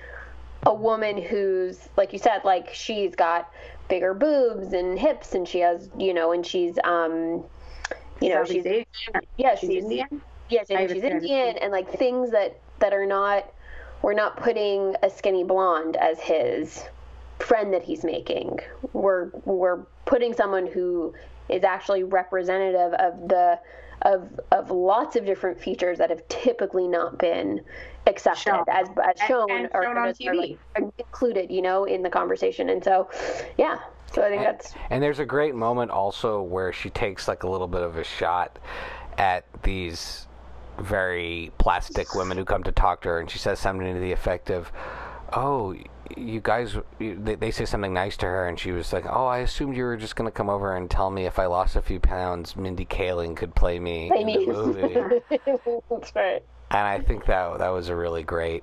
a 0.65 0.75
woman 0.75 1.21
who's, 1.21 1.89
like 1.97 2.13
you 2.13 2.19
said, 2.19 2.41
like 2.45 2.73
she's 2.75 3.15
got 3.15 3.53
bigger 3.89 4.15
boobs 4.15 4.73
and 4.73 4.99
hips, 4.99 5.35
and 5.35 5.47
she 5.47 5.61
has, 5.61 5.89
you 5.99 6.15
know, 6.15 6.33
and 6.33 6.45
she's, 6.47 6.79
um, 6.85 7.45
you 8.21 8.29
know, 8.29 8.45
Southeast 8.45 8.67
she's 8.93 9.15
yeah, 9.37 9.55
she's 9.55 9.71
she's 9.71 9.85
Indian. 9.85 10.23
Yes, 10.49 10.67
I 10.71 10.81
and 10.83 10.91
she's 10.91 11.01
friend. 11.01 11.15
Indian, 11.17 11.57
and 11.59 11.73
like 11.73 11.91
things 11.91 12.31
that 12.31 12.59
that 12.81 12.93
are 12.93 13.07
not. 13.07 13.53
We're 14.03 14.15
not 14.15 14.39
putting 14.39 14.97
a 15.03 15.11
skinny 15.11 15.45
blonde 15.45 15.97
as 15.97 16.19
his 16.19 16.85
friend 17.39 17.73
that 17.75 17.83
he's 17.83 18.03
making. 18.03 18.59
We're 18.95 19.31
we're 19.45 19.81
putting 20.07 20.33
someone 20.33 20.67
who 20.67 21.13
is 21.51 21.65
actually 21.65 22.05
representative 22.05 22.95
of 22.95 23.29
the 23.29 23.59
of 24.03 24.41
of 24.53 24.71
lots 24.71 25.17
of 25.17 25.25
different 25.27 25.61
features 25.61 25.99
that 25.99 26.11
have 26.11 26.27
typically 26.29 26.89
not 26.89 27.19
been 27.19 27.61
accepted 28.07 28.51
Shown. 28.51 28.65
as 28.69 28.89
as 29.05 29.27
shown 29.27 29.51
and 29.51 29.69
or, 29.75 29.83
shown 29.85 29.99
on 29.99 30.09
or, 30.09 30.13
TV. 30.13 30.59
like, 30.77 30.93
included, 30.99 31.51
you 31.51 31.63
know, 31.63 31.85
in 31.85 32.03
the 32.03 32.11
conversation. 32.11 32.71
And 32.71 32.83
so, 32.83 33.09
yeah. 33.59 33.79
So 34.13 34.23
I 34.23 34.29
think 34.29 34.43
that's 34.43 34.75
And 34.91 35.03
there's 35.03 35.21
a 35.21 35.25
great 35.25 35.55
moment 35.55 35.91
also 35.91 36.43
where 36.43 36.73
she 36.73 36.91
takes 36.91 37.29
like 37.29 37.43
a 37.45 37.49
little 37.49 37.69
bit 37.69 37.83
of 37.83 37.97
a 37.97 38.05
shot 38.05 38.59
at 39.19 39.45
these 39.63 40.27
very 40.79 41.53
plastic 41.59 42.15
women 42.15 42.37
who 42.37 42.45
come 42.45 42.63
to 42.65 42.73
talk 42.73 43.03
to 43.03 43.09
her, 43.09 43.21
and 43.21 43.31
she 43.31 43.39
says 43.39 43.59
something 43.59 43.93
to 43.95 44.01
the 44.01 44.13
effect 44.13 44.51
of, 44.51 44.73
"Oh, 45.35 45.75
you 46.17 46.41
guys," 46.41 46.77
they, 46.99 47.35
they 47.35 47.51
say 47.51 47.65
something 47.65 47.93
nice 47.93 48.17
to 48.19 48.27
her, 48.27 48.47
and 48.49 48.59
she 48.59 48.73
was 48.73 48.93
like, 48.93 49.05
"Oh, 49.09 49.27
I 49.27 49.39
assumed 49.39 49.77
you 49.77 49.85
were 49.85 49.97
just 49.97 50.17
gonna 50.17 50.31
come 50.31 50.49
over 50.51 50.75
and 50.77 50.91
tell 50.91 51.11
me 51.11 51.27
if 51.27 51.39
I 51.39 51.47
lost 51.47 51.77
a 51.77 51.83
few 51.83 52.01
pounds, 52.01 52.57
Mindy 52.57 52.85
Kaling 52.87 53.37
could 53.37 53.55
play 53.55 53.79
me 53.79 54.11
I 54.13 54.17
in 54.17 54.27
mean, 54.27 54.49
the 54.49 54.53
movie." 54.53 55.21
that's 55.91 56.15
right. 56.15 56.43
and 56.71 56.81
I 56.87 57.01
think 57.01 57.27
that 57.27 57.59
that 57.59 57.69
was 57.69 57.89
a 57.89 57.97
really 57.97 58.23
great 58.23 58.63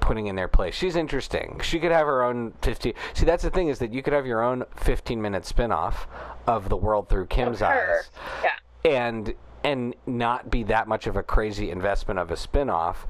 putting 0.00 0.26
in 0.26 0.34
their 0.36 0.48
place. 0.48 0.74
She's 0.74 0.96
interesting. 0.96 1.60
She 1.62 1.78
could 1.78 1.92
have 1.92 2.06
her 2.06 2.24
own 2.24 2.52
15. 2.62 2.92
See, 3.14 3.24
that's 3.24 3.44
the 3.44 3.50
thing 3.50 3.68
is 3.68 3.78
that 3.78 3.92
you 3.92 4.02
could 4.02 4.12
have 4.12 4.26
your 4.26 4.42
own 4.42 4.64
15 4.76 5.22
minute 5.22 5.46
spin-off 5.46 6.08
of 6.46 6.68
the 6.68 6.76
world 6.76 7.08
through 7.08 7.26
Kim's 7.26 7.62
eyes. 7.62 8.10
Yeah. 8.42 8.50
And 8.90 9.34
and 9.64 9.94
not 10.06 10.50
be 10.50 10.64
that 10.64 10.88
much 10.88 11.06
of 11.06 11.16
a 11.16 11.22
crazy 11.22 11.70
investment 11.70 12.18
of 12.18 12.32
a 12.32 12.36
spin-off 12.36 13.06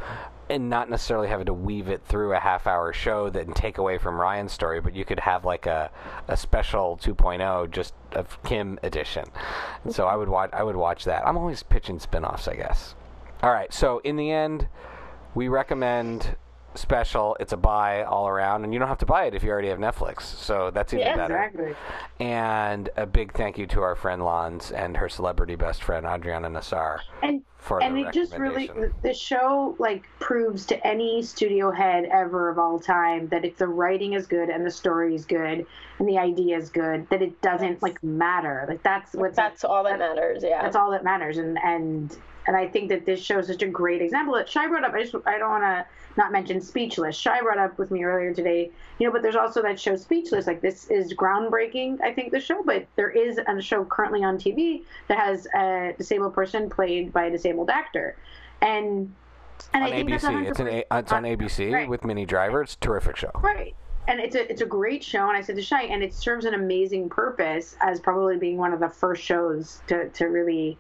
and 0.53 0.69
not 0.69 0.91
necessarily 0.91 1.29
having 1.29 1.47
to 1.47 1.55
weave 1.55 1.88
it 1.88 2.05
through 2.05 2.35
a 2.35 2.38
half 2.38 2.67
hour 2.67 2.93
show 2.93 3.31
that 3.31 3.55
take 3.55 3.79
away 3.79 3.97
from 3.97 4.21
Ryan's 4.21 4.53
story, 4.53 4.81
but 4.81 4.95
you 4.95 5.05
could 5.05 5.21
have 5.21 5.47
like 5.47 5.65
a, 5.65 5.91
a 6.29 6.37
special 6.37 6.99
2.0 7.03 7.71
just 7.71 7.95
of 8.12 8.41
Kim 8.43 8.79
edition. 8.83 9.25
So 9.91 10.07
I 10.07 10.15
would 10.15 10.29
watch 10.29 10.51
I 10.53 10.62
would 10.62 10.77
watch 10.77 11.05
that. 11.07 11.27
I'm 11.27 11.38
always 11.38 11.62
pitching 11.62 11.99
spin-offs, 11.99 12.49
I 12.49 12.57
guess. 12.57 12.95
All 13.43 13.51
right, 13.51 13.73
so 13.73 14.01
in 14.05 14.17
the 14.17 14.31
end, 14.31 14.69
we 15.35 15.49
recommend 15.49 16.37
special. 16.75 17.37
It's 17.41 17.53
a 17.53 17.57
buy 17.57 18.03
all 18.03 18.29
around, 18.29 18.65
and 18.65 18.73
you 18.73 18.79
don't 18.79 18.89
have 18.89 18.99
to 18.99 19.07
buy 19.07 19.27
it 19.27 19.35
if 19.35 19.43
you 19.43 19.51
already 19.51 19.69
have 19.69 19.79
Netflix. 19.79 20.23
So 20.23 20.71
that's 20.71 20.93
even 20.93 21.07
Yeah, 21.07 21.17
better. 21.17 21.37
Exactly. 21.43 21.75
And 22.21 22.89
a 22.97 23.07
big 23.07 23.33
thank 23.33 23.59
you 23.59 23.67
to 23.69 23.83
our 23.83 23.95
friend 23.97 24.25
Lons 24.25 24.71
and 24.73 24.97
her 24.97 25.09
celebrity 25.09 25.55
best 25.57 25.83
friend 25.83 26.07
Adriana 26.07 26.49
Nassar 26.49 27.01
And 27.23 27.43
for 27.63 27.81
and 27.83 27.97
the 27.97 28.09
it 28.09 28.13
just 28.13 28.37
really 28.37 28.71
the 29.03 29.15
show 29.15 29.77
like 29.79 30.03
proves 30.19 30.67
to 30.67 30.87
any 30.87 31.23
studio 31.23 31.71
head 31.71 32.05
ever 32.11 32.49
of 32.49 32.59
all 32.59 32.81
time 32.81 33.29
that 33.29 33.45
if 33.45 33.57
the 33.57 33.69
writing 33.69 34.15
is 34.15 34.27
good 34.27 34.49
and 34.49 34.67
the 34.67 34.71
story 34.71 35.15
is 35.15 35.25
good 35.25 35.65
and 36.01 36.09
the 36.09 36.19
idea 36.19 36.57
is 36.57 36.71
good 36.71 37.09
that 37.11 37.23
it 37.23 37.41
doesn't 37.41 37.81
like 37.81 38.03
matter 38.03 38.65
like 38.69 38.83
that's 38.83 39.13
what 39.15 39.37
That's 39.37 39.63
all 39.63 39.85
that 39.85 40.01
matters. 40.01 40.43
Yeah. 40.43 40.61
that's 40.63 40.75
all 40.75 40.91
that 40.91 41.05
matters 41.05 41.39
and 41.39 41.57
and 41.63 42.17
and 42.46 42.57
i 42.57 42.66
think 42.66 42.88
that 42.88 43.05
this 43.07 43.20
show 43.22 43.38
is 43.38 43.46
such 43.46 43.62
a 43.62 43.68
great 43.68 44.00
example 44.02 44.35
that 44.35 44.48
shy 44.48 44.66
brought 44.66 44.85
up 44.85 44.92
i 44.94 45.02
just 45.02 45.14
i 45.26 45.38
don't 45.38 45.50
want 45.50 45.62
to 45.62 45.85
not 46.16 46.31
mention 46.33 46.61
speechless 46.61 47.16
shy 47.16 47.40
brought 47.40 47.59
up 47.59 47.78
with 47.78 47.90
me 47.90 48.05
earlier 48.05 48.35
today 48.35 48.70
you 48.98 49.07
know 49.07 49.12
but 49.12 49.22
there's 49.22 49.37
also 49.37 49.62
that 49.62 49.78
show 49.81 49.96
speechless 49.96 50.46
like 50.46 50.61
this 50.61 50.88
is 50.90 51.14
groundbreaking 51.14 52.00
i 52.02 52.12
think 52.12 52.33
the 52.33 52.40
show 52.40 52.62
but 52.64 52.87
there 52.96 53.11
is 53.11 53.38
a 53.38 53.61
show 53.62 53.85
currently 53.85 54.22
on 54.22 54.37
tv 54.37 54.83
that 55.09 55.18
has 55.18 55.46
a 55.55 55.94
disabled 55.98 56.35
person 56.35 56.68
played 56.68 57.12
by 57.12 57.24
a 57.26 57.31
disabled 57.31 57.70
actor 57.70 58.16
and 58.61 59.12
and 59.74 59.83
on 59.85 59.88
i 59.88 59.90
think 59.90 60.11
that's 60.11 60.24
ABC. 60.24 60.48
It's 60.48 60.59
an 60.61 60.66
100% 60.66 60.85
A- 60.90 60.98
it's 60.98 61.12
on 61.12 61.22
ABC 61.24 61.72
Right. 61.72 61.88
with 61.88 62.05
Minnie 62.05 62.26
Driver. 62.26 62.62
It's 62.62 62.74
a 62.74 62.78
terrific 62.78 63.16
show. 63.16 63.31
Right. 63.37 63.74
And 64.09 64.18
it's 64.18 64.35
a 64.35 64.50
it's 64.50 64.61
a 64.62 64.66
great 64.66 65.05
show, 65.05 65.28
and 65.28 65.37
I 65.37 65.40
said 65.42 65.55
to 65.55 65.62
Shy, 65.62 65.83
and 65.85 66.02
it 66.02 66.12
serves 66.12 66.44
an 66.44 66.55
amazing 66.55 67.09
purpose 67.09 67.76
as 67.81 68.00
probably 68.00 68.37
being 68.37 68.57
one 68.57 68.72
of 68.72 68.81
the 68.81 68.88
first 68.88 69.22
shows 69.22 69.81
to, 69.87 70.09
to 70.09 70.24
really. 70.26 70.76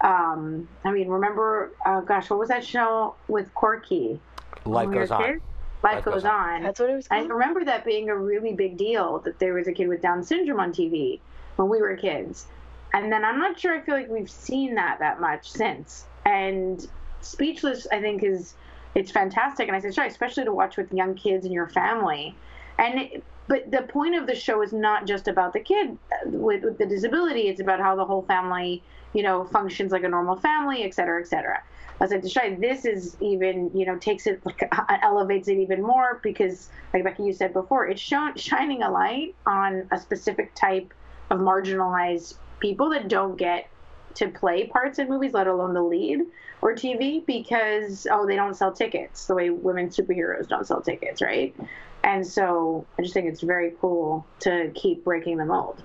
Um, 0.00 0.68
I 0.84 0.92
mean, 0.92 1.08
remember, 1.08 1.72
uh, 1.84 2.00
gosh, 2.00 2.28
what 2.30 2.38
was 2.38 2.48
that 2.48 2.64
show 2.64 3.14
with 3.28 3.52
Corky? 3.54 4.20
Life 4.64 4.86
When 4.86 4.90
we 4.90 4.96
goes 4.96 5.10
on. 5.10 5.22
kids? 5.24 5.42
Life, 5.82 6.04
goes, 6.04 6.24
on. 6.24 6.62
That's 6.62 6.80
what 6.80 6.90
it 6.90 6.96
was 6.96 7.06
I 7.10 7.20
remember 7.20 7.64
that 7.64 7.84
being 7.84 8.08
a 8.08 8.16
really 8.16 8.54
big 8.54 8.76
deal 8.76 9.20
that 9.20 9.38
there 9.38 9.54
was 9.54 9.68
a 9.68 9.72
kid 9.72 9.88
with 9.88 10.02
Down 10.02 10.24
syndrome 10.24 10.58
on 10.58 10.72
TV 10.72 11.20
when 11.56 11.68
we 11.68 11.80
were 11.80 11.96
kids. 11.96 12.46
And 12.92 13.12
then 13.12 13.24
I'm 13.24 13.38
not 13.38 13.60
sure 13.60 13.74
I 13.74 13.80
feel 13.80 13.94
like 13.94 14.08
we've 14.08 14.30
seen 14.30 14.74
that 14.76 14.98
that 14.98 15.20
much 15.20 15.50
since. 15.50 16.06
And 16.24 16.86
Speechless, 17.20 17.86
I 17.92 18.00
think, 18.00 18.22
is 18.22 18.54
it's 18.94 19.10
fantastic. 19.10 19.68
And 19.68 19.76
I 19.76 19.80
said, 19.80 19.94
sure, 19.94 20.04
especially 20.04 20.44
to 20.44 20.52
watch 20.52 20.76
with 20.76 20.92
young 20.92 21.14
kids 21.14 21.44
in 21.44 21.52
your 21.52 21.68
family. 21.68 22.34
And 22.78 22.98
it, 23.00 23.24
but 23.48 23.70
the 23.70 23.82
point 23.82 24.16
of 24.16 24.26
the 24.26 24.34
show 24.34 24.62
is 24.62 24.72
not 24.72 25.06
just 25.06 25.28
about 25.28 25.52
the 25.52 25.60
kid 25.60 25.96
with, 26.24 26.64
with 26.64 26.78
the 26.78 26.86
disability. 26.86 27.42
It's 27.42 27.60
about 27.60 27.80
how 27.80 27.94
the 27.94 28.04
whole 28.04 28.22
family, 28.22 28.82
you 29.16 29.22
know, 29.22 29.44
functions 29.46 29.92
like 29.92 30.04
a 30.04 30.08
normal 30.08 30.36
family, 30.36 30.84
et 30.84 30.92
cetera, 30.92 31.18
et 31.18 31.26
cetera. 31.26 31.62
I 31.98 32.04
was 32.04 32.10
like, 32.10 32.30
try 32.30 32.54
this 32.54 32.84
is 32.84 33.16
even, 33.22 33.70
you 33.74 33.86
know, 33.86 33.96
takes 33.96 34.26
it, 34.26 34.44
like, 34.44 34.68
uh, 34.72 34.98
elevates 35.02 35.48
it 35.48 35.56
even 35.56 35.80
more 35.80 36.20
because, 36.22 36.68
like 36.92 37.02
Becky, 37.02 37.22
you 37.22 37.32
said 37.32 37.54
before, 37.54 37.86
it's 37.86 38.00
shown, 38.00 38.36
shining 38.36 38.82
a 38.82 38.90
light 38.90 39.34
on 39.46 39.88
a 39.90 39.98
specific 39.98 40.54
type 40.54 40.92
of 41.30 41.40
marginalized 41.40 42.34
people 42.60 42.90
that 42.90 43.08
don't 43.08 43.36
get 43.36 43.70
to 44.16 44.28
play 44.28 44.66
parts 44.66 44.98
in 44.98 45.08
movies, 45.08 45.32
let 45.32 45.46
alone 45.46 45.72
the 45.72 45.82
lead 45.82 46.20
or 46.60 46.74
TV, 46.74 47.24
because, 47.24 48.06
oh, 48.10 48.26
they 48.26 48.36
don't 48.36 48.54
sell 48.54 48.72
tickets 48.72 49.26
the 49.26 49.34
way 49.34 49.48
women 49.48 49.88
superheroes 49.88 50.46
don't 50.46 50.66
sell 50.66 50.82
tickets, 50.82 51.22
right? 51.22 51.56
And 52.04 52.26
so 52.26 52.84
I 52.98 53.02
just 53.02 53.14
think 53.14 53.28
it's 53.28 53.40
very 53.40 53.72
cool 53.80 54.26
to 54.40 54.70
keep 54.74 55.04
breaking 55.04 55.38
the 55.38 55.46
mold. 55.46 55.82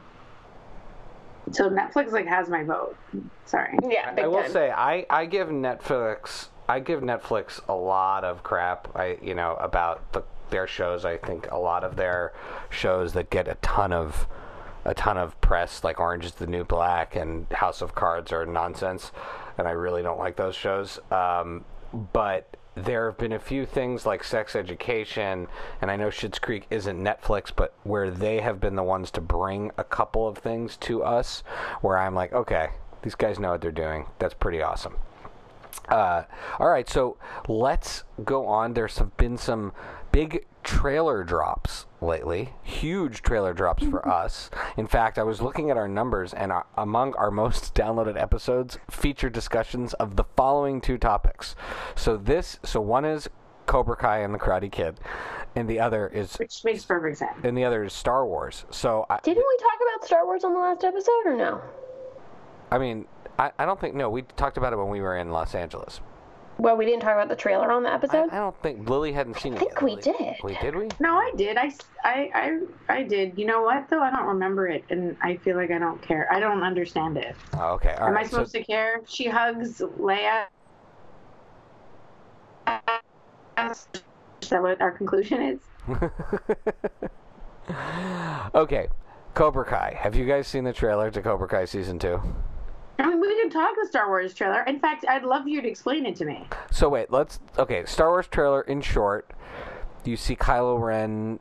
So 1.51 1.69
Netflix 1.69 2.11
like 2.11 2.27
has 2.27 2.49
my 2.49 2.63
vote. 2.63 2.95
Sorry. 3.45 3.77
Yeah, 3.87 4.13
big 4.13 4.25
I 4.25 4.27
will 4.27 4.41
time. 4.43 4.51
say 4.51 4.71
I, 4.71 5.05
I 5.09 5.25
give 5.25 5.49
Netflix 5.49 6.47
I 6.71 6.79
give 6.79 7.01
Netflix 7.01 7.59
a 7.67 7.73
lot 7.73 8.23
of 8.23 8.43
crap. 8.43 8.95
I 8.95 9.17
you 9.21 9.35
know 9.35 9.55
about 9.59 10.13
the, 10.13 10.23
their 10.51 10.67
shows. 10.67 11.03
I 11.03 11.17
think 11.17 11.51
a 11.51 11.57
lot 11.57 11.83
of 11.83 11.97
their 11.97 12.33
shows 12.69 13.13
that 13.13 13.29
get 13.29 13.47
a 13.47 13.55
ton 13.55 13.91
of 13.91 14.27
a 14.85 14.93
ton 14.93 15.17
of 15.17 15.39
press, 15.41 15.83
like 15.83 15.99
Orange 15.99 16.25
is 16.25 16.31
the 16.35 16.47
New 16.47 16.63
Black 16.63 17.15
and 17.15 17.45
House 17.51 17.81
of 17.81 17.93
Cards, 17.93 18.31
are 18.31 18.45
nonsense, 18.45 19.11
and 19.57 19.67
I 19.67 19.71
really 19.71 20.01
don't 20.01 20.17
like 20.17 20.37
those 20.37 20.55
shows. 20.55 20.97
Um, 21.11 21.65
but 22.13 22.55
there 22.75 23.07
have 23.10 23.17
been 23.17 23.34
a 23.34 23.39
few 23.39 23.65
things 23.65 24.05
like 24.05 24.23
Sex 24.23 24.55
Education, 24.55 25.47
and 25.81 25.91
I 25.91 25.95
know 25.95 26.07
Schitt's 26.07 26.39
Creek 26.39 26.67
isn't 26.69 26.97
Netflix, 26.97 27.51
but 27.53 27.73
where 27.84 28.10
they 28.10 28.39
have 28.39 28.60
been 28.60 28.75
the 28.75 28.84
ones 28.84 29.12
to 29.12 29.21
bring 29.21 29.71
a 29.77 29.84
couple 29.84 30.27
of 30.27 30.38
things 30.38 30.77
to 30.77 31.03
us, 31.03 31.43
where 31.81 31.97
I'm 31.97 32.15
like, 32.15 32.34
okay, 32.34 32.69
these 33.01 33.15
guys 33.15 33.39
know 33.39 33.51
what 33.51 33.62
they're 33.62 33.71
doing. 33.71 34.05
That's 34.19 34.34
pretty 34.34 34.62
awesome. 34.62 34.95
Uh, 35.89 36.23
all 36.60 36.69
right, 36.69 36.89
so 36.89 37.17
let's 37.47 38.03
go 38.23 38.47
on. 38.47 38.73
There's 38.73 38.99
been 39.17 39.38
some 39.38 39.73
big 40.12 40.45
trailer 40.63 41.24
drops 41.24 41.86
lately, 42.02 42.54
huge 42.63 43.21
trailer 43.21 43.54
drops 43.54 43.84
for 43.86 44.08
us. 44.21 44.50
In 44.78 44.88
fact, 44.88 45.17
I 45.17 45.24
was 45.24 45.41
looking 45.41 45.69
at 45.69 45.78
our 45.78 45.88
numbers, 45.88 46.34
and 46.34 46.52
uh, 46.52 46.63
among 46.78 47.13
our 47.15 47.32
most 47.32 47.74
downloaded 47.76 48.19
episodes 48.21 48.78
feature 48.89 49.30
discussions 49.30 49.93
of 49.95 50.15
the 50.15 50.24
following 50.36 50.82
two 50.82 50.97
topics. 50.97 51.56
So 51.95 52.17
this, 52.17 52.60
so 52.63 52.82
one 52.82 53.06
is 53.06 53.30
Cobra 53.65 53.95
Kai 53.95 54.19
and 54.19 54.34
the 54.34 54.39
Karate 54.39 54.71
Kid, 54.71 55.00
and 55.56 55.69
the 55.69 55.80
other 55.80 56.08
is 56.08 56.36
Which 56.36 56.63
makes 56.63 56.84
perfect 56.86 57.17
sense. 57.17 57.32
and 57.43 57.58
the 57.58 57.63
other 57.65 57.84
is 57.84 57.93
Star 57.93 58.26
Wars. 58.26 58.65
So 58.69 59.06
I, 59.10 59.19
Didn't 59.24 59.45
we 59.47 59.58
talk 59.58 59.80
about 59.95 60.06
Star 60.08 60.26
Wars 60.26 60.43
on 60.43 60.54
the 60.54 60.60
last 60.60 60.84
episode 60.84 61.26
or 61.26 61.36
no? 61.36 61.62
I 62.71 62.78
mean, 62.78 63.06
I, 63.38 63.52
I 63.60 63.65
don't 63.65 63.80
think 63.80 63.95
no. 63.95 64.10
We 64.10 64.21
talked 64.21 64.58
about 64.58 64.71
it 64.74 64.78
when 64.78 64.88
we 64.89 65.02
were 65.02 65.17
in 65.17 65.32
Los 65.32 65.56
Angeles. 65.56 66.00
Well, 66.62 66.78
we 66.78 66.86
didn't 66.86 67.00
talk 67.00 67.13
about 67.13 67.28
the 67.28 67.36
trailer 67.36 67.71
on 67.71 67.82
the 67.82 67.89
I, 67.89 67.95
episode. 67.95 68.30
I 68.30 68.36
don't 68.36 68.56
think 68.62 68.88
Lily 68.88 69.12
hadn't 69.12 69.39
seen 69.39 69.53
it. 69.53 69.55
I 69.55 69.59
think 69.62 69.72
yet. 69.72 69.82
we 69.82 69.95
Lily- 69.95 70.01
did. 70.03 70.36
We 70.43 70.55
did 70.62 70.76
we? 70.76 70.89
No, 70.99 71.16
I 71.16 71.32
did. 71.36 71.57
I, 71.57 71.72
I, 72.03 72.30
I, 72.36 72.59
I 72.97 73.01
did. 73.01 73.36
You 73.36 73.47
know 73.47 73.64
what, 73.64 73.89
though? 73.89 74.03
I 74.03 74.12
don't 74.12 74.28
remember 74.28 74.68
it, 74.68 74.84
and 74.91 75.18
I 75.24 75.38
feel 75.38 75.55
like 75.55 75.72
I 75.72 75.80
don't 75.80 75.99
care. 76.03 76.32
I 76.32 76.39
don't 76.39 76.62
understand 76.62 77.18
it. 77.18 77.36
Oh, 77.53 77.74
okay. 77.74 77.95
All 77.95 78.09
Am 78.09 78.14
right. 78.14 78.28
I 78.28 78.30
supposed 78.30 78.51
so, 78.51 78.59
to 78.59 78.64
care? 78.64 79.01
She 79.07 79.28
hugs 79.28 79.80
Leia. 79.80 80.45
Is 83.57 83.88
that 84.51 84.62
what 84.62 84.80
our 84.82 84.91
conclusion 84.91 85.41
is? 85.41 85.62
okay, 88.53 88.88
Cobra 89.34 89.66
Kai. 89.66 89.95
Have 89.97 90.16
you 90.16 90.28
guys 90.28 90.47
seen 90.47 90.64
the 90.64 90.74
trailer 90.74 91.09
to 91.09 91.24
Cobra 91.24 91.47
Kai 91.47 91.66
season 91.66 91.97
two? 91.97 92.22
I 92.99 93.07
mean, 93.07 93.19
we 93.19 93.41
could 93.41 93.51
talk 93.51 93.71
the 93.81 93.87
Star 93.87 94.07
Wars 94.09 94.33
trailer. 94.33 94.61
In 94.63 94.79
fact, 94.79 95.05
I'd 95.07 95.23
love 95.23 95.47
you 95.47 95.61
to 95.61 95.67
explain 95.67 96.05
it 96.05 96.15
to 96.17 96.25
me. 96.25 96.47
So 96.71 96.89
wait, 96.89 97.11
let's 97.11 97.39
okay. 97.57 97.85
Star 97.85 98.09
Wars 98.09 98.27
trailer 98.27 98.61
in 98.61 98.81
short. 98.81 99.31
You 100.05 100.17
see 100.17 100.35
Kylo 100.35 100.79
Ren 100.81 101.39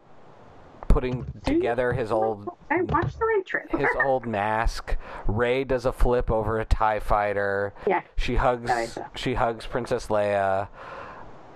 putting 0.88 1.24
together 1.44 1.92
his 1.92 2.10
old 2.10 2.48
I 2.70 2.82
watched 2.82 3.18
the 3.18 3.24
right 3.24 3.46
trailer. 3.46 3.78
his 3.78 3.88
old 4.04 4.26
mask. 4.26 4.96
Rey 5.26 5.62
does 5.64 5.86
a 5.86 5.92
flip 5.92 6.30
over 6.30 6.58
a 6.58 6.64
Tie 6.64 6.98
Fighter. 7.00 7.72
Yeah. 7.86 8.02
She 8.16 8.34
hugs 8.36 8.66
That 8.66 8.76
I 8.76 8.86
saw. 8.86 9.04
she 9.14 9.34
hugs 9.34 9.66
Princess 9.66 10.06
Leia. 10.08 10.68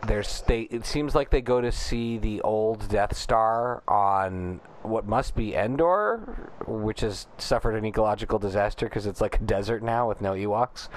There's 0.07 0.42
they. 0.47 0.62
It 0.62 0.84
seems 0.86 1.14
like 1.14 1.30
they 1.30 1.40
go 1.40 1.61
to 1.62 1.72
see 1.72 2.18
the 2.18 2.42
old 2.42 2.88
Death 2.88 3.16
Star 3.16 3.82
on 3.88 4.61
what 4.85 5.07
must 5.07 5.35
be 5.35 5.55
Endor, 5.55 6.51
which 6.66 7.01
has 7.01 7.26
suffered 7.39 7.74
an 7.74 7.85
ecological 7.85 8.39
disaster 8.39 8.87
because 8.87 9.07
it's 9.07 9.20
like 9.20 9.37
a 9.37 9.43
desert 9.43 9.82
now 9.82 10.07
with 10.07 10.20
no 10.20 10.32
Ewoks. 10.32 10.89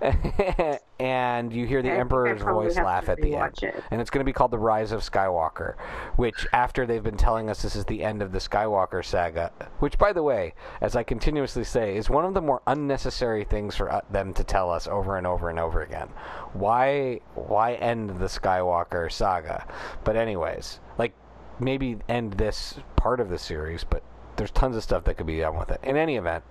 and 1.00 1.52
you 1.52 1.66
hear 1.66 1.82
the 1.82 1.90
I 1.90 1.96
Emperor's 1.96 2.42
voice 2.42 2.76
laugh 2.76 3.08
at 3.08 3.20
the 3.20 3.36
end, 3.36 3.54
it. 3.62 3.82
and 3.90 4.00
it's 4.00 4.10
going 4.10 4.20
to 4.20 4.24
be 4.24 4.32
called 4.32 4.50
the 4.50 4.58
Rise 4.58 4.92
of 4.92 5.00
Skywalker. 5.00 5.76
Which, 6.16 6.46
after 6.52 6.86
they've 6.86 7.02
been 7.02 7.16
telling 7.16 7.48
us 7.48 7.62
this 7.62 7.74
is 7.74 7.84
the 7.86 8.04
end 8.04 8.20
of 8.20 8.32
the 8.32 8.38
Skywalker 8.38 9.04
saga, 9.04 9.50
which, 9.78 9.96
by 9.98 10.12
the 10.12 10.22
way, 10.22 10.54
as 10.80 10.94
I 10.94 11.02
continuously 11.02 11.64
say, 11.64 11.96
is 11.96 12.10
one 12.10 12.24
of 12.24 12.34
the 12.34 12.42
more 12.42 12.62
unnecessary 12.66 13.44
things 13.44 13.76
for 13.76 13.90
uh, 13.90 14.00
them 14.10 14.34
to 14.34 14.44
tell 14.44 14.70
us 14.70 14.86
over 14.86 15.16
and 15.16 15.26
over 15.26 15.48
and 15.48 15.58
over 15.58 15.82
again. 15.82 16.08
Why, 16.52 17.20
why 17.34 17.74
end 17.74 18.10
the 18.18 18.26
Skywalker 18.26 19.10
saga? 19.10 19.66
But 20.04 20.16
anyways, 20.16 20.80
like 20.98 21.14
maybe 21.62 21.98
end 22.08 22.34
this 22.34 22.74
part 22.96 23.20
of 23.20 23.28
the 23.28 23.38
series, 23.38 23.84
but 23.84 24.02
there's 24.36 24.50
tons 24.50 24.76
of 24.76 24.82
stuff 24.82 25.04
that 25.04 25.16
could 25.16 25.26
be 25.26 25.38
done 25.38 25.56
with 25.56 25.70
it. 25.70 25.80
In 25.82 25.96
any 25.96 26.16
event, 26.16 26.44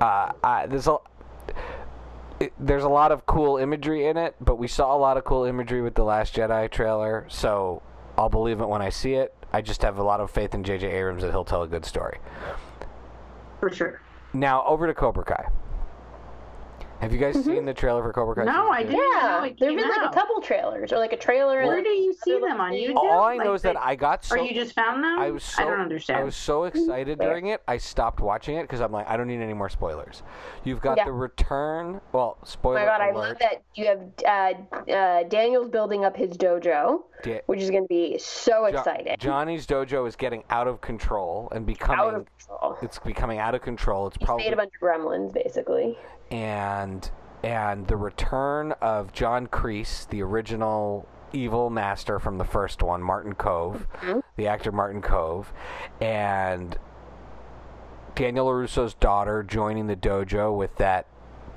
uh, 0.00 0.32
I, 0.42 0.66
there's 0.66 0.88
a 0.88 0.98
it, 2.40 2.52
there's 2.58 2.84
a 2.84 2.88
lot 2.88 3.12
of 3.12 3.26
cool 3.26 3.56
imagery 3.56 4.06
in 4.06 4.16
it, 4.16 4.34
but 4.40 4.56
we 4.56 4.66
saw 4.66 4.94
a 4.94 4.98
lot 4.98 5.16
of 5.16 5.24
cool 5.24 5.44
imagery 5.44 5.80
with 5.80 5.94
the 5.94 6.02
Last 6.02 6.34
Jedi 6.34 6.70
trailer, 6.70 7.24
so 7.28 7.82
I'll 8.18 8.28
believe 8.28 8.60
it 8.60 8.68
when 8.68 8.82
I 8.82 8.90
see 8.90 9.14
it. 9.14 9.34
I 9.52 9.60
just 9.60 9.82
have 9.82 9.98
a 9.98 10.02
lot 10.02 10.20
of 10.20 10.30
faith 10.30 10.54
in 10.54 10.64
J.J. 10.64 10.90
Abrams 10.90 11.22
that 11.22 11.30
he'll 11.30 11.44
tell 11.44 11.62
a 11.62 11.68
good 11.68 11.84
story. 11.84 12.18
For 13.60 13.70
sure. 13.70 14.00
Now 14.32 14.64
over 14.64 14.86
to 14.86 14.94
Cobra 14.94 15.24
Kai. 15.24 15.48
Have 17.02 17.12
you 17.12 17.18
guys 17.18 17.34
seen 17.44 17.64
the 17.64 17.74
trailer 17.74 18.00
for 18.00 18.12
Cobra 18.12 18.36
Kai? 18.36 18.44
No, 18.44 18.52
season 18.52 18.72
I 18.72 18.82
didn't. 18.84 18.92
know 18.92 18.98
Yeah, 19.12 19.44
it 19.44 19.58
there's 19.58 19.70
came 19.70 19.76
been 19.76 19.88
like 19.88 20.08
a 20.08 20.14
couple 20.14 20.40
trailers 20.40 20.92
or 20.92 20.98
like 20.98 21.12
a 21.12 21.16
trailer. 21.16 21.58
and, 21.58 21.66
Where 21.68 21.82
do 21.82 21.88
you 21.88 22.12
see 22.22 22.38
them 22.38 22.60
on. 22.60 22.70
YouTube? 22.70 22.94
All 22.94 23.22
I 23.24 23.34
Like 23.34 23.44
know 23.44 23.54
is 23.54 23.62
that 23.62 23.76
I 23.76 23.96
got 23.96 24.24
so 24.24 24.36
Or 24.36 24.38
you 24.38 24.54
just 24.54 24.72
found 24.72 25.02
them? 25.02 25.18
I 25.18 25.32
was 25.32 25.42
so 25.42 25.64
I 25.64 25.66
don't 25.66 25.80
understand. 25.80 26.20
I 26.20 26.22
was 26.22 26.36
so 26.36 26.62
excited 26.62 27.18
Fair. 27.18 27.28
during 27.28 27.48
it. 27.48 27.60
I 27.66 27.78
stopped 27.78 28.20
watching 28.20 28.54
it 28.54 28.62
because 28.62 28.80
I'm 28.80 28.92
like, 28.92 29.08
I 29.08 29.16
don't 29.16 29.26
need 29.26 29.40
any 29.40 29.52
more 29.52 29.68
spoilers. 29.68 30.22
You've 30.62 30.80
got 30.80 30.96
Yeah. 30.96 31.06
the 31.06 31.12
return. 31.12 32.00
Well, 32.12 32.36
Oh 32.40 32.44
spoiler 32.44 32.78
my 32.78 32.84
god, 32.84 33.00
I 33.00 33.10
love 33.10 33.36
that 33.40 33.62
you 33.74 33.86
have 33.86 34.00
uh, 34.24 34.88
uh, 34.92 35.22
Daniel's 35.24 35.70
building 35.70 36.04
up 36.04 36.16
his 36.16 36.36
dojo, 36.36 37.02
Da- 37.24 37.40
which 37.46 37.58
is 37.62 37.70
going 37.70 37.82
to 37.82 37.88
be 37.88 38.16
so 38.18 38.70
Jo- 38.70 38.78
exciting. 38.78 39.16
Johnny's 39.18 39.66
dojo 39.66 40.06
is 40.06 40.14
getting 40.14 40.44
out 40.50 40.68
of 40.68 40.80
control 40.80 41.48
and 41.50 41.66
becoming. 41.66 41.98
out 41.98 42.14
of 42.14 42.26
control. 42.38 42.78
it's 42.80 43.00
becoming 43.00 43.40
out 43.40 43.56
of 43.56 43.60
control. 43.62 44.06
It's 44.06 44.16
He's 44.18 44.24
probably 44.24 44.44
made 44.44 44.52
a 44.52 44.56
bunch 44.56 44.70
of 44.80 44.80
gremlins, 44.80 45.34
basically. 45.34 45.98
And 46.32 47.08
and 47.44 47.86
the 47.88 47.96
return 47.96 48.72
of 48.80 49.12
John 49.12 49.46
Kreese, 49.48 50.08
the 50.08 50.22
original 50.22 51.06
evil 51.32 51.70
master 51.70 52.18
from 52.18 52.38
the 52.38 52.44
first 52.44 52.82
one, 52.82 53.02
Martin 53.02 53.34
Kove, 53.34 53.86
Mm-hmm. 54.00 54.20
the 54.36 54.46
actor 54.46 54.70
Martin 54.72 55.02
Kove, 55.02 55.46
and 56.00 56.78
Daniel 58.14 58.46
LaRusso's 58.46 58.94
daughter 58.94 59.42
joining 59.42 59.86
the 59.86 59.96
dojo 59.96 60.56
with 60.56 60.76
that 60.76 61.06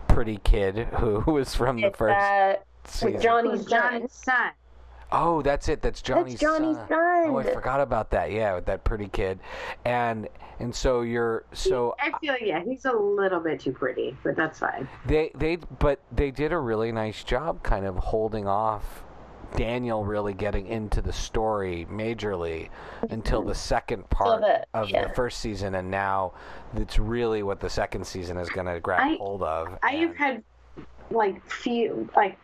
pretty 0.08 0.38
kid 0.44 0.88
who 1.00 1.20
was 1.32 1.54
from 1.56 1.80
the 1.82 1.88
It's, 1.88 1.98
first 1.98 2.16
uh, 2.18 2.56
with 3.06 3.22
Johnny's 3.22 3.66
Johnny's 3.66 4.12
son. 4.12 4.52
Oh, 5.12 5.42
that's 5.42 5.70
it. 5.70 5.82
That's 5.82 6.02
Johnny's 6.02 6.34
that's 6.34 6.42
Johnny's 6.42 6.78
son. 6.78 6.88
son. 6.88 7.30
Oh, 7.30 7.38
I 7.38 7.44
forgot 7.44 7.82
about 7.82 8.12
that. 8.12 8.32
Yeah, 8.32 8.56
with 8.56 8.66
that 8.66 8.84
pretty 8.84 9.08
kid, 9.08 9.40
and 9.86 10.28
and 10.60 10.74
so 10.74 11.02
you're 11.02 11.46
so 11.54 11.96
I 12.00 12.12
feel 12.20 12.36
yeah, 12.42 12.64
he's 12.64 12.86
a 12.86 12.92
little 12.92 13.40
bit 13.40 13.60
too 13.60 13.72
pretty, 13.72 14.16
but 14.24 14.36
that's 14.36 14.60
fine. 14.60 14.88
They 15.06 15.32
they 15.36 15.58
but 15.58 16.00
they 16.12 16.32
did 16.32 16.52
a 16.52 16.60
really 16.60 16.92
nice 16.92 17.24
job 17.24 17.64
kind 17.64 17.86
of 17.86 17.98
holding 17.98 18.48
off 18.48 19.04
Daniel 19.56 20.04
really 20.04 20.34
getting 20.34 20.68
into 20.68 21.02
the 21.02 21.14
story 21.14 21.88
majorly 21.90 22.70
mm-hmm. 22.70 23.14
until 23.14 23.42
the 23.42 23.56
second 23.56 24.10
part 24.10 24.44
it, 24.44 24.66
of 24.74 24.90
yeah. 24.90 25.08
the 25.08 25.14
first 25.14 25.40
season 25.40 25.76
and 25.76 25.90
now 25.90 26.34
it's 26.76 27.00
really 27.00 27.44
what 27.44 27.60
the 27.60 27.70
second 27.70 28.06
season 28.06 28.38
is 28.38 28.50
going 28.50 28.68
to 28.68 28.80
grab 28.80 29.02
I- 29.02 29.16
hold 29.16 29.44
of. 29.44 29.78
I 29.84 29.92
have 29.96 30.16
had 30.16 30.44
like 31.12 31.46
few 31.50 32.10
like 32.16 32.38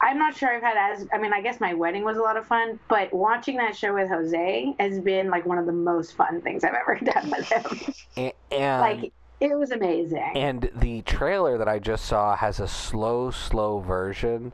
I'm 0.00 0.18
not 0.18 0.36
sure 0.36 0.50
I've 0.54 0.62
had 0.62 0.76
as 0.76 1.06
I 1.12 1.18
mean 1.18 1.32
I 1.32 1.40
guess 1.40 1.60
my 1.60 1.74
wedding 1.74 2.04
was 2.04 2.16
a 2.18 2.22
lot 2.22 2.36
of 2.36 2.46
fun, 2.46 2.78
but 2.88 3.12
watching 3.12 3.56
that 3.56 3.76
show 3.76 3.94
with 3.94 4.08
Jose 4.08 4.74
has 4.78 5.00
been 5.00 5.30
like 5.30 5.44
one 5.46 5.58
of 5.58 5.66
the 5.66 5.72
most 5.72 6.14
fun 6.14 6.40
things 6.40 6.64
I've 6.64 6.74
ever 6.74 6.94
done 7.04 7.30
with 7.30 7.50
him. 7.50 7.94
a- 8.16 8.54
and 8.54 8.80
like 8.80 9.12
it 9.40 9.56
was 9.56 9.70
amazing. 9.70 10.32
and 10.34 10.70
the 10.74 11.02
trailer 11.02 11.58
that 11.58 11.68
I 11.68 11.78
just 11.78 12.04
saw 12.06 12.34
has 12.36 12.58
a 12.60 12.66
slow 12.68 13.30
slow 13.30 13.78
version 13.80 14.52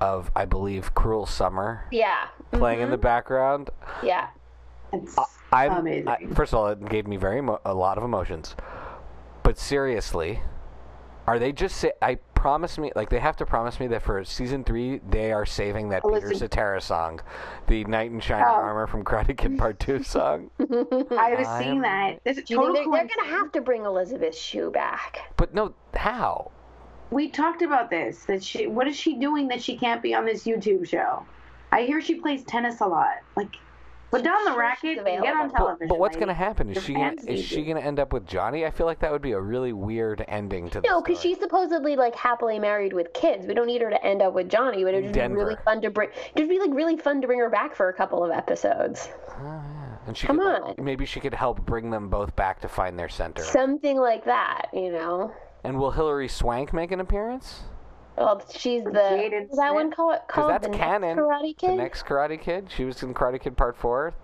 of 0.00 0.30
I 0.34 0.44
believe 0.44 0.94
Cruel 0.94 1.26
Summer 1.26 1.84
Yeah. 1.90 2.26
playing 2.52 2.80
in 2.80 2.90
the 2.90 2.96
mm-hmm. 2.96 3.02
background. 3.02 3.70
Yeah. 4.02 4.28
it's 4.92 5.16
I'm 5.52 5.72
amazing. 5.72 6.08
I, 6.08 6.26
first 6.34 6.52
of 6.52 6.58
all, 6.58 6.68
it 6.68 6.84
gave 6.88 7.06
me 7.06 7.16
very 7.16 7.40
mo- 7.40 7.60
a 7.64 7.72
lot 7.74 7.96
of 7.96 8.02
emotions. 8.04 8.56
But 9.44 9.56
seriously, 9.56 10.40
are 11.28 11.38
they 11.38 11.52
just 11.52 11.76
say? 11.76 11.92
I 12.02 12.16
promise 12.44 12.76
me, 12.76 12.92
like 12.94 13.08
they 13.08 13.18
have 13.20 13.36
to 13.38 13.46
promise 13.46 13.80
me 13.80 13.86
that 13.86 14.02
for 14.02 14.22
season 14.22 14.62
three 14.64 15.00
they 15.08 15.32
are 15.32 15.46
saving 15.46 15.88
that 15.88 16.02
Peter 16.02 16.28
listen. 16.28 16.36
Cetera 16.36 16.78
song, 16.78 17.20
the 17.68 17.84
Knight 17.84 18.10
in 18.10 18.20
Shining 18.20 18.44
Oh. 18.46 18.52
Armor 18.56 18.86
from 18.86 19.02
Karate 19.02 19.34
Kid 19.34 19.56
Part 19.56 19.80
Two 19.80 20.02
song. 20.16 20.50
I 20.60 21.34
was 21.38 21.46
I'm- 21.48 21.62
seeing 21.62 21.80
that. 21.80 22.20
This 22.22 22.36
is 22.36 22.44
Do 22.44 22.52
you 22.52 22.60
think 22.60 22.66
total 22.76 22.92
they're, 22.92 23.06
they're 23.06 23.16
going 23.16 23.30
to 23.30 23.34
have 23.34 23.50
to 23.52 23.62
bring 23.62 23.86
Elizabeth 23.86 24.36
Shue 24.36 24.70
back? 24.70 25.20
But 25.38 25.54
no, 25.54 25.72
how? 25.94 26.50
We 27.10 27.30
talked 27.30 27.62
about 27.62 27.88
this. 27.88 28.26
That 28.26 28.44
she, 28.44 28.66
what 28.66 28.86
is 28.88 28.94
she 28.94 29.14
doing 29.14 29.48
that 29.48 29.62
she 29.62 29.78
can't 29.78 30.02
be 30.02 30.14
on 30.14 30.26
this 30.26 30.44
YouTube 30.44 30.86
show? 30.86 31.24
I 31.72 31.84
hear 31.84 32.02
she 32.02 32.16
plays 32.16 32.44
tennis 32.44 32.82
a 32.82 32.86
lot. 32.86 33.20
Like, 33.36 33.56
put 34.14 34.24
down 34.24 34.44
the 34.44 34.50
sure 34.50 34.58
racket 34.60 34.98
and 34.98 35.06
get 35.06 35.34
on 35.34 35.46
available. 35.46 35.48
But, 35.48 35.56
television. 35.58 35.88
but 35.88 35.98
what's 35.98 36.16
going 36.16 36.28
to 36.28 36.34
happen? 36.34 36.70
Is 36.70 36.82
she 36.82 36.94
gonna, 36.94 37.14
is 37.26 37.44
she 37.44 37.64
going 37.64 37.76
to 37.76 37.84
end 37.84 37.98
up 37.98 38.12
with 38.12 38.26
Johnny? 38.26 38.64
I 38.64 38.70
feel 38.70 38.86
like 38.86 38.98
that 39.00 39.12
would 39.12 39.22
be 39.22 39.32
a 39.32 39.40
really 39.40 39.72
weird 39.72 40.24
ending 40.28 40.70
to 40.70 40.80
the 40.80 40.88
No, 40.88 41.00
because 41.02 41.20
she's 41.20 41.38
supposedly 41.38 41.96
like 41.96 42.14
happily 42.14 42.58
married 42.58 42.92
with 42.92 43.12
kids. 43.12 43.46
We 43.46 43.54
don't 43.54 43.66
need 43.66 43.82
her 43.82 43.90
to 43.90 44.04
end 44.04 44.22
up 44.22 44.34
with 44.34 44.48
Johnny, 44.48 44.84
but 44.84 44.94
it'd 44.94 45.12
just 45.14 45.28
be 45.28 45.34
really 45.34 45.56
fun 45.64 45.80
to 45.82 45.90
bring. 45.90 46.10
It'd 46.34 46.48
be 46.48 46.58
like 46.60 46.70
really 46.72 46.96
fun 46.96 47.20
to 47.20 47.26
bring 47.26 47.38
her 47.38 47.50
back 47.50 47.74
for 47.74 47.88
a 47.88 47.92
couple 47.94 48.24
of 48.24 48.30
episodes. 48.30 49.08
Oh, 49.30 49.42
yeah. 49.42 49.62
And 50.06 50.16
she 50.16 50.26
Come 50.26 50.38
could, 50.38 50.44
like, 50.46 50.78
on. 50.78 50.84
maybe 50.84 51.06
she 51.06 51.18
could 51.18 51.32
help 51.34 51.64
bring 51.64 51.90
them 51.90 52.08
both 52.08 52.36
back 52.36 52.60
to 52.60 52.68
find 52.68 52.98
their 52.98 53.08
center. 53.08 53.42
Something 53.42 53.98
like 53.98 54.24
that, 54.26 54.66
you 54.72 54.92
know. 54.92 55.32
and 55.64 55.78
will 55.78 55.90
Hilary 55.92 56.28
Swank 56.28 56.72
make 56.74 56.92
an 56.92 57.00
appearance? 57.00 57.62
Well, 58.16 58.42
she's 58.54 58.84
the 58.84 58.90
Jaden 58.90 59.42
what's 59.48 59.56
that 59.56 59.74
one 59.74 59.90
called? 59.90 60.18
Because 60.26 60.34
called 60.34 60.50
that's 60.50 60.66
the 60.66 60.72
next. 60.76 61.18
Karate 61.18 61.56
Kid. 61.56 61.70
The 61.70 61.74
next 61.76 62.06
Karate 62.06 62.40
Kid. 62.40 62.70
She 62.74 62.84
was 62.84 63.02
in 63.02 63.12
Karate 63.14 63.40
Kid 63.40 63.56
Part 63.56 63.76
Four. 63.76 64.14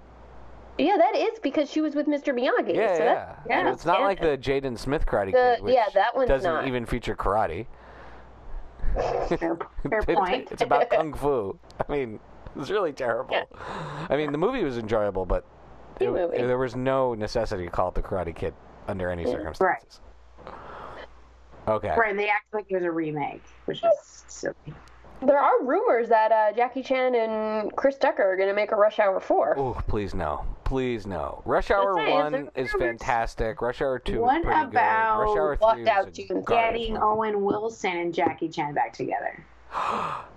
Yeah, 0.78 0.96
that 0.96 1.16
is 1.16 1.38
because 1.40 1.70
she 1.70 1.80
was 1.80 1.94
with 1.94 2.06
Mr. 2.06 2.32
Miyagi. 2.32 2.74
Yeah, 2.74 2.96
so 2.96 3.02
yeah. 3.04 3.36
Yeah, 3.48 3.64
So 3.64 3.72
it's 3.72 3.84
not 3.84 4.00
like 4.02 4.20
the. 4.20 4.38
Jaden 4.38 4.78
Smith 4.78 5.04
Karate 5.06 5.32
The- 5.32 5.56
Kid, 5.56 5.64
which 5.64 5.74
yeah, 5.74 5.86
that 5.94 6.14
one's 6.14 6.28
doesn't 6.28 6.50
not. 6.52 6.66
even 6.68 6.86
feature 6.86 7.14
karate. 7.16 7.66
Fair, 8.94 9.58
fair 9.88 9.98
It- 10.08 10.16
point. 10.16 10.48
it's 10.52 10.62
about 10.62 10.88
kung 10.90 11.12
fu. 11.12 11.58
I 11.86 11.92
mean, 11.92 12.18
it's 12.56 12.70
really 12.70 12.92
terrible. 12.92 13.34
Yeah. 13.34 13.44
I 14.08 14.16
mean, 14.16 14.32
the 14.32 14.38
movie 14.38 14.62
was 14.64 14.78
enjoyable, 14.78 15.26
but 15.26 15.44
it, 16.00 16.10
movie. 16.10 16.38
there 16.38 16.58
was 16.58 16.74
no 16.76 17.14
necessity 17.14 17.64
to 17.64 17.70
call 17.70 17.88
it 17.88 17.94
the 17.94 18.02
Karate 18.02 18.34
Kid 18.34 18.54
under 18.88 19.10
any 19.10 19.24
circumstances. 19.26 20.00
Okay. 21.70 21.94
Right, 21.96 22.16
they 22.16 22.28
act 22.28 22.52
like 22.52 22.66
it 22.68 22.74
was 22.74 22.84
a 22.84 22.90
remake, 22.90 23.42
which 23.66 23.78
is 23.78 24.24
silly. 24.26 24.54
There 25.22 25.38
are 25.38 25.62
rumors 25.62 26.08
that 26.08 26.32
uh, 26.32 26.52
Jackie 26.56 26.82
Chan 26.82 27.14
and 27.14 27.74
Chris 27.76 27.98
Tucker 27.98 28.22
are 28.22 28.36
going 28.36 28.48
to 28.48 28.54
make 28.54 28.72
a 28.72 28.76
Rush 28.76 28.98
Hour 28.98 29.20
4. 29.20 29.58
Oh, 29.58 29.78
please 29.86 30.14
no. 30.14 30.46
Please 30.64 31.06
no. 31.06 31.42
Rush 31.44 31.70
Hour 31.70 31.94
saying, 31.96 32.14
1 32.14 32.32
there's 32.54 32.70
is 32.70 32.72
fantastic. 32.72 33.60
Rush 33.60 33.82
Hour 33.82 33.98
2 33.98 34.20
What 34.20 34.38
is 34.38 34.44
pretty 34.44 34.66
good. 34.66 34.74
Rush 34.76 35.36
Hour 35.36 35.56
3 35.56 35.66
Locked 35.66 35.78
was 35.80 35.88
Out 35.88 36.08
a 36.08 36.10
June 36.10 36.42
garbage 36.42 36.46
Getting 36.46 36.94
movie. 36.94 37.04
Owen 37.04 37.44
Wilson 37.44 37.96
and 37.96 38.14
Jackie 38.14 38.48
Chan 38.48 38.72
back 38.74 38.94
together. 38.94 39.44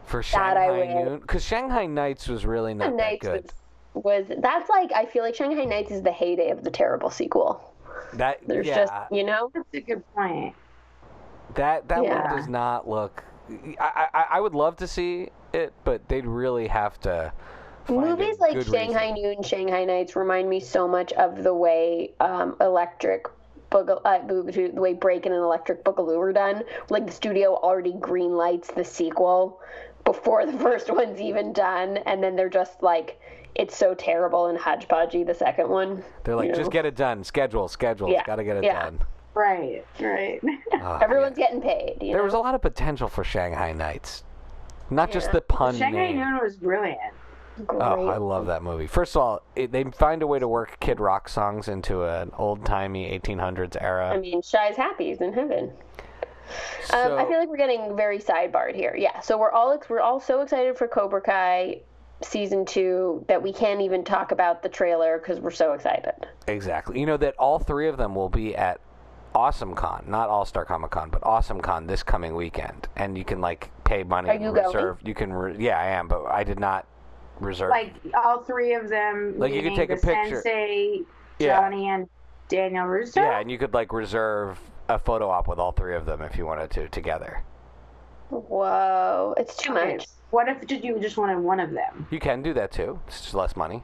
For 0.05 0.21
God, 0.33 0.57
I 0.57 0.67
Shanghai 0.67 0.93
will. 0.95 1.05
Noon. 1.05 1.19
Because 1.19 1.45
Shanghai 1.45 1.85
Nights 1.85 2.27
was 2.27 2.45
really 2.45 2.73
not 2.73 2.89
that 2.89 2.95
Nights 2.97 3.25
good. 3.25 3.51
was, 3.93 4.27
was 4.27 4.37
that's 4.39 4.69
like 4.69 4.91
I 4.91 5.05
feel 5.05 5.23
like 5.23 5.33
Shanghai 5.33 5.63
Nights 5.63 5.91
is 5.91 6.01
the 6.01 6.11
heyday 6.11 6.49
of 6.49 6.63
the 6.63 6.69
terrible 6.69 7.09
sequel. 7.09 7.73
That 8.13 8.39
There's 8.45 8.67
yeah, 8.67 8.85
just 8.85 8.93
you 9.11 9.23
know 9.23 9.49
That's 9.53 9.73
a 9.73 9.79
good 9.79 10.03
point. 10.13 10.53
That 11.55 11.87
that 11.87 12.03
Yeah. 12.03 12.27
one 12.27 12.37
does 12.37 12.47
not 12.47 12.87
look. 12.87 13.23
I, 13.79 14.07
I 14.13 14.25
I 14.31 14.41
would 14.41 14.55
love 14.55 14.77
to 14.77 14.87
see 14.87 15.29
it, 15.53 15.73
but 15.83 16.07
they'd 16.07 16.25
really 16.25 16.67
have 16.67 16.99
to. 17.01 17.31
movies 17.89 18.39
like 18.39 18.61
Shanghai 18.61 19.11
reason. 19.11 19.21
Noon, 19.21 19.43
Shanghai 19.43 19.83
Nights 19.85 20.15
remind 20.15 20.49
me 20.49 20.59
so 20.59 20.87
much 20.87 21.11
of 21.13 21.43
the 21.43 21.53
way 21.53 22.11
um, 22.19 22.55
Electric 22.61 23.25
Boogaloo, 23.71 24.01
uh, 24.05 24.19
Boogaloo, 24.19 24.73
the 24.73 24.81
way 24.81 24.93
Break 24.93 25.25
and 25.25 25.35
an 25.35 25.41
Electric 25.41 25.83
Boogaloo 25.83 26.17
were 26.17 26.33
done. 26.33 26.63
Like 26.89 27.05
the 27.05 27.11
studio 27.11 27.55
already 27.55 27.93
green 27.93 28.35
lights 28.37 28.69
the 28.71 28.83
sequel 28.85 29.59
before 30.05 30.45
the 30.45 30.53
first 30.59 30.89
one's 30.89 31.19
even 31.19 31.53
done, 31.53 31.97
and 31.97 32.23
then 32.23 32.35
they're 32.35 32.49
just 32.49 32.81
like, 32.81 33.19
it's 33.55 33.75
so 33.77 33.93
terrible 33.93 34.47
and 34.47 34.57
hodgepodgey. 34.57 35.25
The 35.25 35.33
second 35.33 35.69
one. 35.69 36.03
They're 36.23 36.35
like, 36.35 36.49
you 36.49 36.55
just 36.55 36.71
get 36.71 36.85
it 36.85 36.95
done. 36.95 37.23
Schedule, 37.23 37.67
schedule. 37.67 38.09
Yeah, 38.09 38.23
Got 38.25 38.37
to 38.37 38.43
get 38.43 38.57
it 38.57 38.63
yeah. 38.63 38.83
done. 38.83 38.99
Right, 39.35 39.83
right. 39.99 40.39
Oh, 40.73 40.99
Everyone's 41.01 41.37
getting 41.37 41.61
paid. 41.61 41.97
You 42.01 42.09
There 42.09 42.17
know? 42.17 42.23
was 42.23 42.33
a 42.33 42.39
lot 42.39 42.55
of 42.55 42.61
potential 42.61 43.07
for 43.07 43.23
Shanghai 43.23 43.73
Nights. 43.73 44.23
Not 44.89 45.11
just 45.11 45.31
the 45.31 45.41
pun 45.41 45.75
Shanghai 45.75 46.07
name. 46.11 46.17
Noon 46.17 46.39
was 46.41 46.55
brilliant. 46.55 46.99
Great. 47.67 47.81
Oh, 47.81 48.07
I 48.07 48.17
love 48.17 48.47
that 48.47 48.63
movie. 48.63 48.87
First 48.87 49.15
of 49.15 49.21
all, 49.21 49.41
it, 49.55 49.71
they 49.71 49.83
find 49.83 50.21
a 50.23 50.27
way 50.27 50.39
to 50.39 50.47
work 50.47 50.79
Kid 50.79 50.99
Rock 50.99 51.29
songs 51.29 51.67
into 51.67 52.03
an 52.03 52.31
old 52.37 52.65
timey 52.65 53.07
1800s 53.19 53.77
era. 53.79 54.09
I 54.09 54.17
mean, 54.17 54.41
Shy's 54.41 54.75
happy. 54.75 55.07
He's 55.09 55.21
in 55.21 55.33
heaven. 55.33 55.71
Um, 56.93 57.13
I 57.13 57.25
feel 57.25 57.39
like 57.39 57.49
we're 57.49 57.57
getting 57.57 57.95
very 57.95 58.19
sidebarred 58.19 58.75
here. 58.75 58.95
Yeah, 58.97 59.19
so 59.21 59.37
we're 59.37 59.51
all 59.51 59.81
we're 59.89 60.01
all 60.01 60.19
so 60.19 60.41
excited 60.41 60.77
for 60.77 60.87
Cobra 60.87 61.21
Kai 61.21 61.81
season 62.21 62.65
two 62.65 63.23
that 63.27 63.41
we 63.41 63.53
can't 63.53 63.81
even 63.81 64.03
talk 64.03 64.31
about 64.31 64.61
the 64.63 64.69
trailer 64.69 65.17
because 65.19 65.39
we're 65.39 65.51
so 65.51 65.73
excited. 65.73 66.13
Exactly. 66.47 66.99
You 66.99 67.05
know 67.05 67.17
that 67.17 67.35
all 67.37 67.59
three 67.59 67.87
of 67.87 67.97
them 67.97 68.13
will 68.15 68.29
be 68.29 68.55
at 68.55 68.79
Awesome 69.35 69.73
Con, 69.73 70.05
not 70.07 70.29
All 70.29 70.45
Star 70.45 70.63
Comic 70.65 70.91
Con, 70.91 71.09
but 71.09 71.23
Awesome 71.23 71.59
Con 71.61 71.87
this 71.87 72.03
coming 72.03 72.35
weekend, 72.35 72.87
and 72.95 73.17
you 73.17 73.25
can 73.25 73.41
like 73.41 73.71
pay 73.83 74.03
money 74.03 74.29
Are 74.29 74.33
and 74.33 74.43
you 74.43 74.53
going? 74.53 74.65
reserve. 74.65 74.99
You 75.03 75.13
can, 75.15 75.33
re- 75.33 75.55
yeah, 75.57 75.79
I 75.79 75.87
am, 75.87 76.07
but 76.07 76.25
I 76.25 76.43
did 76.43 76.59
not 76.59 76.85
reserve. 77.39 77.71
Like 77.71 77.93
all 78.23 78.43
three 78.43 78.73
of 78.75 78.89
them. 78.89 79.33
Like, 79.39 79.53
you 79.53 79.61
could 79.63 79.75
take 79.75 79.89
a 79.89 79.95
picture. 79.95 80.41
Sensei, 80.41 81.01
Yeah. 81.39 81.59
Johnny, 81.59 81.87
and 81.87 82.07
Daniel 82.47 82.85
Russo. 82.85 83.21
yeah, 83.21 83.39
and 83.39 83.49
you 83.49 83.57
could 83.57 83.73
like 83.73 83.91
reserve 83.91 84.59
a 84.89 84.99
photo 84.99 85.29
op 85.29 85.47
with 85.47 85.57
all 85.59 85.71
three 85.71 85.95
of 85.95 86.05
them 86.05 86.21
if 86.21 86.37
you 86.37 86.45
wanted 86.45 86.69
to 86.71 86.87
together. 86.89 87.41
Whoa, 88.29 89.33
it's 89.37 89.55
too 89.55 89.73
Okay, 89.75 89.93
much. 89.97 90.07
What 90.31 90.47
if 90.47 90.65
did 90.67 90.83
you 90.83 90.99
just 90.99 91.17
wanted 91.17 91.37
one 91.39 91.59
of 91.59 91.71
them? 91.71 92.07
You 92.11 92.19
can 92.19 92.41
do 92.41 92.53
that 92.53 92.71
too. 92.71 92.99
It's 93.07 93.21
just 93.21 93.33
less 93.33 93.55
money. 93.55 93.83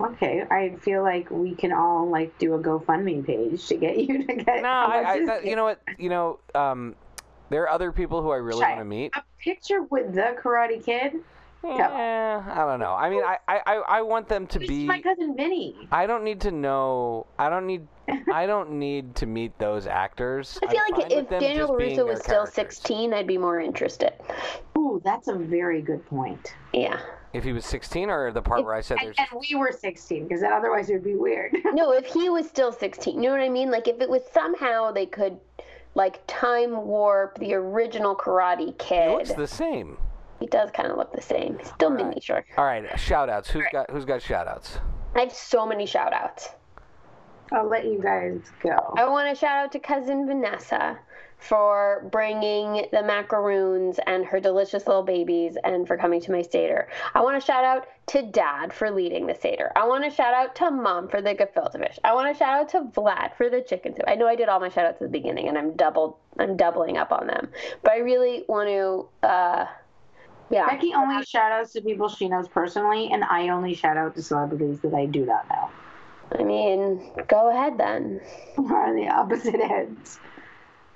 Okay, 0.00 0.42
I 0.50 0.76
feel 0.82 1.02
like 1.02 1.30
we 1.30 1.54
can 1.54 1.72
all 1.72 2.10
like 2.10 2.36
do 2.38 2.54
a 2.54 2.58
GoFundMe 2.58 3.24
page 3.26 3.66
to 3.68 3.76
get 3.76 3.96
you 3.98 4.26
to 4.26 4.34
get. 4.34 4.62
No, 4.62 4.68
I, 4.68 5.12
I 5.12 5.24
that, 5.26 5.46
you 5.46 5.56
know 5.56 5.64
what? 5.64 5.80
You 5.98 6.10
know, 6.10 6.38
um, 6.54 6.94
there 7.50 7.62
are 7.62 7.70
other 7.70 7.92
people 7.92 8.22
who 8.22 8.30
I 8.30 8.36
really 8.36 8.60
Shy. 8.60 8.68
want 8.68 8.80
to 8.80 8.84
meet. 8.84 9.12
a 9.16 9.22
picture 9.38 9.82
with 9.82 10.14
the 10.14 10.36
Karate 10.42 10.84
Kid. 10.84 11.14
Yeah, 11.64 12.44
I 12.48 12.58
don't 12.58 12.78
know. 12.78 12.92
I 12.92 13.10
mean, 13.10 13.22
I, 13.24 13.38
I, 13.48 13.60
I 13.66 13.74
I 13.98 14.02
want 14.02 14.28
them 14.28 14.46
to 14.48 14.58
This 14.58 14.68
be. 14.68 14.84
my 14.84 15.00
cousin 15.00 15.34
Vinny. 15.36 15.88
I 15.90 16.06
don't 16.06 16.22
need 16.22 16.40
to 16.42 16.52
know. 16.52 17.26
I 17.38 17.48
don't 17.48 17.66
need. 17.66 17.86
I 18.32 18.46
don't 18.46 18.72
need 18.78 19.16
to 19.16 19.26
meet 19.26 19.58
those 19.58 19.88
actors. 19.88 20.60
I 20.62 20.70
feel 20.70 20.80
I'm 20.86 21.00
like 21.00 21.10
if 21.12 21.28
Daniel 21.28 21.68
just 21.68 21.78
Russo 21.80 22.06
was 22.06 22.20
still 22.20 22.34
characters. 22.46 22.54
16, 22.54 23.14
I'd 23.14 23.26
be 23.26 23.38
more 23.38 23.60
interested. 23.60 24.12
Ooh, 24.78 25.00
that's 25.04 25.26
a 25.26 25.34
very 25.34 25.82
good 25.82 26.06
point. 26.06 26.54
Yeah. 26.72 27.00
If 27.36 27.44
he 27.44 27.52
was 27.52 27.66
16, 27.66 28.08
or 28.08 28.32
the 28.32 28.40
part 28.40 28.64
where 28.64 28.72
I 28.74 28.80
said 28.80 28.98
And, 28.98 29.08
there's. 29.08 29.16
and 29.18 29.40
we 29.50 29.54
were 29.56 29.70
16, 29.72 30.26
because 30.26 30.42
otherwise 30.42 30.88
it 30.88 30.94
would 30.94 31.04
be 31.04 31.14
weird. 31.16 31.54
No, 31.72 31.92
if 31.92 32.06
he 32.06 32.30
was 32.30 32.48
still 32.48 32.72
16, 32.72 33.14
you 33.14 33.20
know 33.28 33.30
what 33.30 33.40
I 33.42 33.48
mean? 33.50 33.70
Like 33.70 33.86
if 33.88 34.00
it 34.00 34.08
was 34.08 34.22
somehow 34.32 34.90
they 34.92 35.04
could 35.06 35.38
like 35.94 36.20
time 36.26 36.86
warp 36.86 37.38
the 37.38 37.52
original 37.54 38.16
Karate 38.16 38.66
He 38.66 38.72
Kid. 38.78 39.10
looks 39.12 39.32
the 39.34 39.46
same. 39.46 39.98
He 40.40 40.46
does 40.46 40.70
kind 40.70 40.90
of 40.90 40.96
look 40.96 41.12
the 41.14 41.20
same. 41.22 41.58
He's 41.58 41.68
still 41.68 41.90
Right. 41.90 42.06
mini 42.06 42.20
sure. 42.20 42.44
All 42.56 42.64
right, 42.64 42.98
shout 42.98 43.28
outs. 43.28 43.50
Who's 43.50 43.64
got 43.72 43.90
Who's 43.90 44.04
got 44.06 44.22
shout 44.22 44.48
outs? 44.48 44.78
I 45.14 45.20
have 45.20 45.32
so 45.32 45.66
many 45.66 45.84
shout 45.86 46.12
outs. 46.14 46.50
I'll 47.52 47.68
let 47.68 47.84
you 47.84 48.00
guys 48.02 48.40
go. 48.62 48.94
I 48.98 49.06
want 49.08 49.28
to 49.28 49.38
shout 49.38 49.56
out 49.64 49.72
to 49.72 49.78
cousin 49.78 50.26
Vanessa 50.26 50.98
for 51.48 52.08
bringing 52.10 52.86
the 52.92 53.02
macaroons 53.02 54.00
and 54.06 54.24
her 54.24 54.40
delicious 54.40 54.86
little 54.86 55.02
babies 55.02 55.56
and 55.62 55.86
for 55.86 55.96
coming 55.96 56.20
to 56.20 56.32
my 56.32 56.42
Seder. 56.42 56.88
I 57.14 57.20
want 57.20 57.40
to 57.40 57.46
shout 57.46 57.64
out 57.64 57.86
to 58.08 58.22
dad 58.22 58.72
for 58.72 58.90
leading 58.90 59.26
the 59.26 59.34
Seder. 59.34 59.70
I 59.76 59.86
want 59.86 60.04
to 60.04 60.10
shout 60.10 60.34
out 60.34 60.56
to 60.56 60.70
mom 60.70 61.08
for 61.08 61.20
the 61.20 61.34
gefilte 61.34 61.78
fish. 61.78 61.98
I 62.02 62.14
want 62.14 62.32
to 62.32 62.38
shout 62.38 62.60
out 62.60 62.68
to 62.70 62.90
Vlad 63.00 63.36
for 63.36 63.48
the 63.48 63.60
chicken 63.60 63.94
soup. 63.94 64.04
I 64.08 64.16
know 64.16 64.26
I 64.26 64.34
did 64.34 64.48
all 64.48 64.60
my 64.60 64.68
shout 64.68 64.86
outs 64.86 65.00
at 65.00 65.06
the 65.06 65.18
beginning 65.18 65.48
and 65.48 65.56
I'm 65.56 65.72
doubled 65.74 66.16
I'm 66.38 66.56
doubling 66.56 66.96
up 66.98 67.12
on 67.12 67.26
them. 67.26 67.48
But 67.82 67.92
I 67.92 67.98
really 67.98 68.44
want 68.48 68.68
to 68.68 69.26
uh 69.26 69.66
yeah. 70.50 70.68
Becky 70.68 70.94
only 70.94 71.24
shout 71.24 71.52
outs 71.52 71.72
to 71.72 71.80
people 71.80 72.08
she 72.08 72.28
knows 72.28 72.46
personally, 72.48 73.10
and 73.10 73.24
I 73.24 73.48
only 73.48 73.74
shout 73.74 73.96
out 73.96 74.14
to 74.14 74.22
celebrities 74.22 74.80
that 74.80 74.94
I 74.94 75.06
do 75.06 75.26
not 75.26 75.48
know. 75.48 75.70
I 76.38 76.44
mean, 76.44 77.10
go 77.28 77.50
ahead 77.50 77.78
then. 77.78 78.20
We're 78.56 78.84
on 78.84 78.96
the 78.96 79.08
opposite 79.08 79.56
ends. 79.56 80.20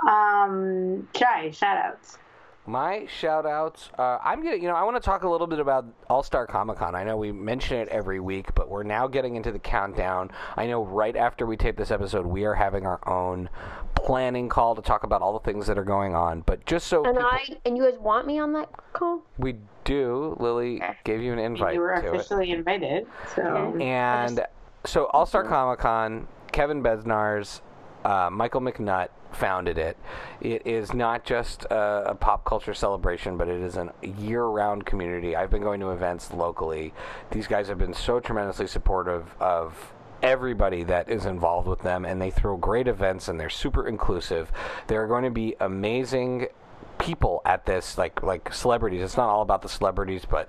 Um, 0.09 1.09
Chai, 1.15 1.51
shout 1.51 1.77
outs. 1.77 2.19
My 2.67 3.07
shout 3.07 3.47
outs, 3.47 3.89
uh, 3.99 4.19
I'm 4.23 4.43
gonna, 4.45 4.57
you 4.57 4.69
know, 4.69 4.75
I 4.77 4.85
want 4.85 4.95
to 4.97 5.01
talk 5.01 5.25
a 5.25 5.29
little 5.29 5.47
bit 5.47 5.59
about 5.59 5.87
All 6.09 6.23
Star 6.23 6.47
Comic 6.47 6.77
Con. 6.77 6.95
I 6.95 7.03
know 7.05 7.17
we 7.17 7.33
mention 7.33 7.79
it 7.79 7.89
every 7.89 8.21
week, 8.21 8.55
but 8.55 8.69
we're 8.69 8.83
now 8.83 9.09
getting 9.09 9.35
into 9.35 9.51
the 9.51 9.59
countdown. 9.59 10.31
I 10.57 10.67
know 10.67 10.85
right 10.85 11.17
after 11.17 11.47
we 11.47 11.57
tape 11.57 11.77
this 11.77 11.91
episode, 11.91 12.27
we 12.27 12.45
are 12.45 12.55
having 12.55 12.87
our 12.87 13.01
own 13.09 13.49
planning 13.97 14.49
call 14.49 14.75
to 14.77 14.83
talk 14.83 15.03
about 15.05 15.21
all 15.23 15.33
the 15.33 15.41
things 15.41 15.67
that 15.67 15.79
are 15.79 15.85
going 15.85 16.15
on. 16.15 16.43
But 16.43 16.65
just 16.67 16.87
so 16.87 17.03
And 17.05 17.17
people- 17.17 17.31
I 17.33 17.57
and 17.65 17.77
you 17.77 17.91
guys 17.91 17.99
want 17.99 18.27
me 18.27 18.39
on 18.39 18.53
that 18.53 18.69
call? 18.93 19.23
we 19.39 19.57
do, 19.85 20.37
Lily 20.39 20.83
gave 21.05 21.23
you 21.23 21.33
an 21.33 21.39
invite 21.39 21.75
you 21.75 21.81
were 21.81 22.01
to 22.01 22.07
it. 22.09 22.15
officially 22.15 22.53
invited, 22.53 23.07
so 23.35 23.75
And 23.81 24.47
so 24.85 25.07
All 25.07 25.27
Star 25.27 25.45
Comic 25.45 25.81
Con, 25.81 26.29
Kevin 26.53 26.83
Besnar's, 26.83 27.63
uh, 28.05 28.31
Michael 28.31 28.61
McNutt 28.61 29.09
founded 29.33 29.79
it. 29.79 29.97
It 30.41 30.67
is 30.67 30.93
not 30.93 31.25
just 31.25 31.65
a, 31.65 32.11
a 32.11 32.15
pop 32.15 32.45
culture 32.45 32.75
celebration, 32.75 33.37
but 33.37 33.49
it 33.49 33.61
is 33.61 33.77
a 33.77 33.93
year-round 34.19 34.87
community. 34.87 35.37
I've 35.37 35.51
been 35.51 35.63
going 35.63 35.81
to 35.81 35.91
events 35.91 36.33
locally. 36.33 36.93
These 37.31 37.47
guys 37.47 37.69
have 37.69 37.79
been 37.79 37.95
so 37.95 38.21
tremendously 38.21 38.67
supportive 38.67 39.35
of 39.41 39.93
everybody 40.23 40.83
that 40.85 41.09
is 41.09 41.25
involved 41.25 41.67
with 41.67 41.81
them 41.81 42.05
and 42.05 42.21
they 42.21 42.31
throw 42.31 42.57
great 42.57 42.87
events 42.87 43.29
and 43.29 43.41
they're 43.41 43.49
super 43.49 43.87
inclusive. 43.87 44.53
There 44.87 45.03
are 45.03 45.07
going 45.07 45.25
to 45.25 45.31
be 45.31 45.55
amazing 45.61 46.49
people 46.99 47.41
at 47.47 47.65
this 47.65 47.97
like 47.97 48.23
like 48.23 48.53
celebrities 48.53 49.01
it's 49.01 49.17
not 49.17 49.31
all 49.31 49.41
about 49.41 49.63
the 49.63 49.69
celebrities 49.69 50.27
but 50.29 50.47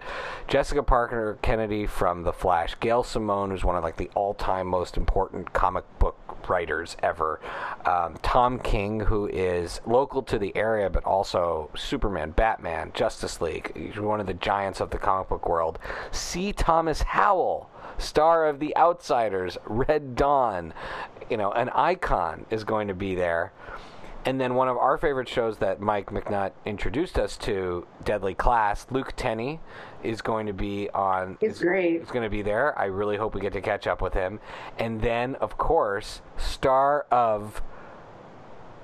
jessica 0.50 0.84
parker 0.84 1.40
kennedy 1.42 1.86
from 1.86 2.24
the 2.24 2.34
flash 2.34 2.76
gail 2.82 3.04
simone 3.04 3.52
who's 3.52 3.64
one 3.64 3.78
of 3.78 3.84
like 3.86 3.96
the 3.96 4.10
all-time 4.16 4.68
most 4.68 4.98
important 4.98 5.54
comic 5.54 5.86
book 5.98 6.18
writers 6.50 6.98
ever. 7.02 7.40
Um, 7.86 8.18
tom 8.22 8.60
king 8.60 9.00
who 9.02 9.28
is 9.28 9.82
local 9.86 10.22
to 10.24 10.38
the 10.38 10.56
area 10.56 10.90
but 10.90 11.04
also 11.04 11.70
superman 11.76 12.32
batman 12.32 12.92
justice 12.94 13.42
league 13.42 13.72
he's 13.76 14.00
one 14.00 14.20
of 14.20 14.28
the 14.28 14.34
giants 14.36 14.80
of 14.80 14.90
the 14.90 14.98
comic 14.98 15.30
book 15.30 15.48
world. 15.48 15.80
C. 16.12 16.54
Thomas 16.54 17.02
howell 17.02 17.70
star 17.98 18.48
of 18.48 18.60
the 18.60 18.76
outsiders 18.78 19.58
red 19.66 20.16
dawn. 20.16 20.74
You 21.30 21.38
know 21.38 21.52
an 21.52 21.70
icon 21.70 22.46
is 22.50 22.64
going 22.64 22.88
to 22.88 22.94
be 22.94 23.16
there 23.16 23.52
and 24.26 24.40
then 24.40 24.56
one 24.56 24.68
of 24.68 24.78
our 24.78 24.98
favorite 24.98 25.28
shows 25.28 25.58
that 25.58 25.82
Mike 25.82 26.08
McNutt 26.08 26.52
introduced 26.66 27.18
us 27.18 27.38
to, 27.38 27.88
Deadly 28.04 28.36
Class, 28.36 28.86
Luke 28.92 29.14
Tennie 29.16 29.60
is 30.04 30.22
going 30.22 30.48
to 30.48 30.54
be 30.54 30.90
on. 30.92 31.38
He's 31.40 31.54
is, 31.54 31.60
great. 31.60 32.02
Is 32.02 32.12
going 32.12 32.24
to 32.24 32.30
be 32.30 32.42
there. 32.42 32.78
I 32.78 32.86
really 32.86 33.18
hope 33.18 33.34
we 33.34 33.42
get 33.42 33.54
to 33.54 33.62
catch 33.62 33.88
up 33.88 34.02
with 34.02 34.14
him. 34.14 34.40
And 34.78 35.02
then, 35.02 35.36
of 35.36 35.58
course, 35.58 36.22
star 36.38 37.06
of 37.12 37.62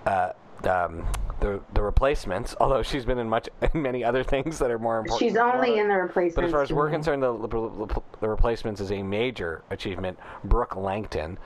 uh, 0.05 0.31
um, 0.63 1.07
the 1.39 1.61
the 1.73 1.81
replacements. 1.81 2.55
Although 2.59 2.83
she's 2.83 3.05
been 3.05 3.19
in 3.19 3.29
much 3.29 3.49
in 3.73 3.81
many 3.81 4.03
other 4.03 4.23
things 4.23 4.59
that 4.59 4.71
are 4.71 4.79
more 4.79 4.99
important. 4.99 5.19
she's 5.19 5.37
only 5.37 5.79
in 5.79 5.87
the 5.87 5.95
replacements. 5.95 6.35
But 6.35 6.45
as 6.45 6.51
far 6.51 6.61
as 6.61 6.71
we're 6.71 6.89
concerned, 6.89 7.23
the, 7.23 7.37
the, 7.37 8.01
the 8.21 8.29
replacements 8.29 8.81
is 8.81 8.91
a 8.91 9.01
major 9.01 9.63
achievement. 9.69 10.19
Brooke 10.43 10.75
Langton, 10.75 11.37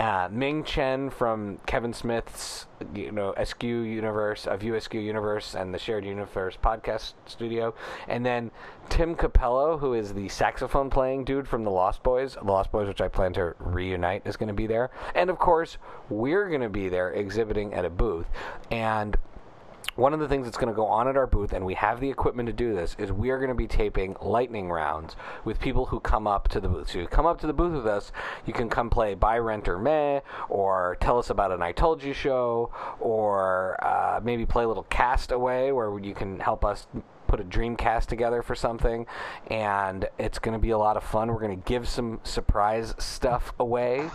uh, 0.00 0.28
Ming 0.32 0.64
Chen 0.64 1.10
from 1.10 1.58
Kevin 1.66 1.92
Smith's, 1.92 2.66
you 2.94 3.12
know, 3.12 3.34
SQ 3.42 3.62
Universe, 3.62 4.46
of 4.46 4.60
USQ 4.60 4.94
Universe 5.04 5.54
and 5.54 5.74
the 5.74 5.78
Shared 5.78 6.06
Universe 6.06 6.56
podcast 6.62 7.12
studio, 7.26 7.74
and 8.08 8.24
then 8.24 8.50
Tim 8.88 9.14
Capello, 9.14 9.78
who 9.78 9.92
is 9.92 10.14
the 10.14 10.28
saxophone 10.30 10.88
playing 10.88 11.24
dude 11.24 11.46
from 11.46 11.64
the 11.64 11.70
Lost 11.70 12.02
Boys, 12.02 12.34
the 12.34 12.44
Lost 12.44 12.72
Boys, 12.72 12.88
which 12.88 13.02
I 13.02 13.08
plan 13.08 13.34
to 13.34 13.54
reunite, 13.58 14.26
is 14.26 14.38
going 14.38 14.48
to 14.48 14.54
be 14.54 14.66
there, 14.66 14.90
and 15.14 15.28
of 15.28 15.38
course, 15.38 15.76
we're 16.08 16.48
going 16.48 16.62
to 16.62 16.70
be 16.70 16.88
there 16.88 17.12
exhibiting 17.12 17.74
at 17.74 17.84
a 17.84 17.90
booth, 17.90 18.26
and 18.70 19.18
one 19.96 20.14
of 20.14 20.20
the 20.20 20.28
things 20.28 20.46
that's 20.46 20.56
going 20.56 20.72
to 20.72 20.76
go 20.76 20.86
on 20.86 21.08
at 21.08 21.16
our 21.16 21.26
booth, 21.26 21.52
and 21.52 21.64
we 21.66 21.74
have 21.74 22.00
the 22.00 22.08
equipment 22.08 22.46
to 22.46 22.52
do 22.52 22.74
this, 22.74 22.96
is 22.98 23.12
we 23.12 23.30
are 23.30 23.38
going 23.38 23.48
to 23.48 23.54
be 23.54 23.66
taping 23.66 24.16
lightning 24.22 24.70
rounds 24.70 25.16
with 25.44 25.60
people 25.60 25.86
who 25.86 26.00
come 26.00 26.26
up 26.26 26.48
to 26.48 26.60
the 26.60 26.68
booth. 26.68 26.90
So 26.90 26.98
you 27.00 27.06
come 27.06 27.26
up 27.26 27.40
to 27.40 27.46
the 27.46 27.52
booth 27.52 27.74
with 27.74 27.86
us, 27.86 28.12
you 28.46 28.52
can 28.52 28.68
come 28.68 28.88
play 28.88 29.14
Buy, 29.14 29.38
Rent, 29.38 29.68
or 29.68 29.78
Meh, 29.78 30.20
or 30.48 30.96
tell 31.00 31.18
us 31.18 31.30
about 31.30 31.52
an 31.52 31.62
I 31.62 31.72
Told 31.72 32.02
You 32.02 32.12
show, 32.12 32.72
or 32.98 33.76
uh, 33.84 34.20
maybe 34.22 34.46
play 34.46 34.64
a 34.64 34.68
little 34.68 34.84
castaway 34.84 35.70
where 35.70 35.98
you 35.98 36.14
can 36.14 36.40
help 36.40 36.64
us 36.64 36.86
put 37.30 37.40
a 37.40 37.44
Dreamcast 37.44 38.06
together 38.06 38.42
for 38.42 38.56
something, 38.56 39.06
and 39.46 40.08
it's 40.18 40.40
going 40.40 40.52
to 40.52 40.58
be 40.58 40.70
a 40.70 40.78
lot 40.78 40.96
of 40.96 41.04
fun. 41.04 41.28
We're 41.28 41.38
going 41.38 41.56
to 41.56 41.68
give 41.68 41.88
some 41.88 42.18
surprise 42.24 42.92
stuff 42.98 43.52
away, 43.60 44.10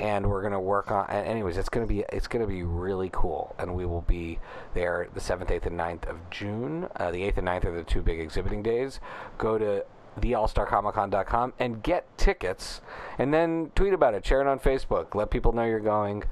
and 0.00 0.26
we're 0.26 0.40
going 0.40 0.54
to 0.54 0.60
work 0.60 0.90
on. 0.90 1.08
Anyways, 1.10 1.58
it's 1.58 1.68
going 1.68 1.86
to 1.86 1.92
be 1.92 2.04
it's 2.10 2.26
going 2.26 2.40
to 2.40 2.50
be 2.50 2.62
really 2.62 3.10
cool, 3.12 3.54
and 3.58 3.74
we 3.74 3.84
will 3.84 4.00
be 4.00 4.38
there 4.72 5.08
the 5.12 5.20
seventh, 5.20 5.50
eighth, 5.50 5.66
and 5.66 5.78
9th 5.78 6.08
of 6.08 6.16
June. 6.30 6.88
Uh, 6.96 7.10
the 7.10 7.22
eighth 7.22 7.36
and 7.36 7.46
9th 7.46 7.66
are 7.66 7.76
the 7.76 7.84
two 7.84 8.00
big 8.00 8.18
exhibiting 8.18 8.62
days. 8.62 8.98
Go 9.36 9.58
to 9.58 9.84
theallstarcomiccon.com 10.18 11.52
and 11.58 11.82
get 11.82 12.06
tickets 12.16 12.80
and 13.18 13.34
then 13.34 13.72
tweet 13.74 13.92
about 13.92 14.14
it 14.14 14.24
share 14.24 14.40
it 14.40 14.46
on 14.46 14.60
facebook 14.60 15.12
let 15.16 15.28
people 15.28 15.50
know 15.50 15.64
you're 15.64 15.80
going 15.80 16.22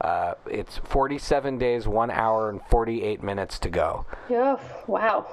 uh, 0.00 0.34
it's 0.48 0.78
47 0.84 1.58
days 1.58 1.88
1 1.88 2.08
hour 2.12 2.50
and 2.50 2.60
48 2.70 3.20
minutes 3.20 3.58
to 3.58 3.68
go 3.68 4.06
Yeah. 4.28 4.60
Wow. 4.86 5.26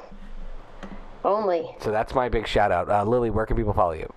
Only. 1.23 1.75
so 1.79 1.91
that's 1.91 2.13
my 2.13 2.29
big 2.29 2.47
shout 2.47 2.71
out 2.71 2.89
uh, 2.89 3.03
lily 3.03 3.29
where 3.29 3.45
can 3.45 3.57
people 3.57 3.73
follow 3.73 3.91
you 3.93 4.11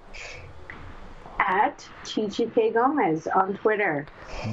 At 1.40 1.86
Chichi 2.04 2.46
K. 2.54 2.70
Gomez 2.70 3.26
on 3.34 3.54
Twitter. 3.54 4.06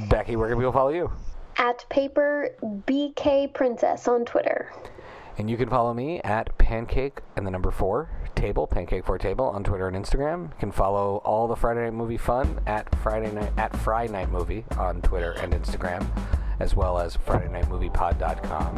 becky 0.09 0.35
where 0.35 0.49
can 0.49 0.57
people 0.57 0.71
follow 0.73 0.89
you 0.89 1.11
At 1.57 1.85
paper 1.89 2.49
BK 2.87 3.53
Princess 3.53 4.07
on 4.07 4.25
Twitter. 4.25 4.71
and 5.37 5.49
you 5.49 5.57
can 5.57 5.69
follow 5.69 5.93
me 5.93 6.19
at 6.21 6.57
pancake 6.57 7.19
and 7.35 7.45
the 7.45 7.51
number 7.51 7.69
four 7.71 8.09
table 8.35 8.65
pancake 8.67 9.05
four 9.05 9.17
table 9.17 9.45
on 9.45 9.63
twitter 9.63 9.87
and 9.87 9.95
instagram 9.97 10.43
you 10.49 10.55
can 10.59 10.71
follow 10.71 11.17
all 11.25 11.47
the 11.47 11.55
friday 11.55 11.81
night 11.81 11.93
movie 11.93 12.17
fun 12.17 12.59
at 12.67 12.93
friday 12.99 13.31
night 13.31 13.51
at 13.57 13.75
friday 13.77 14.11
night 14.13 14.29
movie 14.31 14.63
on 14.77 15.01
twitter 15.01 15.31
and 15.41 15.53
instagram 15.53 16.05
as 16.59 16.73
well 16.75 16.97
as 16.97 17.15
friday 17.17 17.49
night 17.49 17.67
movie 17.69 17.89
pod.com 17.89 18.75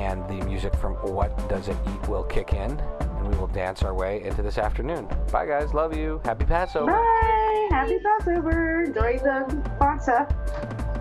and 0.00 0.26
the 0.28 0.44
music 0.46 0.74
from 0.76 0.94
what 0.94 1.30
does 1.48 1.68
it 1.68 1.76
eat 1.86 2.08
will 2.08 2.24
kick 2.24 2.52
in 2.54 2.70
and 2.80 3.28
we 3.28 3.36
will 3.36 3.46
dance 3.48 3.82
our 3.82 3.94
way 3.94 4.22
into 4.24 4.42
this 4.42 4.56
afternoon 4.58 5.06
bye 5.30 5.46
guys 5.46 5.74
love 5.74 5.96
you 5.96 6.20
happy 6.24 6.44
passover 6.44 6.90
Bye. 6.90 7.40
Happy 7.70 8.00
Passover. 8.00 8.82
Enjoy 8.82 9.18
the 9.18 9.46
pizza. 9.80 10.99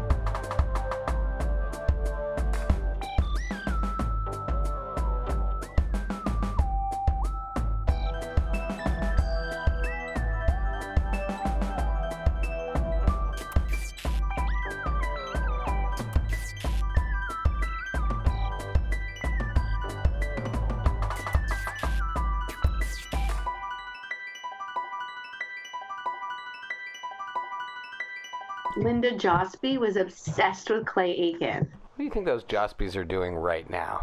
Linda 28.99 29.17
Josby 29.17 29.77
was 29.79 29.95
obsessed 29.95 30.69
with 30.69 30.85
Clay 30.85 31.11
Aiken. 31.11 31.71
what 31.71 31.97
do 31.97 32.03
you 32.03 32.09
think 32.09 32.25
those 32.25 32.43
jospies 32.43 32.97
are 32.97 33.05
doing 33.05 33.33
right 33.33 33.69
now 33.69 34.01